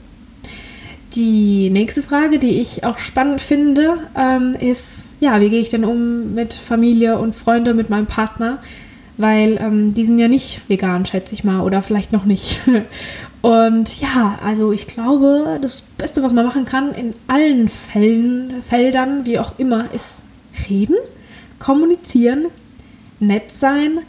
Die 1.16 1.70
nächste 1.70 2.04
Frage, 2.04 2.38
die 2.38 2.60
ich 2.60 2.84
auch 2.84 2.98
spannend 2.98 3.42
finde, 3.42 3.98
ähm, 4.16 4.56
ist, 4.60 5.06
ja, 5.20 5.40
wie 5.40 5.50
gehe 5.50 5.62
ich 5.62 5.70
denn 5.70 5.86
um 5.86 6.34
mit 6.34 6.54
Familie 6.54 7.18
und 7.18 7.36
Freunde, 7.36 7.74
mit 7.74 7.90
meinem 7.90 8.08
Partner? 8.08 8.60
Weil 9.18 9.58
ähm, 9.60 9.94
die 9.94 10.06
sind 10.06 10.20
ja 10.20 10.28
nicht 10.28 10.62
vegan, 10.68 11.06
schätze 11.06 11.34
ich 11.34 11.44
mal, 11.44 11.62
oder 11.62 11.82
vielleicht 11.82 12.12
noch 12.12 12.26
nicht. 12.26 12.60
Und 13.42 14.02
ja, 14.02 14.40
also 14.44 14.72
ich 14.72 14.88
glaube, 14.88 15.60
das 15.62 15.82
Beste, 15.98 16.24
was 16.24 16.34
man 16.34 16.46
machen 16.46 16.66
kann 16.66 16.92
in 16.94 17.14
allen 17.28 17.70
Fällen, 17.70 18.62
Feldern, 18.62 19.26
wie 19.26 19.40
auch 19.40 19.58
immer, 19.58 19.86
ist 19.94 20.24
reden, 20.70 20.96
kommunizieren, 21.60 22.48
nett 23.20 23.52
sein. 23.52 24.00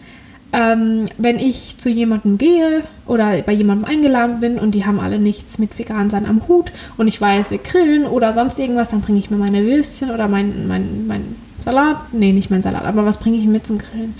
Ähm, 0.50 1.04
wenn 1.18 1.38
ich 1.38 1.76
zu 1.76 1.90
jemandem 1.90 2.38
gehe 2.38 2.82
oder 3.06 3.42
bei 3.42 3.52
jemandem 3.52 3.84
eingeladen 3.84 4.40
bin 4.40 4.58
und 4.58 4.74
die 4.74 4.86
haben 4.86 4.98
alle 4.98 5.18
nichts 5.18 5.58
mit 5.58 5.78
vegan 5.78 6.08
sein 6.08 6.24
am 6.24 6.48
Hut 6.48 6.72
und 6.96 7.06
ich 7.06 7.20
weiß, 7.20 7.50
wir 7.50 7.58
grillen 7.58 8.06
oder 8.06 8.32
sonst 8.32 8.58
irgendwas, 8.58 8.88
dann 8.88 9.02
bringe 9.02 9.18
ich 9.18 9.30
mir 9.30 9.36
meine 9.36 9.62
Würstchen 9.62 10.10
oder 10.10 10.26
mein, 10.26 10.66
mein, 10.66 11.06
mein 11.06 11.36
Salat. 11.62 12.14
Nee, 12.14 12.32
nicht 12.32 12.50
mein 12.50 12.62
Salat, 12.62 12.86
aber 12.86 13.04
was 13.04 13.18
bringe 13.18 13.36
ich 13.36 13.46
mit 13.46 13.66
zum 13.66 13.76
Grillen? 13.76 14.14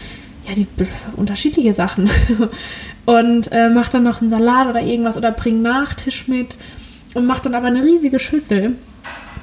ja, 0.49 0.55
die 0.55 0.67
unterschiedliche 1.17 1.73
Sachen. 1.73 2.11
und 3.07 3.53
äh, 3.53 3.71
mache 3.71 3.93
dann 3.93 4.05
noch 4.05 4.21
einen 4.21 4.31
Salat 4.31 4.69
oder 4.69 4.81
irgendwas 4.81 5.17
oder 5.17 5.31
bring 5.31 5.63
Nachtisch 5.63 6.29
mit 6.29 6.57
und 7.15 7.27
mache 7.27 7.43
dann 7.43 7.55
aber 7.55 7.67
eine 7.67 7.85
riesige 7.85 8.19
Schüssel. 8.19 8.77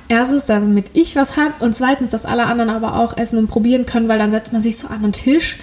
Erstens, 0.07 0.45
damit 0.45 0.91
ich 0.93 1.15
was 1.15 1.35
habe 1.35 1.53
und 1.59 1.75
zweitens, 1.75 2.11
dass 2.11 2.25
alle 2.25 2.45
anderen 2.45 2.69
aber 2.69 2.99
auch 2.99 3.17
essen 3.17 3.39
und 3.39 3.47
probieren 3.47 3.85
können, 3.85 4.07
weil 4.07 4.19
dann 4.19 4.31
setzt 4.31 4.53
man 4.53 4.61
sich 4.61 4.77
so 4.77 4.87
an 4.87 5.01
den 5.01 5.13
Tisch 5.13 5.57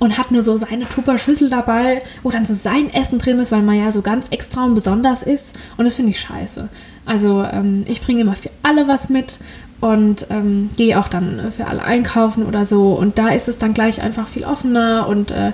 und 0.00 0.18
hat 0.18 0.32
nur 0.32 0.42
so 0.42 0.56
seine 0.56 0.88
Tupper-Schüssel 0.88 1.50
dabei, 1.50 2.02
wo 2.22 2.30
dann 2.30 2.46
so 2.46 2.54
sein 2.54 2.92
Essen 2.92 3.18
drin 3.18 3.38
ist, 3.38 3.52
weil 3.52 3.62
man 3.62 3.78
ja 3.78 3.92
so 3.92 4.02
ganz 4.02 4.28
extra 4.30 4.64
und 4.64 4.74
besonders 4.74 5.22
ist. 5.22 5.56
Und 5.76 5.84
das 5.84 5.94
finde 5.94 6.10
ich 6.10 6.20
scheiße. 6.20 6.68
Also 7.04 7.44
ähm, 7.44 7.84
ich 7.86 8.00
bringe 8.00 8.22
immer 8.22 8.34
für 8.34 8.50
alle 8.62 8.88
was 8.88 9.10
mit 9.10 9.38
und 9.80 10.26
ähm, 10.30 10.70
gehe 10.76 10.98
auch 10.98 11.08
dann 11.08 11.52
für 11.54 11.66
alle 11.66 11.82
einkaufen 11.82 12.46
oder 12.46 12.64
so. 12.64 12.94
Und 12.94 13.18
da 13.18 13.28
ist 13.28 13.46
es 13.46 13.58
dann 13.58 13.74
gleich 13.74 14.00
einfach 14.00 14.26
viel 14.26 14.44
offener 14.44 15.06
und 15.06 15.30
äh, 15.30 15.52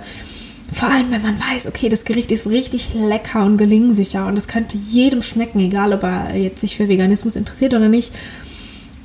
vor 0.73 0.91
allem, 0.91 1.11
wenn 1.11 1.23
man 1.23 1.39
weiß, 1.41 1.67
okay, 1.67 1.89
das 1.89 2.05
Gericht 2.05 2.33
ist 2.33 2.47
richtig 2.47 2.95
lecker 2.95 3.45
und 3.45 3.57
gelingsicher 3.57 4.27
und 4.27 4.37
es 4.37 4.49
könnte 4.49 4.77
jedem 4.77 5.23
schmecken, 5.23 5.61
egal 5.61 5.93
ob 5.93 6.03
er 6.03 6.37
jetzt 6.37 6.61
sich 6.61 6.77
für 6.77 6.89
Veganismus 6.89 7.37
interessiert 7.37 7.75
oder 7.75 7.89
nicht. 7.89 8.13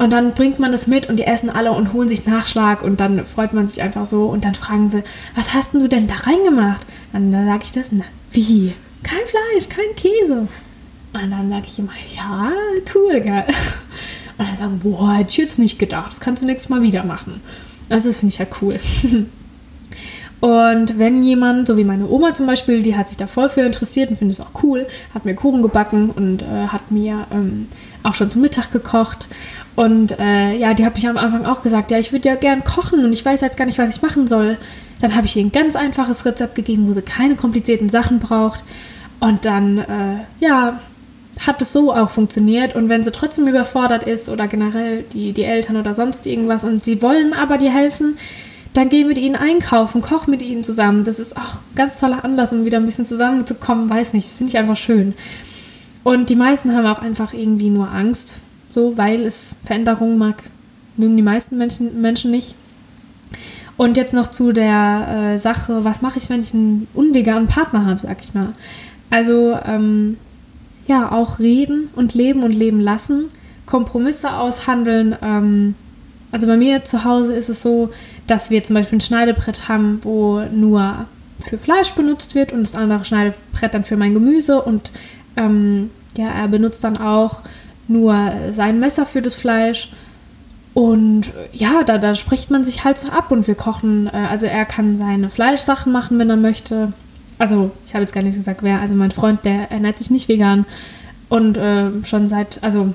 Und 0.01 0.09
dann 0.09 0.33
bringt 0.33 0.57
man 0.57 0.71
das 0.71 0.87
mit 0.87 1.09
und 1.09 1.17
die 1.17 1.25
essen 1.25 1.51
alle 1.51 1.73
und 1.73 1.93
holen 1.93 2.09
sich 2.09 2.25
Nachschlag 2.25 2.81
und 2.81 2.99
dann 2.99 3.23
freut 3.23 3.53
man 3.53 3.67
sich 3.67 3.83
einfach 3.83 4.07
so 4.07 4.25
und 4.25 4.43
dann 4.43 4.55
fragen 4.55 4.89
sie, 4.89 5.03
was 5.35 5.53
hast 5.53 5.75
du 5.75 5.87
denn 5.87 6.07
da 6.07 6.15
reingemacht? 6.15 6.87
Und 7.13 7.31
dann 7.31 7.45
sage 7.45 7.65
ich 7.65 7.71
das, 7.71 7.91
na, 7.91 8.03
wie? 8.31 8.73
Kein 9.03 9.19
Fleisch, 9.27 9.69
kein 9.69 9.95
Käse. 9.95 10.47
Und 11.13 11.29
dann 11.29 11.49
sage 11.49 11.65
ich 11.67 11.77
immer, 11.77 11.91
ja, 12.15 12.51
cool, 12.95 13.21
geil. 13.21 13.45
Und 14.39 14.47
dann 14.47 14.55
sagen, 14.55 14.79
boah, 14.81 15.13
hätte 15.13 15.29
ich 15.29 15.37
jetzt 15.37 15.59
nicht 15.59 15.77
gedacht, 15.77 16.11
das 16.11 16.19
kannst 16.19 16.41
du 16.41 16.47
nächstes 16.47 16.69
Mal 16.69 16.81
wieder 16.81 17.03
machen. 17.03 17.39
Also 17.87 18.09
das 18.09 18.17
finde 18.17 18.33
ich 18.33 18.39
ja 18.39 18.47
cool. 18.59 18.79
Und 20.41 20.97
wenn 20.97 21.21
jemand, 21.21 21.67
so 21.67 21.77
wie 21.77 21.83
meine 21.83 22.09
Oma 22.09 22.33
zum 22.33 22.47
Beispiel, 22.47 22.81
die 22.81 22.95
hat 22.95 23.07
sich 23.07 23.17
da 23.17 23.27
voll 23.27 23.49
für 23.49 23.61
interessiert 23.61 24.09
und 24.09 24.17
findet 24.17 24.39
es 24.39 24.43
auch 24.43 24.63
cool, 24.63 24.87
hat 25.13 25.25
mir 25.25 25.35
Kuchen 25.35 25.61
gebacken 25.61 26.09
und 26.09 26.41
äh, 26.41 26.67
hat 26.69 26.89
mir 26.89 27.27
ähm, 27.31 27.67
auch 28.01 28.15
schon 28.15 28.31
zum 28.31 28.41
Mittag 28.41 28.71
gekocht. 28.71 29.27
Und 29.81 30.19
äh, 30.19 30.55
ja, 30.55 30.75
die 30.75 30.85
habe 30.85 30.99
ich 30.99 31.09
am 31.09 31.17
Anfang 31.17 31.43
auch 31.43 31.63
gesagt, 31.63 31.89
ja, 31.89 31.97
ich 31.97 32.11
würde 32.11 32.29
ja 32.29 32.35
gern 32.35 32.63
kochen 32.63 33.03
und 33.03 33.13
ich 33.13 33.25
weiß 33.25 33.41
jetzt 33.41 33.57
gar 33.57 33.65
nicht, 33.65 33.79
was 33.79 33.89
ich 33.89 34.03
machen 34.03 34.27
soll. 34.27 34.59
Dann 34.99 35.15
habe 35.15 35.25
ich 35.25 35.35
ihr 35.35 35.43
ein 35.43 35.51
ganz 35.51 35.75
einfaches 35.75 36.23
Rezept 36.23 36.53
gegeben, 36.53 36.87
wo 36.87 36.93
sie 36.93 37.01
keine 37.01 37.35
komplizierten 37.35 37.89
Sachen 37.89 38.19
braucht. 38.19 38.63
Und 39.19 39.43
dann, 39.45 39.79
äh, 39.79 40.17
ja, 40.39 40.79
hat 41.47 41.63
es 41.63 41.73
so 41.73 41.91
auch 41.95 42.11
funktioniert. 42.11 42.75
Und 42.75 42.89
wenn 42.89 43.01
sie 43.01 43.11
trotzdem 43.11 43.47
überfordert 43.47 44.03
ist 44.03 44.29
oder 44.29 44.45
generell 44.45 45.03
die, 45.13 45.31
die 45.31 45.45
Eltern 45.45 45.77
oder 45.77 45.95
sonst 45.95 46.27
irgendwas 46.27 46.63
und 46.63 46.83
sie 46.83 47.01
wollen 47.01 47.33
aber 47.33 47.57
dir 47.57 47.73
helfen, 47.73 48.19
dann 48.73 48.87
geh 48.89 49.03
mit 49.03 49.17
ihnen 49.17 49.35
einkaufen, 49.35 50.03
koch 50.03 50.27
mit 50.27 50.43
ihnen 50.43 50.63
zusammen. 50.63 51.05
Das 51.05 51.17
ist 51.17 51.35
auch 51.35 51.55
ein 51.55 51.75
ganz 51.75 51.99
toller 51.99 52.23
Anlass, 52.23 52.53
um 52.53 52.65
wieder 52.65 52.77
ein 52.77 52.85
bisschen 52.85 53.07
zusammenzukommen. 53.07 53.89
Weiß 53.89 54.13
nicht, 54.13 54.29
finde 54.29 54.51
ich 54.51 54.59
einfach 54.59 54.77
schön. 54.77 55.15
Und 56.03 56.29
die 56.29 56.35
meisten 56.35 56.71
haben 56.75 56.85
auch 56.85 56.99
einfach 56.99 57.33
irgendwie 57.33 57.71
nur 57.71 57.89
Angst, 57.91 58.41
so, 58.73 58.97
weil 58.97 59.25
es 59.25 59.57
Veränderungen 59.63 60.17
mag, 60.17 60.43
mögen 60.97 61.17
die 61.17 61.23
meisten 61.23 61.57
Menschen, 61.57 62.01
Menschen 62.01 62.31
nicht. 62.31 62.55
Und 63.77 63.97
jetzt 63.97 64.13
noch 64.13 64.27
zu 64.27 64.51
der 64.51 65.33
äh, 65.33 65.39
Sache, 65.39 65.83
was 65.83 66.01
mache 66.01 66.19
ich, 66.19 66.29
wenn 66.29 66.41
ich 66.41 66.53
einen 66.53 66.87
unveganen 66.93 67.47
Partner 67.47 67.85
habe, 67.85 67.99
sag 67.99 68.21
ich 68.21 68.33
mal. 68.33 68.53
Also, 69.09 69.57
ähm, 69.65 70.17
ja, 70.87 71.11
auch 71.11 71.39
reden 71.39 71.89
und 71.95 72.13
leben 72.13 72.43
und 72.43 72.51
leben 72.51 72.79
lassen, 72.79 73.25
Kompromisse 73.65 74.33
aushandeln, 74.33 75.15
ähm, 75.21 75.75
also 76.31 76.47
bei 76.47 76.57
mir 76.57 76.83
zu 76.83 77.03
Hause 77.03 77.33
ist 77.33 77.49
es 77.49 77.61
so, 77.61 77.89
dass 78.25 78.49
wir 78.49 78.63
zum 78.63 78.75
Beispiel 78.75 78.97
ein 78.97 79.01
Schneidebrett 79.01 79.67
haben, 79.67 79.99
wo 80.03 80.41
nur 80.51 81.05
für 81.39 81.57
Fleisch 81.57 81.91
benutzt 81.91 82.35
wird 82.35 82.53
und 82.53 82.61
das 82.61 82.75
andere 82.75 83.03
Schneidebrett 83.03 83.73
dann 83.73 83.83
für 83.83 83.97
mein 83.97 84.13
Gemüse 84.13 84.61
und 84.61 84.91
ähm, 85.35 85.89
ja, 86.17 86.27
er 86.27 86.47
benutzt 86.47 86.83
dann 86.83 86.97
auch 86.97 87.41
nur 87.91 88.31
sein 88.51 88.79
Messer 88.79 89.05
für 89.05 89.21
das 89.21 89.35
Fleisch. 89.35 89.91
Und 90.73 91.33
ja, 91.51 91.83
da, 91.83 91.97
da 91.97 92.15
spricht 92.15 92.49
man 92.49 92.63
sich 92.63 92.83
halt 92.85 92.97
so 92.97 93.09
ab 93.09 93.31
und 93.31 93.47
wir 93.47 93.55
kochen. 93.55 94.07
Äh, 94.07 94.27
also 94.29 94.45
er 94.45 94.65
kann 94.65 94.97
seine 94.97 95.29
Fleischsachen 95.29 95.91
machen, 95.91 96.17
wenn 96.17 96.29
er 96.29 96.37
möchte. 96.37 96.93
Also 97.37 97.71
ich 97.85 97.93
habe 97.93 98.03
jetzt 98.03 98.13
gar 98.13 98.23
nicht 98.23 98.35
gesagt, 98.35 98.63
wer. 98.63 98.79
Also 98.79 98.95
mein 98.95 99.11
Freund, 99.11 99.43
der 99.45 99.71
ernährt 99.71 99.97
sich 99.97 100.11
nicht 100.11 100.29
vegan. 100.29 100.65
Und 101.27 101.57
äh, 101.57 101.89
schon 102.03 102.27
seit, 102.27 102.63
also 102.63 102.93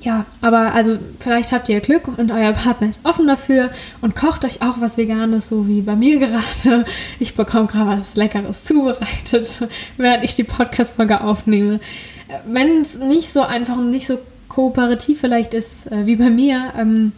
ja, 0.00 0.26
aber 0.40 0.74
also 0.74 0.98
vielleicht 1.18 1.52
habt 1.52 1.68
ihr 1.68 1.80
Glück 1.80 2.18
und 2.18 2.30
euer 2.30 2.52
Partner 2.52 2.88
ist 2.88 3.06
offen 3.06 3.26
dafür 3.26 3.70
und 4.00 4.14
kocht 4.14 4.44
euch 4.44 4.60
auch 4.60 4.80
was 4.80 4.98
Veganes, 4.98 5.48
so 5.48 5.66
wie 5.66 5.80
bei 5.80 5.96
mir 5.96 6.18
gerade. 6.64 6.84
Ich 7.18 7.34
bekomme 7.34 7.66
gerade 7.66 8.00
was 8.00 8.14
Leckeres 8.14 8.64
zubereitet, 8.64 9.66
während 9.96 10.24
ich 10.24 10.34
die 10.34 10.44
Podcast-Folge 10.44 11.22
aufnehme. 11.22 11.80
Wenn 12.46 12.80
es 12.80 12.98
nicht 12.98 13.32
so 13.32 13.42
einfach 13.42 13.76
und 13.76 13.90
nicht 13.90 14.06
so 14.06 14.18
kooperativ 14.48 15.20
vielleicht 15.20 15.54
ist 15.54 15.90
äh, 15.90 16.06
wie 16.06 16.16
bei 16.16 16.30
mir, 16.30 16.72
ähm, 16.78 17.12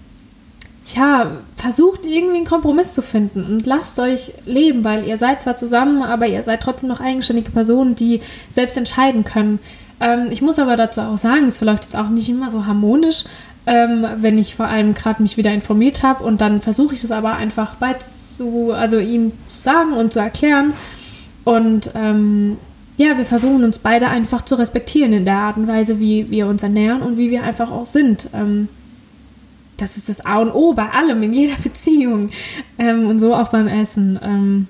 ja, 0.95 1.33
versucht 1.57 2.05
irgendwie 2.05 2.37
einen 2.37 2.47
Kompromiss 2.47 2.95
zu 2.95 3.03
finden 3.03 3.45
und 3.45 3.67
lasst 3.67 3.99
euch 3.99 4.33
leben, 4.45 4.85
weil 4.85 5.05
ihr 5.05 5.19
seid 5.19 5.43
zwar 5.43 5.57
zusammen, 5.57 6.03
aber 6.03 6.27
ihr 6.27 6.43
seid 6.43 6.63
trotzdem 6.63 6.89
noch 6.89 7.01
eigenständige 7.01 7.51
Personen, 7.51 7.97
die 7.97 8.21
selbst 8.49 8.77
entscheiden 8.77 9.25
können. 9.25 9.59
Ähm, 10.01 10.29
ich 10.31 10.43
muss 10.43 10.59
aber 10.59 10.77
dazu 10.77 11.01
auch 11.01 11.19
sagen, 11.19 11.47
es 11.47 11.59
verläuft 11.59 11.85
jetzt 11.85 11.97
auch 11.97 12.09
nicht 12.09 12.29
immer 12.29 12.51
so 12.51 12.67
harmonisch, 12.67 13.25
ähm, 13.67 14.07
wenn 14.19 14.39
ich 14.39 14.55
vor 14.55 14.67
allem 14.67 14.95
gerade 14.95 15.23
mich 15.23 15.37
wieder 15.37 15.53
informiert 15.53 16.05
habe 16.05 16.23
und 16.23 16.41
dann 16.41 16.61
versuche 16.61 16.95
ich 16.95 17.01
das 17.01 17.11
aber 17.11 17.35
einfach 17.35 17.75
beizu, 17.77 18.73
also 18.73 18.99
ihm 18.99 19.33
zu 19.49 19.61
sagen 19.61 19.93
und 19.93 20.13
zu 20.13 20.21
erklären. 20.21 20.73
Und 21.45 21.91
ähm, 21.95 22.59
ja, 22.97 23.17
wir 23.19 23.25
versuchen 23.27 23.65
uns 23.65 23.79
beide 23.79 24.09
einfach 24.09 24.43
zu 24.43 24.55
respektieren 24.55 25.13
in 25.13 25.25
der 25.25 25.37
Art 25.37 25.57
und 25.57 25.69
Weise, 25.69 26.01
wie 26.01 26.31
wir 26.31 26.47
uns 26.47 26.63
ernähren 26.63 27.03
und 27.03 27.19
wie 27.19 27.31
wir 27.31 27.43
einfach 27.43 27.71
auch 27.71 27.87
sind. 27.87 28.29
Ähm, 28.33 28.69
das 29.77 29.99
ist 29.99 30.09
das 30.09 30.25
A 30.25 30.39
und 30.39 30.51
O 30.51 30.73
bei 30.73 30.91
allem, 30.91 31.23
in 31.23 31.33
jeder 31.33 31.57
Beziehung. 31.63 32.31
Ähm, 32.79 33.07
und 33.07 33.19
so 33.19 33.35
auch 33.35 33.49
beim 33.49 33.69
Essen. 33.69 34.19
Ähm, 34.23 34.67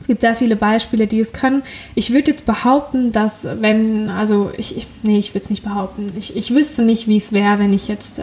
es 0.00 0.06
gibt 0.06 0.20
sehr 0.20 0.36
viele 0.36 0.54
Beispiele, 0.54 1.08
die 1.08 1.18
es 1.18 1.32
können. 1.32 1.62
Ich 1.96 2.12
würde 2.12 2.30
jetzt 2.30 2.46
behaupten, 2.46 3.10
dass 3.10 3.48
wenn, 3.60 4.08
also 4.10 4.52
ich, 4.56 4.76
ich 4.76 4.86
nee, 5.02 5.18
ich 5.18 5.34
würde 5.34 5.44
es 5.44 5.50
nicht 5.50 5.64
behaupten. 5.64 6.12
Ich, 6.16 6.36
ich 6.36 6.54
wüsste 6.54 6.82
nicht, 6.82 7.08
wie 7.08 7.16
es 7.16 7.32
wäre, 7.32 7.58
wenn 7.58 7.72
ich 7.72 7.88
jetzt 7.88 8.20
äh, 8.20 8.22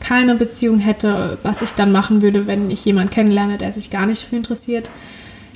keine 0.00 0.34
Beziehung 0.34 0.78
hätte, 0.78 1.38
was 1.42 1.62
ich 1.62 1.72
dann 1.72 1.92
machen 1.92 2.20
würde, 2.20 2.46
wenn 2.46 2.70
ich 2.70 2.84
jemanden 2.84 3.10
kennenlerne, 3.10 3.56
der 3.56 3.72
sich 3.72 3.90
gar 3.90 4.04
nicht 4.04 4.22
für 4.22 4.36
interessiert. 4.36 4.90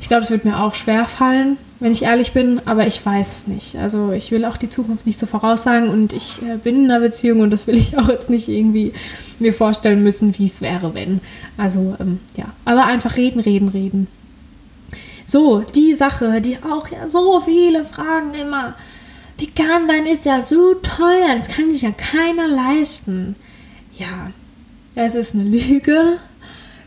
Ich 0.00 0.08
glaube, 0.08 0.22
es 0.22 0.30
wird 0.30 0.46
mir 0.46 0.58
auch 0.58 0.74
schwer 0.74 1.04
fallen, 1.04 1.58
wenn 1.82 1.90
ich 1.90 2.04
ehrlich 2.04 2.32
bin, 2.32 2.60
aber 2.64 2.86
ich 2.86 3.04
weiß 3.04 3.32
es 3.32 3.46
nicht. 3.48 3.76
Also 3.76 4.12
ich 4.12 4.30
will 4.30 4.44
auch 4.44 4.56
die 4.56 4.68
Zukunft 4.68 5.04
nicht 5.04 5.18
so 5.18 5.26
voraussagen 5.26 5.88
und 5.88 6.12
ich 6.12 6.40
äh, 6.42 6.56
bin 6.56 6.84
in 6.84 6.90
einer 6.90 7.00
Beziehung 7.00 7.40
und 7.40 7.50
das 7.50 7.66
will 7.66 7.76
ich 7.76 7.98
auch 7.98 8.08
jetzt 8.08 8.30
nicht 8.30 8.48
irgendwie 8.48 8.92
mir 9.40 9.52
vorstellen 9.52 10.04
müssen, 10.04 10.38
wie 10.38 10.44
es 10.44 10.60
wäre, 10.60 10.94
wenn. 10.94 11.20
Also 11.56 11.96
ähm, 11.98 12.20
ja, 12.36 12.44
aber 12.64 12.86
einfach 12.86 13.16
reden, 13.16 13.40
reden, 13.40 13.68
reden. 13.68 14.06
So, 15.26 15.60
die 15.60 15.94
Sache, 15.94 16.40
die 16.40 16.58
auch 16.58 16.88
ja 16.88 17.08
so 17.08 17.40
viele 17.40 17.84
fragen 17.84 18.32
immer. 18.40 18.74
Vegan 19.36 19.88
sein 19.88 20.06
ist 20.06 20.24
ja 20.24 20.40
so 20.40 20.74
teuer, 20.74 21.34
das 21.36 21.48
kann 21.48 21.72
sich 21.72 21.82
ja 21.82 21.90
keiner 21.90 22.46
leisten. 22.46 23.34
Ja, 23.98 24.30
das 24.94 25.16
ist 25.16 25.34
eine 25.34 25.44
Lüge. 25.44 26.18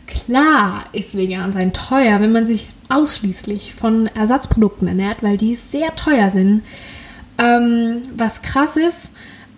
Klar 0.06 0.84
ist 0.92 1.16
vegan 1.16 1.52
sein 1.52 1.72
teuer, 1.72 2.20
wenn 2.20 2.32
man 2.32 2.46
sich 2.46 2.68
ausschließlich 2.88 3.74
von 3.74 4.06
Ersatzprodukten 4.06 4.86
ernährt, 4.86 5.22
weil 5.22 5.36
die 5.36 5.54
sehr 5.54 5.94
teuer 5.96 6.30
sind. 6.30 6.62
Ähm, 7.38 8.02
was 8.16 8.42
krass 8.42 8.76
ist. 8.76 9.12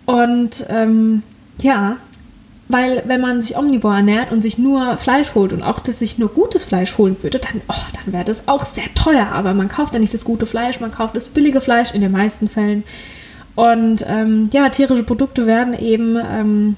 Und 0.05 0.65
ähm, 0.69 1.23
ja, 1.61 1.97
weil 2.67 3.01
wenn 3.05 3.19
man 3.19 3.41
sich 3.41 3.57
omnivor 3.57 3.95
ernährt 3.95 4.31
und 4.31 4.41
sich 4.43 4.59
nur 4.59 4.95
Fleisch 4.97 5.33
holt 5.33 5.53
und 5.53 5.63
auch 5.63 5.79
dass 5.79 5.99
sich 5.99 6.19
nur 6.19 6.29
gutes 6.29 6.63
Fleisch 6.63 6.97
holen 6.99 7.21
würde, 7.21 7.39
dann, 7.39 7.61
oh, 7.67 7.85
dann 7.93 8.13
wäre 8.13 8.25
das 8.25 8.47
auch 8.47 8.63
sehr 8.63 8.93
teuer. 8.93 9.27
Aber 9.33 9.53
man 9.55 9.69
kauft 9.69 9.93
ja 9.93 9.99
nicht 9.99 10.13
das 10.13 10.23
gute 10.23 10.45
Fleisch, 10.45 10.79
man 10.79 10.91
kauft 10.91 11.15
das 11.15 11.29
billige 11.29 11.61
Fleisch 11.61 11.93
in 11.93 12.01
den 12.01 12.11
meisten 12.11 12.47
Fällen. 12.47 12.83
Und 13.55 14.05
ähm, 14.07 14.49
ja, 14.53 14.69
tierische 14.69 15.03
Produkte 15.03 15.47
werden 15.47 15.73
eben 15.73 16.15
ähm, 16.15 16.75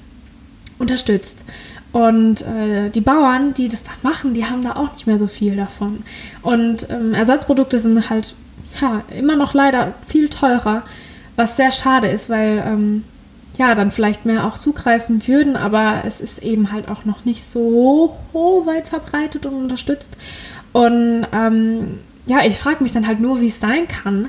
unterstützt. 0.78 1.44
Und 1.92 2.40
äh, 2.42 2.88
die 2.88 3.02
Bauern, 3.02 3.52
die 3.52 3.68
das 3.68 3.82
dann 3.82 3.94
machen, 4.02 4.32
die 4.32 4.46
haben 4.46 4.64
da 4.64 4.76
auch 4.76 4.92
nicht 4.92 5.06
mehr 5.06 5.18
so 5.18 5.26
viel 5.26 5.56
davon. 5.56 6.02
Und 6.40 6.88
ähm, 6.90 7.12
Ersatzprodukte 7.12 7.78
sind 7.78 8.08
halt 8.08 8.34
ja, 8.80 9.02
immer 9.16 9.36
noch 9.36 9.52
leider 9.52 9.94
viel 10.08 10.28
teurer, 10.30 10.82
was 11.36 11.56
sehr 11.56 11.70
schade 11.70 12.08
ist, 12.08 12.30
weil 12.30 12.62
ähm, 12.66 13.04
ja, 13.58 13.74
dann 13.74 13.90
vielleicht 13.90 14.24
mehr 14.24 14.46
auch 14.46 14.56
zugreifen 14.56 15.26
würden, 15.28 15.56
aber 15.56 16.02
es 16.06 16.20
ist 16.20 16.42
eben 16.42 16.72
halt 16.72 16.88
auch 16.88 17.04
noch 17.04 17.26
nicht 17.26 17.44
so 17.44 18.16
weit 18.32 18.88
verbreitet 18.88 19.44
und 19.44 19.54
unterstützt. 19.54 20.16
Und 20.72 21.26
ähm, 21.32 21.98
ja, 22.26 22.44
ich 22.44 22.56
frage 22.56 22.82
mich 22.82 22.92
dann 22.92 23.06
halt 23.06 23.20
nur, 23.20 23.40
wie 23.40 23.48
es 23.48 23.60
sein 23.60 23.88
kann, 23.88 24.28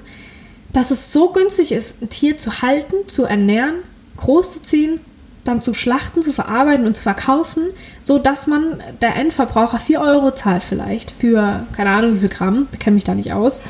dass 0.74 0.92
es 0.92 1.14
so 1.14 1.30
günstig 1.30 1.72
ist, 1.72 2.02
ein 2.02 2.10
Tier 2.10 2.36
zu 2.36 2.62
halten, 2.62 3.08
zu 3.08 3.24
ernähren, 3.24 3.76
groß 4.18 4.56
zu 4.56 4.62
ziehen, 4.64 5.00
dann 5.44 5.62
zu 5.62 5.74
schlachten, 5.74 6.22
zu 6.22 6.32
verarbeiten 6.32 6.86
und 6.86 6.96
zu 6.96 7.04
verkaufen, 7.04 7.64
so 8.04 8.18
dass 8.18 8.48
man 8.48 8.82
der 9.02 9.16
Endverbraucher 9.16 9.80
4 9.80 10.00
Euro 10.00 10.32
zahlt 10.32 10.64
vielleicht 10.64 11.12
für, 11.12 11.66
keine 11.76 11.90
Ahnung 11.90 12.16
wie 12.16 12.20
viel 12.20 12.30
Gramm, 12.30 12.68
kenne 12.80 12.96
mich 12.96 13.04
da 13.04 13.14
nicht 13.14 13.34
aus. 13.34 13.62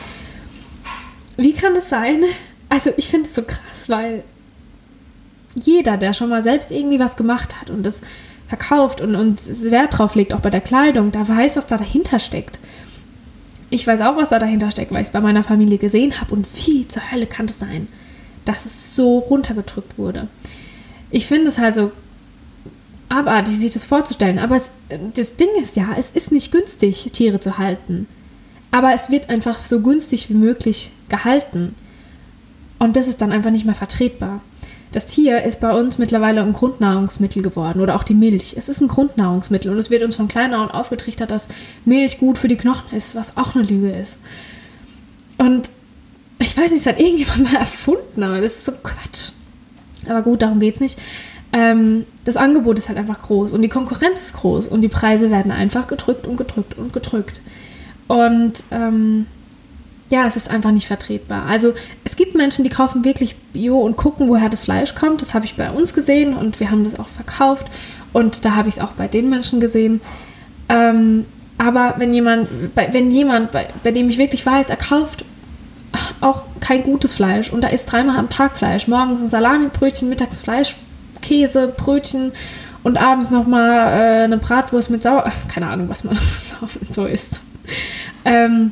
Wie 1.36 1.54
kann 1.54 1.74
das 1.74 1.90
sein? 1.90 2.24
Also 2.70 2.92
ich 2.98 3.10
finde 3.10 3.28
es 3.28 3.36
so 3.36 3.42
krass, 3.42 3.90
weil 3.90 4.24
jeder, 5.56 5.98
der 5.98 6.14
schon 6.14 6.30
mal 6.30 6.44
selbst 6.44 6.72
irgendwie 6.72 7.00
was 7.00 7.16
gemacht 7.16 7.60
hat 7.60 7.70
und 7.70 7.84
das 7.84 8.02
verkauft 8.48 9.02
und, 9.02 9.16
und 9.16 9.40
Wert 9.72 9.98
drauf 9.98 10.16
legt, 10.16 10.34
auch 10.34 10.40
bei 10.40 10.50
der 10.50 10.62
Kleidung, 10.62 11.12
da 11.12 11.28
weiß, 11.28 11.58
was 11.58 11.68
da 11.68 11.78
dahinter 11.78 12.20
steckt. 12.20 12.60
Ich 13.70 13.88
weiß 13.88 14.02
auch, 14.02 14.16
was 14.16 14.30
da 14.30 14.38
dahinter 14.38 14.70
steckt, 14.70 14.92
weil 14.92 15.02
ich 15.02 15.08
es 15.08 15.14
bei 15.14 15.22
meiner 15.22 15.44
Familie 15.44 15.80
gesehen 15.80 16.20
habe 16.22 16.36
und 16.36 16.48
wie 16.56 16.88
zur 16.88 17.12
Hölle 17.12 17.26
kann 17.26 17.48
es 17.48 17.58
das 17.58 17.68
sein, 17.68 17.88
dass 18.46 18.66
es 18.66 18.96
so 18.96 19.20
runtergedrückt 19.20 19.98
wurde. 19.98 20.28
Ich 21.14 21.28
finde 21.28 21.50
es 21.50 21.60
halt 21.60 21.76
so 21.76 21.92
abartig, 23.08 23.56
sich 23.56 23.72
das 23.72 23.86
vorzustellen. 23.86 24.40
Aber 24.40 24.56
es, 24.56 24.72
das 25.14 25.36
Ding 25.36 25.50
ist 25.62 25.76
ja, 25.76 25.90
es 25.96 26.10
ist 26.10 26.32
nicht 26.32 26.52
günstig, 26.52 27.12
Tiere 27.14 27.40
zu 27.40 27.60
halten. 27.60 28.08
Aber 28.72 28.94
es 28.94 29.12
wird 29.12 29.30
einfach 29.30 29.64
so 29.64 29.82
günstig 29.82 30.32
wie 30.32 30.34
möglich 30.34 30.90
gehalten. 31.10 31.76
Und 32.80 32.96
das 32.96 33.08
ist 33.08 33.22
dann 33.22 33.32
einfach 33.32 33.52
nicht 33.52 33.66
mehr 33.66 33.76
vertretbar. 33.76 34.42
das 34.92 35.06
Tier 35.06 35.44
ist 35.44 35.60
bei 35.60 35.72
uns 35.72 36.00
mittlerweile 36.00 36.42
ein 36.42 36.54
Grundnahrungsmittel 36.54 37.44
geworden 37.44 37.82
oder 37.82 37.96
auch 37.96 38.04
die 38.04 38.16
Milch. 38.16 38.56
Es 38.58 38.68
ist 38.68 38.82
ein 38.82 38.88
Grundnahrungsmittel 38.88 39.72
und 39.72 39.78
es 39.78 39.92
wird 39.92 40.02
uns 40.02 40.16
von 40.16 40.28
klein 40.28 40.56
auf 40.56 40.74
aufgetrichtert, 40.74 41.30
dass 41.30 41.48
Milch 41.86 42.18
gut 42.18 42.40
für 42.40 42.48
die 42.48 42.58
Knochen 42.58 42.98
ist, 42.98 43.14
was 43.14 43.38
auch 43.38 43.56
eine 43.56 43.66
Lüge 43.66 43.92
ist. 43.92 44.18
Und 45.38 45.70
ich 46.40 46.58
weiß 46.58 46.72
nicht, 46.72 46.82
es 46.82 46.88
hat 46.88 47.00
irgendjemand 47.00 47.44
mal 47.54 47.60
erfunden, 47.60 48.24
aber 48.24 48.42
das 48.42 48.54
ist 48.54 48.66
so 48.66 48.72
Quatsch. 48.72 49.43
Aber 50.10 50.22
gut, 50.22 50.42
darum 50.42 50.60
geht 50.60 50.76
es 50.76 50.82
nicht. 50.82 51.00
Ähm, 51.52 52.06
das 52.26 52.36
Angebot 52.36 52.80
ist 52.80 52.90
halt 52.90 52.98
einfach 52.98 53.22
groß 53.22 53.54
und 53.54 53.62
die 53.62 53.70
Konkurrenz 53.70 54.22
ist 54.22 54.34
groß 54.34 54.68
und 54.68 54.82
die 54.82 54.88
Preise 54.88 55.30
werden 55.30 55.52
einfach 55.52 55.88
gedrückt 55.88 56.26
und 56.26 56.38
gedrückt 56.38 56.78
und 56.78 56.94
gedrückt. 56.94 57.42
Und 58.08 58.64
ähm, 58.72 59.28
ja, 60.10 60.26
es 60.26 60.36
ist 60.36 60.50
einfach 60.50 60.72
nicht 60.72 60.88
vertretbar. 60.88 61.46
Also 61.46 61.74
es 62.04 62.16
gibt 62.16 62.36
Menschen, 62.36 62.64
die 62.64 62.70
kaufen 62.70 63.06
wirklich 63.06 63.36
Bio 63.54 63.80
und 63.80 63.98
gucken, 63.98 64.30
woher 64.30 64.50
das 64.50 64.64
Fleisch 64.64 64.96
kommt. 64.96 65.22
Das 65.22 65.34
habe 65.34 65.46
ich 65.46 65.56
bei 65.56 65.70
uns 65.70 65.94
gesehen 65.94 66.34
und 66.34 66.60
wir 66.60 66.72
haben 66.72 66.84
das 66.84 67.00
auch 67.00 67.08
verkauft 67.08 67.68
und 68.14 68.46
da 68.46 68.56
habe 68.56 68.70
ich 68.70 68.78
es 68.78 68.82
auch 68.82 68.92
bei 68.92 69.08
den 69.08 69.30
Menschen 69.30 69.60
gesehen. 69.60 70.02
Ähm, 70.70 71.26
aber 71.58 71.96
wenn 71.98 72.14
jemand, 72.14 72.74
bei, 72.74 72.90
wenn 72.94 73.12
jemand, 73.12 73.52
bei, 73.52 73.68
bei 73.84 73.92
dem 73.92 74.10
ich 74.10 74.18
wirklich 74.18 74.46
weiß, 74.46 74.70
er 74.70 74.78
kauft 74.78 75.24
auch 76.22 76.46
kein 76.60 76.84
gutes 76.84 77.14
Fleisch 77.16 77.52
und 77.52 77.62
da 77.62 77.68
isst 77.68 77.92
dreimal 77.92 78.18
am 78.18 78.30
Tag 78.30 78.58
Fleisch, 78.58 78.88
morgens 78.88 79.22
ein 79.22 79.30
Salamibrötchen, 79.30 80.10
mittags 80.10 80.42
Fleisch, 80.42 80.76
Käse, 81.22 81.68
Brötchen 81.68 82.32
und 82.84 82.98
abends 82.98 83.32
nochmal 83.32 83.70
äh, 83.70 84.24
eine 84.24 84.38
Bratwurst 84.38 84.90
mit 84.90 85.04
Sauer, 85.04 85.32
keine 85.54 85.68
Ahnung, 85.68 85.90
was 85.90 86.04
man 86.04 86.18
so 86.90 87.06
isst. 87.06 87.42
Ähm, 88.26 88.72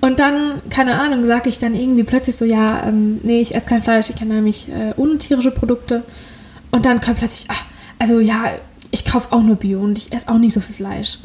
und 0.00 0.18
dann, 0.18 0.60
keine 0.68 1.00
Ahnung, 1.00 1.24
sage 1.24 1.48
ich 1.48 1.60
dann 1.60 1.76
irgendwie 1.76 2.02
plötzlich 2.02 2.34
so, 2.34 2.44
ja, 2.44 2.82
ähm, 2.88 3.20
nee, 3.22 3.40
ich 3.40 3.54
esse 3.54 3.66
kein 3.66 3.84
Fleisch, 3.84 4.10
ich 4.10 4.18
ernähre 4.20 4.42
mich 4.42 4.68
äh, 4.68 4.92
ohne 4.96 5.16
Produkte. 5.52 6.02
Und 6.72 6.84
dann 6.84 7.00
kommt 7.00 7.18
plötzlich, 7.18 7.48
ach, 7.48 7.64
also 8.00 8.18
ja, 8.18 8.46
ich 8.90 9.04
kaufe 9.04 9.28
auch 9.30 9.42
nur 9.42 9.54
Bio 9.54 9.80
und 9.80 9.96
ich 9.96 10.12
esse 10.12 10.28
auch 10.28 10.38
nicht 10.38 10.54
so 10.54 10.60
viel 10.60 10.74
Fleisch. 10.74 11.18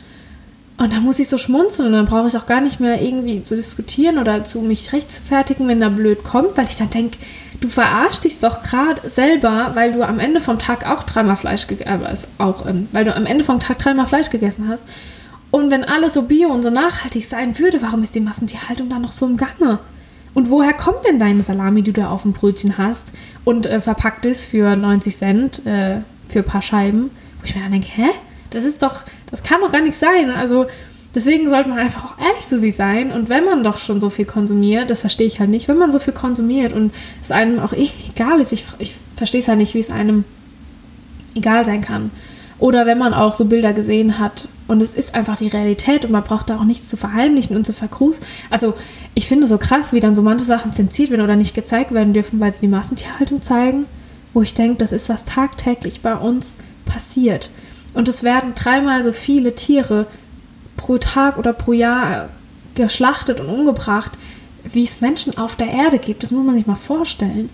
Und 0.77 0.93
dann 0.93 1.03
muss 1.03 1.17
ich 1.17 1.27
so 1.27 1.37
schmunzeln 1.37 1.87
und 1.87 1.93
dann 1.93 2.05
brauche 2.05 2.27
ich 2.27 2.37
auch 2.37 2.45
gar 2.45 2.61
nicht 2.61 2.79
mehr 2.79 3.01
irgendwie 3.01 3.41
zu 3.41 3.55
diskutieren 3.55 4.19
oder 4.19 4.43
zu 4.43 4.61
mich 4.61 4.93
rechtfertigen, 4.93 5.67
wenn 5.67 5.81
da 5.81 5.89
blöd 5.89 6.23
kommt, 6.23 6.55
weil 6.55 6.67
ich 6.67 6.75
dann 6.75 6.91
denke, 6.91 7.17
du 7.59 7.67
verarschst 7.67 8.25
dich 8.25 8.39
doch 8.39 8.61
gerade 8.61 9.09
selber, 9.09 9.71
weil 9.73 9.93
du 9.93 10.03
am 10.03 10.19
Ende 10.19 10.39
vom 10.39 10.59
Tag 10.59 10.87
auch 10.87 11.01
dreimal 11.01 11.35
Fleisch 11.35 11.65
gegessen 11.65 11.99
äh, 12.03 12.43
auch, 12.43 12.67
ähm, 12.67 12.87
weil 12.91 13.05
du 13.05 13.15
am 13.15 13.25
Ende 13.25 13.43
vom 13.43 13.59
Tag 13.59 13.79
dreimal 13.79 14.05
Fleisch 14.05 14.29
gegessen 14.29 14.67
hast 14.69 14.83
und 15.49 15.71
wenn 15.71 15.83
alles 15.83 16.13
so 16.13 16.23
bio 16.23 16.49
und 16.49 16.63
so 16.63 16.69
nachhaltig 16.69 17.25
sein 17.25 17.57
würde, 17.57 17.81
warum 17.81 18.03
ist 18.03 18.15
die 18.15 18.19
Massentierhaltung 18.19 18.89
dann 18.89 19.01
noch 19.01 19.11
so 19.11 19.25
im 19.25 19.37
Gange? 19.37 19.79
Und 20.33 20.49
woher 20.49 20.73
kommt 20.73 20.99
denn 21.07 21.19
deine 21.19 21.41
Salami, 21.41 21.81
die 21.81 21.93
du 21.93 22.07
auf 22.07 22.21
dem 22.21 22.33
Brötchen 22.33 22.77
hast 22.77 23.13
und 23.43 23.65
äh, 23.65 23.81
verpackt 23.81 24.25
ist 24.25 24.45
für 24.45 24.75
90 24.75 25.15
Cent 25.15 25.65
äh, 25.65 26.01
für 26.29 26.39
ein 26.39 26.45
paar 26.45 26.61
Scheiben? 26.61 27.09
Wo 27.39 27.45
ich 27.45 27.55
mir 27.55 27.63
dann 27.63 27.71
denke, 27.71 27.87
hä? 27.89 28.09
Das 28.51 28.63
ist 28.63 28.83
doch, 28.83 29.03
das 29.29 29.43
kann 29.43 29.61
doch 29.61 29.71
gar 29.71 29.81
nicht 29.81 29.97
sein. 29.97 30.29
Also 30.31 30.65
deswegen 31.13 31.49
sollte 31.49 31.69
man 31.69 31.79
einfach 31.79 32.05
auch 32.05 32.19
ehrlich 32.19 32.45
zu 32.45 32.57
sich 32.57 32.75
sein. 32.75 33.11
Und 33.11 33.29
wenn 33.29 33.43
man 33.43 33.63
doch 33.63 33.77
schon 33.77 34.01
so 34.01 34.09
viel 34.09 34.25
konsumiert, 34.25 34.89
das 34.89 35.01
verstehe 35.01 35.27
ich 35.27 35.39
halt 35.39 35.49
nicht, 35.49 35.67
wenn 35.67 35.77
man 35.77 35.91
so 35.91 35.99
viel 35.99 36.13
konsumiert 36.13 36.73
und 36.73 36.93
es 37.21 37.31
einem 37.31 37.59
auch 37.59 37.73
egal 38.09 38.39
ist, 38.39 38.51
ich, 38.51 38.65
ich 38.79 38.95
verstehe 39.15 39.41
es 39.41 39.47
halt 39.47 39.59
nicht, 39.59 39.73
wie 39.73 39.79
es 39.79 39.91
einem 39.91 40.23
egal 41.35 41.65
sein 41.65 41.81
kann. 41.81 42.11
Oder 42.59 42.87
wenn 42.87 42.97
man 42.97 43.13
auch 43.13 43.35
so 43.35 43.45
Bilder 43.45 43.71
gesehen 43.73 44.17
hat 44.17 44.47
und 44.67 44.81
es 44.81 44.95
ist 44.95 45.13
einfach 45.13 45.35
die 45.35 45.47
Realität 45.47 46.05
und 46.05 46.11
man 46.11 46.23
braucht 46.23 46.49
da 46.49 46.57
auch 46.57 46.63
nichts 46.63 46.89
zu 46.89 46.97
verheimlichen 46.97 47.55
und 47.55 47.65
zu 47.65 47.73
vergrußen. 47.73 48.23
Also 48.49 48.73
ich 49.13 49.27
finde 49.27 49.45
so 49.45 49.59
krass, 49.59 49.93
wie 49.93 49.99
dann 49.99 50.15
so 50.15 50.23
manche 50.23 50.45
Sachen 50.45 50.73
zensiert 50.73 51.11
werden 51.11 51.21
oder 51.21 51.35
nicht 51.35 51.53
gezeigt 51.53 51.93
werden 51.93 52.13
dürfen, 52.13 52.39
weil 52.39 52.53
sie 52.53 52.61
die 52.61 52.67
Massentierhaltung 52.67 53.43
zeigen, 53.43 53.85
wo 54.33 54.41
ich 54.41 54.55
denke, 54.55 54.79
das 54.79 54.91
ist 54.91 55.07
was 55.07 55.23
tagtäglich 55.23 56.01
bei 56.01 56.15
uns 56.15 56.55
passiert. 56.85 57.51
Und 57.93 58.07
es 58.07 58.23
werden 58.23 58.53
dreimal 58.55 59.03
so 59.03 59.11
viele 59.11 59.55
Tiere 59.55 60.07
pro 60.75 60.97
Tag 60.97 61.37
oder 61.37 61.53
pro 61.53 61.73
Jahr 61.73 62.29
geschlachtet 62.75 63.39
und 63.39 63.47
umgebracht, 63.47 64.11
wie 64.63 64.83
es 64.83 65.01
Menschen 65.01 65.37
auf 65.37 65.55
der 65.55 65.67
Erde 65.67 65.97
gibt. 65.97 66.23
Das 66.23 66.31
muss 66.31 66.45
man 66.45 66.55
sich 66.55 66.67
mal 66.67 66.75
vorstellen. 66.75 67.49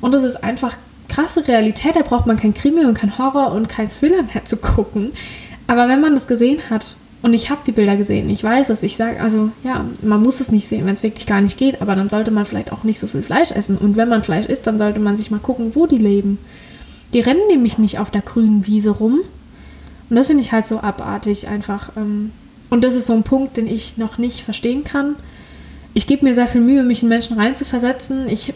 Und 0.00 0.12
das 0.12 0.24
ist 0.24 0.42
einfach 0.42 0.76
krasse 1.08 1.46
Realität, 1.46 1.96
da 1.96 2.02
braucht 2.02 2.26
man 2.26 2.36
kein 2.36 2.54
Krimi 2.54 2.84
und 2.84 2.94
kein 2.94 3.18
Horror 3.18 3.52
und 3.52 3.68
kein 3.68 3.90
Thriller 3.90 4.22
mehr 4.22 4.44
zu 4.44 4.56
gucken. 4.56 5.12
Aber 5.66 5.88
wenn 5.88 6.00
man 6.00 6.14
das 6.14 6.26
gesehen 6.26 6.58
hat, 6.70 6.96
und 7.22 7.32
ich 7.32 7.48
habe 7.48 7.62
die 7.66 7.72
Bilder 7.72 7.96
gesehen, 7.96 8.28
ich 8.28 8.44
weiß 8.44 8.68
es, 8.68 8.82
ich 8.82 8.96
sage, 8.96 9.18
also 9.20 9.50
ja, 9.62 9.82
man 10.02 10.22
muss 10.22 10.40
es 10.40 10.50
nicht 10.50 10.68
sehen, 10.68 10.84
wenn 10.84 10.94
es 10.94 11.02
wirklich 11.02 11.24
gar 11.24 11.40
nicht 11.40 11.56
geht, 11.56 11.80
aber 11.80 11.94
dann 11.94 12.10
sollte 12.10 12.30
man 12.30 12.44
vielleicht 12.44 12.70
auch 12.70 12.84
nicht 12.84 13.00
so 13.00 13.06
viel 13.06 13.22
Fleisch 13.22 13.50
essen. 13.50 13.78
Und 13.78 13.96
wenn 13.96 14.10
man 14.10 14.22
Fleisch 14.22 14.44
isst, 14.44 14.66
dann 14.66 14.76
sollte 14.76 15.00
man 15.00 15.16
sich 15.16 15.30
mal 15.30 15.40
gucken, 15.40 15.74
wo 15.74 15.86
die 15.86 15.96
leben. 15.96 16.38
Die 17.14 17.20
rennen 17.20 17.46
nämlich 17.48 17.78
nicht 17.78 17.98
auf 17.98 18.10
der 18.10 18.20
grünen 18.20 18.66
Wiese 18.66 18.90
rum. 18.90 19.20
Und 20.14 20.18
das 20.18 20.28
finde 20.28 20.44
ich 20.44 20.52
halt 20.52 20.64
so 20.64 20.78
abartig 20.78 21.48
einfach. 21.48 21.90
Ähm, 21.96 22.30
und 22.70 22.84
das 22.84 22.94
ist 22.94 23.08
so 23.08 23.14
ein 23.14 23.24
Punkt, 23.24 23.56
den 23.56 23.66
ich 23.66 23.96
noch 23.96 24.16
nicht 24.16 24.42
verstehen 24.42 24.84
kann. 24.84 25.16
Ich 25.92 26.06
gebe 26.06 26.24
mir 26.24 26.36
sehr 26.36 26.46
viel 26.46 26.60
Mühe, 26.60 26.84
mich 26.84 27.02
in 27.02 27.08
Menschen 27.08 27.36
reinzuversetzen. 27.36 28.28
Ich 28.28 28.54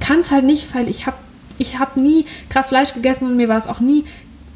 kann 0.00 0.20
es 0.20 0.30
halt 0.30 0.44
nicht, 0.44 0.74
weil 0.74 0.86
ich 0.86 1.06
habe 1.06 1.16
ich 1.56 1.78
habe 1.78 1.98
nie 1.98 2.26
krass 2.50 2.68
Fleisch 2.68 2.92
gegessen 2.92 3.26
und 3.26 3.38
mir 3.38 3.48
war 3.48 3.56
es 3.56 3.68
auch 3.68 3.80
nie 3.80 4.04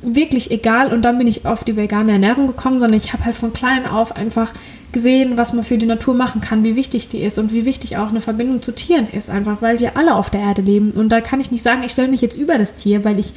wirklich 0.03 0.51
egal 0.51 0.93
und 0.93 1.01
dann 1.01 1.17
bin 1.17 1.27
ich 1.27 1.47
auf 1.47 1.65
die 1.65 1.75
vegane 1.75 2.13
Ernährung 2.13 2.49
gekommen, 2.49 2.81
sondern 2.81 3.01
ich 3.01 3.15
habe 3.15 3.25
halt 3.25 3.35
von 3.35 3.55
klein 3.55 3.87
auf 3.87 4.15
einfach 4.15 4.53
gesehen, 4.93 5.39
was 5.39 5.55
man 5.55 5.65
für 5.65 5.79
die 5.79 5.87
Natur 5.87 6.13
machen 6.13 6.43
kann, 6.43 6.65
wie 6.65 6.77
wichtig 6.77 7.09
die 7.09 7.23
ist 7.23 7.39
und 7.39 7.51
wie 7.51 7.65
wichtig 7.65 7.97
auch 7.97 8.11
eine 8.11 8.21
Verbindung 8.21 8.61
zu 8.61 8.73
Tieren 8.73 9.09
ist, 9.11 9.31
einfach 9.31 9.63
weil 9.63 9.81
wir 9.81 9.97
alle 9.97 10.17
auf 10.17 10.29
der 10.29 10.43
Erde 10.43 10.61
leben 10.61 10.91
und 10.91 11.09
da 11.09 11.23
kann 11.23 11.41
ich 11.41 11.51
nicht 11.51 11.63
sagen, 11.63 11.83
ich 11.83 11.93
stelle 11.93 12.09
mich 12.09 12.21
jetzt 12.21 12.37
über 12.37 12.59
das 12.59 12.75
Tier, 12.75 13.07
weil 13.07 13.19
ich 13.19 13.33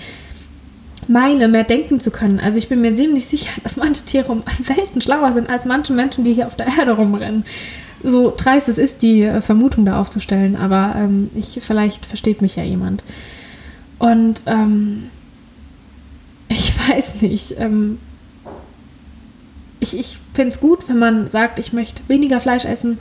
meine, 1.07 1.47
mehr 1.47 1.63
denken 1.63 1.99
zu 1.99 2.11
können. 2.11 2.39
Also 2.39 2.57
ich 2.57 2.69
bin 2.69 2.81
mir 2.81 2.93
ziemlich 2.93 3.27
sicher, 3.27 3.51
dass 3.63 3.77
manche 3.77 4.03
Tiere 4.03 4.31
um 4.31 4.43
Welten 4.65 5.01
schlauer 5.01 5.33
sind 5.33 5.49
als 5.49 5.65
manche 5.65 5.93
Menschen, 5.93 6.23
die 6.23 6.33
hier 6.33 6.47
auf 6.47 6.55
der 6.55 6.67
Erde 6.77 6.93
rumrennen. 6.93 7.45
So 8.03 8.33
dreist 8.35 8.69
es 8.69 8.77
ist, 8.77 9.01
die 9.01 9.27
Vermutung 9.41 9.85
da 9.85 9.99
aufzustellen, 9.99 10.55
aber 10.55 10.95
ähm, 10.95 11.31
ich, 11.33 11.57
vielleicht 11.61 12.05
versteht 12.05 12.41
mich 12.41 12.55
ja 12.55 12.63
jemand. 12.63 13.03
Und 13.97 14.43
ähm, 14.45 15.09
ich 16.49 16.73
weiß 16.89 17.21
nicht. 17.21 17.55
Ähm, 17.57 17.99
ich 19.79 19.97
ich 19.97 20.19
finde 20.33 20.49
es 20.49 20.59
gut, 20.59 20.87
wenn 20.87 20.99
man 20.99 21.25
sagt, 21.27 21.59
ich 21.59 21.73
möchte 21.73 22.03
weniger 22.07 22.39
Fleisch 22.39 22.65
essen. 22.65 22.97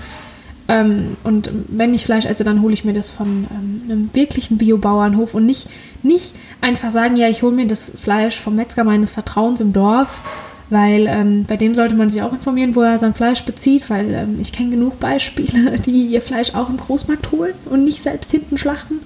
Ähm, 0.67 1.17
und 1.25 1.51
wenn 1.69 1.93
ich 1.93 2.05
Fleisch 2.05 2.25
esse, 2.25 2.45
dann 2.45 2.63
hole 2.63 2.73
ich 2.73 2.85
mir 2.85 2.95
das 2.95 3.11
von 3.11 3.47
ähm, 3.51 3.83
einem 3.85 4.15
wirklichen 4.15 4.57
Biobauernhof 4.57 5.35
und 5.35 5.45
nicht, 5.45 5.69
nicht 6.03 6.35
einfach 6.61 6.91
sagen, 6.91 7.17
ja, 7.17 7.29
ich 7.29 7.43
hole 7.43 7.55
mir 7.55 7.67
das 7.67 7.93
Fleisch 7.95 8.41
vom 8.41 8.57
Metzger 8.57 8.85
meines 8.85 9.13
Vertrauens 9.13 9.61
im 9.61 9.75
Dorf, 9.75 10.23
weil 10.71 11.07
ähm, 11.07 11.45
bei 11.47 11.59
dem 11.59 11.75
sollte 11.75 11.95
man 11.95 12.09
sich 12.09 12.23
auch 12.23 12.33
informieren, 12.33 12.75
wo 12.75 12.81
er 12.81 12.99
sein 12.99 13.13
Fleisch 13.13 13.43
bezieht, 13.45 13.91
weil 13.91 14.15
ähm, 14.15 14.39
ich 14.41 14.53
kenne 14.53 14.71
genug 14.71 14.99
Beispiele, 15.01 15.73
die 15.87 16.07
ihr 16.07 16.23
Fleisch 16.23 16.55
auch 16.55 16.71
im 16.71 16.79
Großmarkt 16.79 17.31
holen 17.31 17.55
und 17.67 17.85
nicht 17.85 18.03
selbst 18.03 18.31
hinten 18.31 18.57
schlachten. 18.57 19.01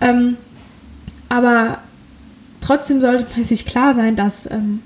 Ähm, 0.00 0.36
aber 1.28 1.78
trotzdem 2.60 3.00
sollte 3.00 3.26
man 3.34 3.44
sich 3.44 3.66
klar 3.66 3.92
sein, 3.92 4.14
dass 4.14 4.48
ähm, 4.48 4.80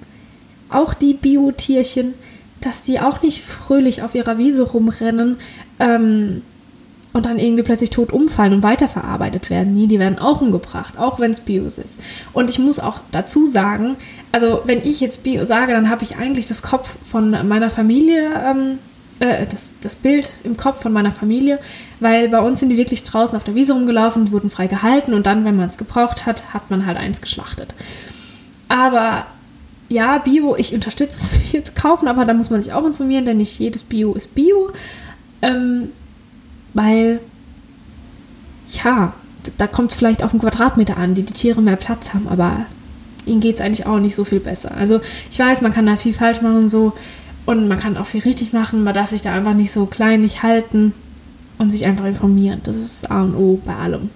auch 0.71 0.95
die 0.95 1.15
Biotierchen, 1.15 2.15
dass 2.63 2.83
die 2.83 3.01
auch 3.01 3.23
nicht 3.23 3.45
fröhlich 3.45 4.03
auf 4.03 4.15
ihrer 4.15 4.39
Wiese 4.39 4.63
rumrennen 4.63 5.37
ähm, 5.79 6.43
und 7.13 7.25
dann 7.25 7.39
irgendwie 7.39 7.63
plötzlich 7.63 7.91
tot 7.91 8.13
umfallen 8.13 8.53
und 8.53 8.63
weiterverarbeitet 8.63 9.49
werden. 9.49 9.75
Nee, 9.75 9.87
die 9.87 9.99
werden 9.99 10.19
auch 10.19 10.43
umgebracht, 10.43 10.99
auch 10.99 11.19
wenn 11.19 11.31
es 11.31 11.41
Bios 11.41 11.79
ist. 11.79 12.01
Und 12.35 12.51
ich 12.51 12.59
muss 12.59 12.79
auch 12.79 13.01
dazu 13.11 13.47
sagen, 13.47 13.97
also 14.33 14.63
wenn 14.67 14.85
ich 14.85 15.01
jetzt 15.01 15.23
Bio 15.23 15.45
sage, 15.45 15.73
dann 15.73 15.89
habe 15.89 16.05
ich 16.05 16.17
eigentlich 16.17 16.45
das 16.45 16.63
Kopf 16.63 16.97
von 17.11 17.49
meiner 17.49 17.71
Familie 17.71 18.31
ähm, 18.45 18.79
äh, 19.19 19.47
das, 19.47 19.77
das 19.81 19.97
Bild 19.97 20.33
im 20.45 20.57
Kopf 20.57 20.83
von 20.83 20.93
meiner 20.93 21.11
Familie, 21.11 21.59
weil 22.01 22.29
bei 22.29 22.41
uns 22.41 22.61
sind 22.61 22.69
die 22.69 22.77
wirklich 22.77 23.03
draußen 23.03 23.37
auf 23.37 23.45
der 23.45 23.55
Wiese 23.55 23.73
rumgelaufen, 23.73 24.31
wurden 24.31 24.51
frei 24.51 24.67
gehalten 24.67 25.15
und 25.15 25.27
dann, 25.27 25.45
wenn 25.45 25.57
man 25.57 25.69
es 25.69 25.79
gebraucht 25.79 26.27
hat, 26.27 26.53
hat 26.53 26.71
man 26.71 26.87
halt 26.87 26.99
eins 26.99 27.21
geschlachtet. 27.21 27.75
Aber 28.69 29.27
ja, 29.89 30.19
Bio, 30.19 30.57
ich 30.57 30.75
unterstütze 30.75 31.35
es 31.35 31.53
jetzt 31.53 31.77
kaufen, 31.77 32.09
aber 32.09 32.25
da 32.25 32.35
muss 32.35 32.51
man 32.51 32.61
sich 32.61 32.73
auch 32.73 32.85
informieren, 32.85 33.25
denn 33.25 33.39
nicht 33.39 33.59
jedes 33.59 33.85
Bio 33.85 34.13
ist 34.15 34.35
Bio. 34.35 34.71
Ähm, 35.43 35.91
weil, 36.75 37.21
ja, 38.85 39.13
da 39.59 39.67
kommt 39.67 39.93
es 39.93 39.99
vielleicht 39.99 40.23
auf 40.23 40.33
einen 40.33 40.41
Quadratmeter 40.41 40.97
an, 40.97 41.15
die 41.15 41.23
die 41.23 41.33
Tiere 41.33 41.63
mehr 41.63 41.77
Platz 41.77 42.15
haben, 42.15 42.29
aber 42.29 42.67
ihnen 43.27 43.41
geht 43.41 43.57
es 43.57 43.61
eigentlich 43.61 43.87
auch 43.87 43.99
nicht 43.99 44.15
so 44.15 44.25
viel 44.25 44.41
besser. 44.41 44.73
Also 44.77 45.01
ich 45.31 45.39
weiß, 45.39 45.63
man 45.63 45.73
kann 45.73 45.87
da 45.87 45.97
viel 45.97 46.15
falsch 46.15 46.41
machen 46.41 46.57
und 46.57 46.71
so. 46.71 46.93
Und 47.45 47.69
man 47.69 47.79
kann 47.79 47.97
auch 47.97 48.07
viel 48.07 48.23
richtig 48.23 48.53
machen. 48.53 48.83
Man 48.83 48.95
darf 48.95 49.11
sich 49.11 49.23
da 49.23 49.33
einfach 49.33 49.55
nicht 49.55 49.71
so 49.71 49.87
kleinig 49.87 50.43
halten 50.43 50.93
und 51.59 51.71
sich 51.71 51.87
einfach 51.87 52.05
informieren. 52.05 52.61
Das 52.65 52.77
ist 52.77 53.11
A 53.11 53.23
und 53.23 53.37
O 53.37 53.61
bei 53.65 53.75
allem. 53.75 54.11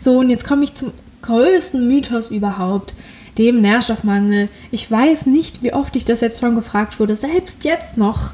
So, 0.00 0.18
und 0.18 0.30
jetzt 0.30 0.46
komme 0.46 0.64
ich 0.64 0.74
zum 0.74 0.92
größten 1.22 1.86
Mythos 1.86 2.30
überhaupt, 2.30 2.94
dem 3.38 3.60
Nährstoffmangel. 3.60 4.48
Ich 4.70 4.90
weiß 4.90 5.26
nicht, 5.26 5.62
wie 5.62 5.72
oft 5.72 5.96
ich 5.96 6.04
das 6.04 6.20
jetzt 6.20 6.40
schon 6.40 6.54
gefragt 6.54 7.00
wurde, 7.00 7.16
selbst 7.16 7.64
jetzt 7.64 7.96
noch, 7.96 8.32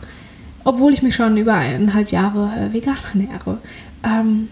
obwohl 0.65 0.93
ich 0.93 1.03
mich 1.03 1.15
schon 1.15 1.37
über 1.37 1.55
eineinhalb 1.55 2.11
Jahre 2.11 2.51
äh, 2.57 2.73
vegan 2.73 2.97
ernähre. 3.13 3.59
Ähm, 4.05 4.49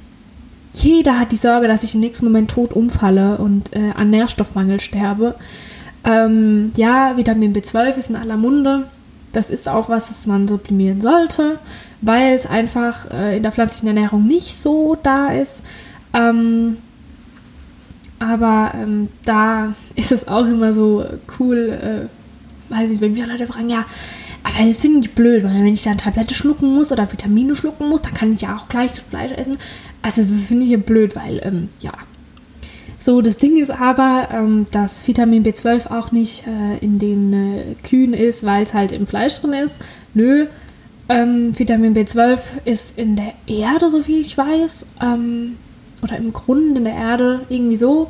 jeder 0.73 1.19
hat 1.19 1.33
die 1.33 1.37
Sorge, 1.37 1.69
dass 1.69 1.83
ich 1.83 1.95
im 1.95 2.01
nächsten 2.01 2.27
Moment 2.27 2.51
tot 2.51 2.73
umfalle 2.73 3.39
und 3.39 3.75
äh, 3.75 3.93
an 3.97 4.11
Nährstoffmangel 4.11 4.81
sterbe. 4.81 5.35
Ähm, 6.05 6.71
ja, 6.77 7.17
Vitamin 7.17 7.55
B12 7.55 7.97
ist 7.97 8.11
in 8.11 8.17
aller 8.17 8.37
Munde. 8.37 8.85
Das 9.33 9.51
ist 9.51 9.69
auch 9.69 9.89
was, 9.89 10.09
das 10.09 10.27
man 10.27 10.47
sublimieren 10.47 11.01
sollte, 11.01 11.59
weil 12.01 12.35
es 12.35 12.47
einfach 12.47 13.11
äh, 13.11 13.37
in 13.37 13.43
der 13.43 13.53
pflanzlichen 13.53 13.89
Ernährung 13.89 14.27
nicht 14.27 14.57
so 14.57 14.97
da 15.03 15.29
ist. 15.29 15.63
Ähm, 16.15 16.79
aber 18.19 18.73
ähm, 18.75 19.09
da 19.25 19.75
ist 19.95 20.13
es 20.13 20.29
auch 20.29 20.47
immer 20.47 20.73
so 20.73 21.05
cool, 21.39 21.71
äh, 21.71 22.73
weiß 22.73 22.91
ich, 22.91 23.01
wenn 23.01 23.15
wir 23.15 23.27
Leute 23.27 23.47
fragen, 23.47 23.69
ja, 23.69 23.85
aber 24.47 24.69
das 24.69 24.79
finde 24.79 25.01
ich 25.01 25.15
blöd, 25.15 25.43
weil 25.43 25.55
wenn 25.55 25.67
ich 25.67 25.83
dann 25.83 25.99
Tablette 25.99 26.35
schlucken 26.35 26.73
muss 26.75 26.93
oder 26.93 27.11
Vitamine 27.11 27.57
schlucken 27.57 27.89
muss, 27.89 28.03
dann 28.03 28.15
kann 28.15 28.33
ich 28.33 28.43
ja 28.43 28.57
auch 28.57 28.69
gleich 28.69 28.93
das 28.93 29.03
Fleisch 29.03 29.33
essen. 29.33 29.59
Also 30.03 30.23
das 30.23 30.47
finde 30.47 30.65
ich 30.65 30.71
ja 30.71 30.79
blöd, 30.79 31.17
weil, 31.17 31.41
ähm, 31.43 31.69
ja. 31.81 31.93
So, 32.99 33.21
das 33.21 33.39
Ding 33.39 33.57
ist 33.57 33.71
aber, 33.71 34.29
ähm, 34.33 34.67
dass 34.71 35.07
Vitamin 35.07 35.45
B12 35.45 35.91
auch 35.91 36.13
nicht 36.13 36.47
äh, 36.47 36.79
in 36.83 36.99
den 36.99 37.33
äh, 37.33 37.75
Kühen 37.83 38.15
ist, 38.15 38.47
weil 38.47 38.63
es 38.63 38.73
halt 38.73 38.93
im 38.93 39.07
Fleisch 39.07 39.35
drin 39.35 39.53
ist. 39.53 39.81
Nö, 40.15 40.47
ähm, 41.09 41.59
Vitamin 41.59 41.95
B12 41.95 42.39
ist 42.65 42.97
in 42.97 43.17
der 43.17 43.35
Erde, 43.47 43.91
so 43.91 44.07
wie 44.07 44.21
ich 44.21 44.39
weiß. 44.39 44.87
Ähm, 45.03 45.57
oder 46.03 46.17
im 46.17 46.33
Grund 46.33 46.79
in 46.79 46.85
der 46.85 46.95
Erde, 46.95 47.43
irgendwie 47.49 47.77
so. 47.77 48.09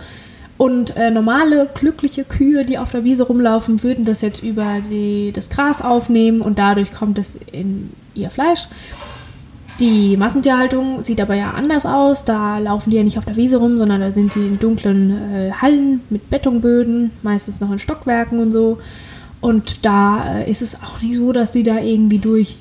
Und 0.59 0.97
äh, 0.97 1.11
normale, 1.11 1.69
glückliche 1.75 2.25
Kühe, 2.25 2.65
die 2.65 2.79
auf 2.79 2.91
der 2.91 3.05
Wiese 3.05 3.25
rumlaufen, 3.25 3.83
würden 3.83 4.05
das 4.05 4.23
jetzt 4.23 4.43
über 4.43 4.77
die, 4.91 5.31
das 5.33 5.51
Gras 5.51 5.83
aufnehmen 5.83 6.41
und 6.41 6.59
dadurch 6.59 6.93
kommt 6.93 7.19
es 7.19 7.39
in 7.53 7.91
ihr 8.15 8.31
Fleisch. 8.31 8.69
Die 9.81 10.17
Massentierhaltung 10.17 11.03
sieht 11.03 11.21
aber 11.21 11.35
ja 11.35 11.51
anders 11.51 11.85
aus. 11.85 12.25
Da 12.25 12.59
laufen 12.59 12.91
die 12.91 12.97
ja 12.97 13.03
nicht 13.03 13.19
auf 13.19 13.27
der 13.27 13.37
Wiese 13.37 13.59
rum, 13.59 13.77
sondern 13.77 14.01
da 14.01 14.11
sind 14.11 14.35
die 14.35 14.47
in 14.47 14.59
dunklen 14.59 15.11
äh, 15.35 15.53
Hallen 15.53 16.01
mit 16.09 16.31
Betonböden, 16.31 17.11
meistens 17.23 17.61
noch 17.61 17.71
in 17.71 17.79
Stockwerken 17.79 18.39
und 18.39 18.53
so. 18.53 18.79
Und 19.43 19.85
da 19.85 20.39
äh, 20.39 20.51
ist 20.51 20.63
es 20.63 20.83
auch 20.83 21.03
nicht 21.03 21.17
so, 21.17 21.33
dass 21.33 21.53
sie 21.53 21.63
da 21.63 21.79
irgendwie 21.79 22.19
durch 22.19 22.57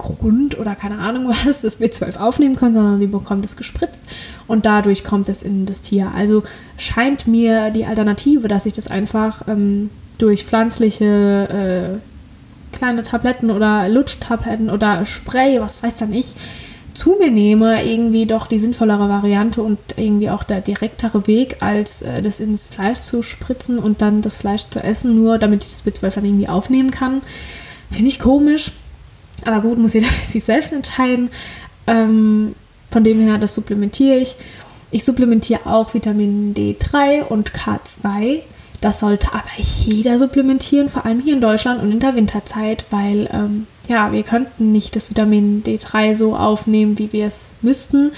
Grund 0.00 0.58
oder 0.58 0.74
keine 0.74 0.98
Ahnung 0.98 1.28
was 1.28 1.62
das 1.62 1.80
B12 1.80 2.18
aufnehmen 2.18 2.56
können, 2.56 2.74
sondern 2.74 3.00
die 3.00 3.06
bekommt 3.06 3.44
es 3.44 3.56
gespritzt 3.56 4.02
und 4.46 4.66
dadurch 4.66 5.04
kommt 5.04 5.28
es 5.28 5.42
in 5.42 5.66
das 5.66 5.80
Tier. 5.80 6.12
Also 6.14 6.42
scheint 6.78 7.26
mir 7.26 7.70
die 7.70 7.84
Alternative, 7.84 8.48
dass 8.48 8.66
ich 8.66 8.72
das 8.72 8.88
einfach 8.88 9.46
ähm, 9.48 9.90
durch 10.18 10.44
pflanzliche 10.44 12.00
äh, 12.72 12.76
kleine 12.76 13.02
Tabletten 13.02 13.50
oder 13.50 13.88
Lutschtabletten 13.88 14.70
oder 14.70 15.04
Spray, 15.04 15.60
was 15.60 15.82
weiß 15.82 15.98
dann 15.98 16.12
ich, 16.12 16.36
zu 16.94 17.16
mir 17.18 17.30
nehme, 17.30 17.84
irgendwie 17.84 18.26
doch 18.26 18.46
die 18.46 18.58
sinnvollere 18.58 19.08
Variante 19.08 19.62
und 19.62 19.78
irgendwie 19.96 20.30
auch 20.30 20.42
der 20.42 20.60
direktere 20.60 21.26
Weg, 21.26 21.58
als 21.60 22.02
äh, 22.02 22.22
das 22.22 22.40
ins 22.40 22.66
Fleisch 22.66 22.98
zu 22.98 23.22
spritzen 23.22 23.78
und 23.78 24.02
dann 24.02 24.22
das 24.22 24.36
Fleisch 24.36 24.68
zu 24.68 24.82
essen, 24.82 25.14
nur 25.14 25.38
damit 25.38 25.62
ich 25.64 25.70
das 25.70 25.84
B12 25.84 26.16
dann 26.16 26.24
irgendwie 26.24 26.48
aufnehmen 26.48 26.90
kann. 26.90 27.22
Finde 27.90 28.08
ich 28.08 28.20
komisch. 28.20 28.72
Aber 29.44 29.60
gut, 29.60 29.78
muss 29.78 29.94
jeder 29.94 30.06
für 30.08 30.26
sich 30.26 30.44
selbst 30.44 30.72
entscheiden. 30.72 31.30
Ähm, 31.86 32.54
von 32.90 33.04
dem 33.04 33.20
her, 33.20 33.38
das 33.38 33.54
supplementiere 33.54 34.18
ich. 34.18 34.36
Ich 34.90 35.04
supplementiere 35.04 35.66
auch 35.66 35.94
Vitamin 35.94 36.54
D3 36.54 37.22
und 37.22 37.52
K2. 37.52 38.40
Das 38.80 39.00
sollte 39.00 39.32
aber 39.32 39.44
jeder 39.58 40.18
supplementieren, 40.18 40.88
vor 40.88 41.04
allem 41.04 41.20
hier 41.20 41.34
in 41.34 41.40
Deutschland 41.40 41.82
und 41.82 41.92
in 41.92 42.00
der 42.00 42.14
Winterzeit, 42.14 42.84
weil 42.90 43.28
ähm, 43.32 43.66
ja, 43.88 44.10
wir 44.10 44.22
könnten 44.22 44.72
nicht 44.72 44.96
das 44.96 45.10
Vitamin 45.10 45.62
D3 45.62 46.16
so 46.16 46.34
aufnehmen, 46.34 46.98
wie 46.98 47.12
wir 47.12 47.26
es 47.26 47.50
müssten 47.60 48.12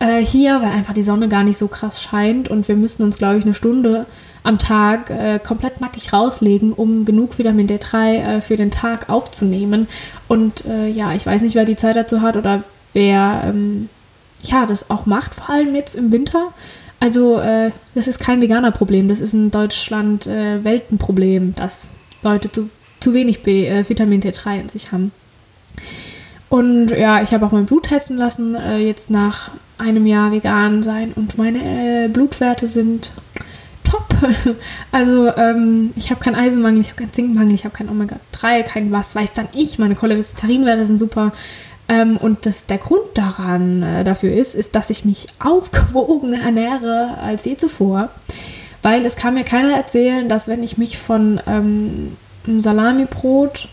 äh, 0.00 0.24
hier, 0.24 0.60
weil 0.60 0.72
einfach 0.72 0.94
die 0.94 1.04
Sonne 1.04 1.28
gar 1.28 1.44
nicht 1.44 1.56
so 1.56 1.68
krass 1.68 2.02
scheint 2.02 2.48
und 2.48 2.66
wir 2.66 2.74
müssen 2.74 3.04
uns, 3.04 3.18
glaube 3.18 3.38
ich, 3.38 3.44
eine 3.44 3.54
Stunde 3.54 4.06
am 4.42 4.58
Tag 4.58 5.10
äh, 5.10 5.38
komplett 5.38 5.80
nackig 5.80 6.12
rauslegen, 6.12 6.72
um 6.72 7.04
genug 7.04 7.38
Vitamin 7.38 7.68
D3 7.68 8.14
äh, 8.14 8.40
für 8.40 8.56
den 8.56 8.70
Tag 8.70 9.08
aufzunehmen. 9.08 9.86
Und 10.28 10.64
äh, 10.66 10.88
ja, 10.88 11.12
ich 11.12 11.26
weiß 11.26 11.42
nicht, 11.42 11.54
wer 11.54 11.64
die 11.64 11.76
Zeit 11.76 11.96
dazu 11.96 12.22
hat 12.22 12.36
oder 12.36 12.64
wer 12.92 13.42
ähm, 13.46 13.88
ja, 14.42 14.66
das 14.66 14.90
auch 14.90 15.06
macht, 15.06 15.34
vor 15.34 15.50
allem 15.50 15.74
jetzt 15.74 15.94
im 15.94 16.12
Winter. 16.12 16.52
Also 17.00 17.38
äh, 17.38 17.72
das 17.94 18.06
ist 18.06 18.20
kein 18.20 18.40
Veganer-Problem, 18.40 19.08
das 19.08 19.20
ist 19.20 19.34
in 19.34 19.50
Deutschland 19.50 20.26
äh, 20.28 20.62
dass 21.56 21.90
Leute 22.22 22.52
zu, 22.52 22.70
zu 23.00 23.12
wenig 23.12 23.42
B, 23.42 23.66
äh, 23.66 23.88
Vitamin 23.88 24.20
D3 24.20 24.60
in 24.60 24.68
sich 24.68 24.92
haben. 24.92 25.12
Und 26.48 26.90
ja, 26.90 27.22
ich 27.22 27.32
habe 27.32 27.46
auch 27.46 27.50
mein 27.50 27.64
Blut 27.64 27.84
testen 27.84 28.18
lassen, 28.18 28.58
jetzt 28.78 29.08
nach 29.08 29.52
einem 29.78 30.04
Jahr 30.06 30.32
vegan 30.32 30.82
sein 30.82 31.12
und 31.16 31.38
meine 31.38 32.10
Blutwerte 32.10 32.66
sind. 32.66 33.12
Also 34.92 35.28
ähm, 35.36 35.92
ich 35.96 36.10
habe 36.10 36.20
keinen 36.20 36.36
Eisenmangel, 36.36 36.80
ich 36.80 36.88
habe 36.88 36.98
keinen 36.98 37.12
Zinkmangel, 37.12 37.54
ich 37.54 37.64
habe 37.64 37.74
kein 37.74 37.88
Omega-3, 37.88 38.62
kein 38.62 38.92
was 38.92 39.14
weiß 39.14 39.32
dann 39.32 39.48
ich. 39.54 39.78
Meine 39.78 39.94
Cholesterinwerte 39.94 40.86
sind 40.86 40.98
super. 40.98 41.32
Ähm, 41.88 42.16
und 42.16 42.46
das, 42.46 42.66
der 42.66 42.78
Grund 42.78 43.02
daran 43.14 43.82
äh, 43.82 44.04
dafür 44.04 44.32
ist, 44.32 44.54
ist, 44.54 44.74
dass 44.74 44.90
ich 44.90 45.04
mich 45.04 45.26
ausgewogener 45.38 46.42
ernähre 46.42 47.18
als 47.22 47.44
je 47.44 47.56
zuvor. 47.56 48.10
Weil 48.82 49.04
es 49.06 49.16
kann 49.16 49.34
mir 49.34 49.44
keiner 49.44 49.76
erzählen, 49.76 50.28
dass 50.28 50.48
wenn 50.48 50.62
ich 50.62 50.76
mich 50.76 50.98
von 50.98 51.40
ähm, 51.46 52.16
einem 52.46 52.60
Salamibrot, 52.60 53.68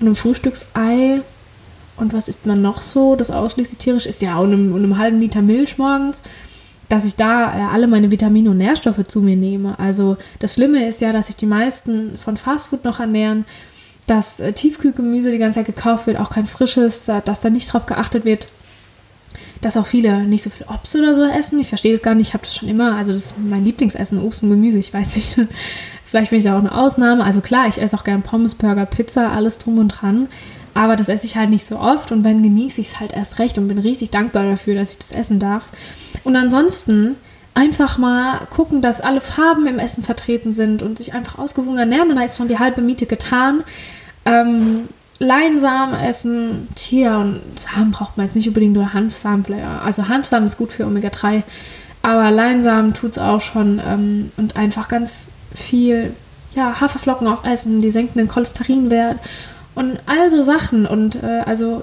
einem 0.00 0.16
Frühstücksei 0.16 1.22
und 1.96 2.12
was 2.12 2.28
isst 2.28 2.46
man 2.46 2.60
noch 2.60 2.82
so, 2.82 3.16
das 3.16 3.30
ausschließlich 3.30 3.78
tierisch 3.78 4.06
ist, 4.06 4.20
ja, 4.22 4.36
und 4.38 4.52
einem, 4.52 4.74
und 4.74 4.82
einem 4.82 4.98
halben 4.98 5.20
Liter 5.20 5.40
Milch 5.40 5.78
morgens, 5.78 6.22
dass 6.92 7.06
ich 7.06 7.16
da 7.16 7.46
äh, 7.56 7.72
alle 7.72 7.86
meine 7.86 8.10
Vitamine 8.10 8.50
und 8.50 8.58
Nährstoffe 8.58 9.02
zu 9.08 9.22
mir 9.22 9.34
nehme. 9.34 9.78
Also 9.78 10.18
das 10.40 10.54
Schlimme 10.54 10.86
ist 10.86 11.00
ja, 11.00 11.10
dass 11.10 11.28
sich 11.28 11.36
die 11.36 11.46
meisten 11.46 12.18
von 12.18 12.36
Fastfood 12.36 12.84
noch 12.84 13.00
ernähren, 13.00 13.46
dass 14.06 14.40
äh, 14.40 14.52
Tiefkühlgemüse 14.52 15.30
die 15.30 15.38
ganze 15.38 15.60
Zeit 15.60 15.74
gekauft 15.74 16.06
wird, 16.06 16.20
auch 16.20 16.28
kein 16.28 16.46
frisches, 16.46 17.08
äh, 17.08 17.22
dass 17.24 17.40
da 17.40 17.48
nicht 17.48 17.72
drauf 17.72 17.86
geachtet 17.86 18.26
wird, 18.26 18.48
dass 19.62 19.78
auch 19.78 19.86
viele 19.86 20.24
nicht 20.24 20.44
so 20.44 20.50
viel 20.50 20.66
Obst 20.68 20.94
oder 20.94 21.14
so 21.14 21.24
essen. 21.24 21.58
Ich 21.60 21.68
verstehe 21.68 21.92
das 21.92 22.02
gar 22.02 22.14
nicht, 22.14 22.28
ich 22.28 22.34
habe 22.34 22.44
das 22.44 22.54
schon 22.54 22.68
immer, 22.68 22.94
also 22.94 23.14
das 23.14 23.24
ist 23.24 23.34
mein 23.38 23.64
Lieblingsessen, 23.64 24.20
Obst 24.20 24.42
und 24.42 24.50
Gemüse, 24.50 24.76
ich 24.76 24.92
weiß 24.92 25.16
nicht. 25.16 25.48
Vielleicht 26.04 26.28
bin 26.28 26.40
ich 26.40 26.50
auch 26.50 26.58
eine 26.58 26.76
Ausnahme. 26.76 27.24
Also 27.24 27.40
klar, 27.40 27.68
ich 27.68 27.80
esse 27.80 27.96
auch 27.96 28.04
gern 28.04 28.20
Pommes, 28.20 28.54
Burger, 28.54 28.84
Pizza, 28.84 29.32
alles 29.32 29.56
drum 29.56 29.78
und 29.78 29.88
dran. 29.88 30.28
Aber 30.74 30.96
das 30.96 31.08
esse 31.08 31.26
ich 31.26 31.36
halt 31.36 31.50
nicht 31.50 31.66
so 31.66 31.78
oft 31.78 32.12
und 32.12 32.24
wenn 32.24 32.42
genieße 32.42 32.80
ich 32.80 32.88
es 32.88 33.00
halt 33.00 33.12
erst 33.12 33.38
recht 33.38 33.58
und 33.58 33.68
bin 33.68 33.78
richtig 33.78 34.10
dankbar 34.10 34.44
dafür, 34.44 34.74
dass 34.74 34.92
ich 34.92 34.98
das 34.98 35.12
essen 35.12 35.38
darf. 35.38 35.66
Und 36.24 36.34
ansonsten 36.36 37.16
einfach 37.54 37.98
mal 37.98 38.46
gucken, 38.50 38.80
dass 38.80 39.00
alle 39.00 39.20
Farben 39.20 39.66
im 39.66 39.78
Essen 39.78 40.02
vertreten 40.02 40.52
sind 40.52 40.82
und 40.82 40.96
sich 40.96 41.14
einfach 41.14 41.38
ausgewogen 41.38 41.78
ernähren 41.78 42.10
und 42.10 42.16
da 42.16 42.22
ist 42.22 42.38
schon 42.38 42.48
die 42.48 42.58
halbe 42.58 42.80
Miete 42.80 43.06
getan. 43.06 43.62
Ähm, 44.24 44.88
Leinsamen 45.18 45.94
essen, 46.00 46.68
Chia 46.74 47.18
und 47.18 47.40
Samen 47.56 47.92
braucht 47.92 48.16
man 48.16 48.26
jetzt 48.26 48.34
nicht 48.34 48.48
unbedingt 48.48 48.76
oder 48.76 48.92
Hanfsamen. 48.92 49.44
Also 49.84 50.08
Hanfsamen 50.08 50.46
ist 50.46 50.56
gut 50.56 50.72
für 50.72 50.84
Omega-3, 50.86 51.42
aber 52.02 52.30
Leinsamen 52.30 52.94
tut 52.94 53.12
es 53.12 53.18
auch 53.18 53.40
schon 53.40 53.80
ähm, 53.86 54.30
und 54.36 54.56
einfach 54.56 54.88
ganz 54.88 55.28
viel 55.54 56.14
ja, 56.54 56.80
Haferflocken 56.80 57.28
auch 57.28 57.44
essen, 57.44 57.80
die 57.80 57.90
senken 57.90 58.18
den 58.18 58.28
Cholesterinwert 58.28 59.18
und 59.74 59.98
all 60.06 60.30
so 60.30 60.42
Sachen. 60.42 60.86
Und 60.86 61.22
äh, 61.22 61.42
also, 61.46 61.82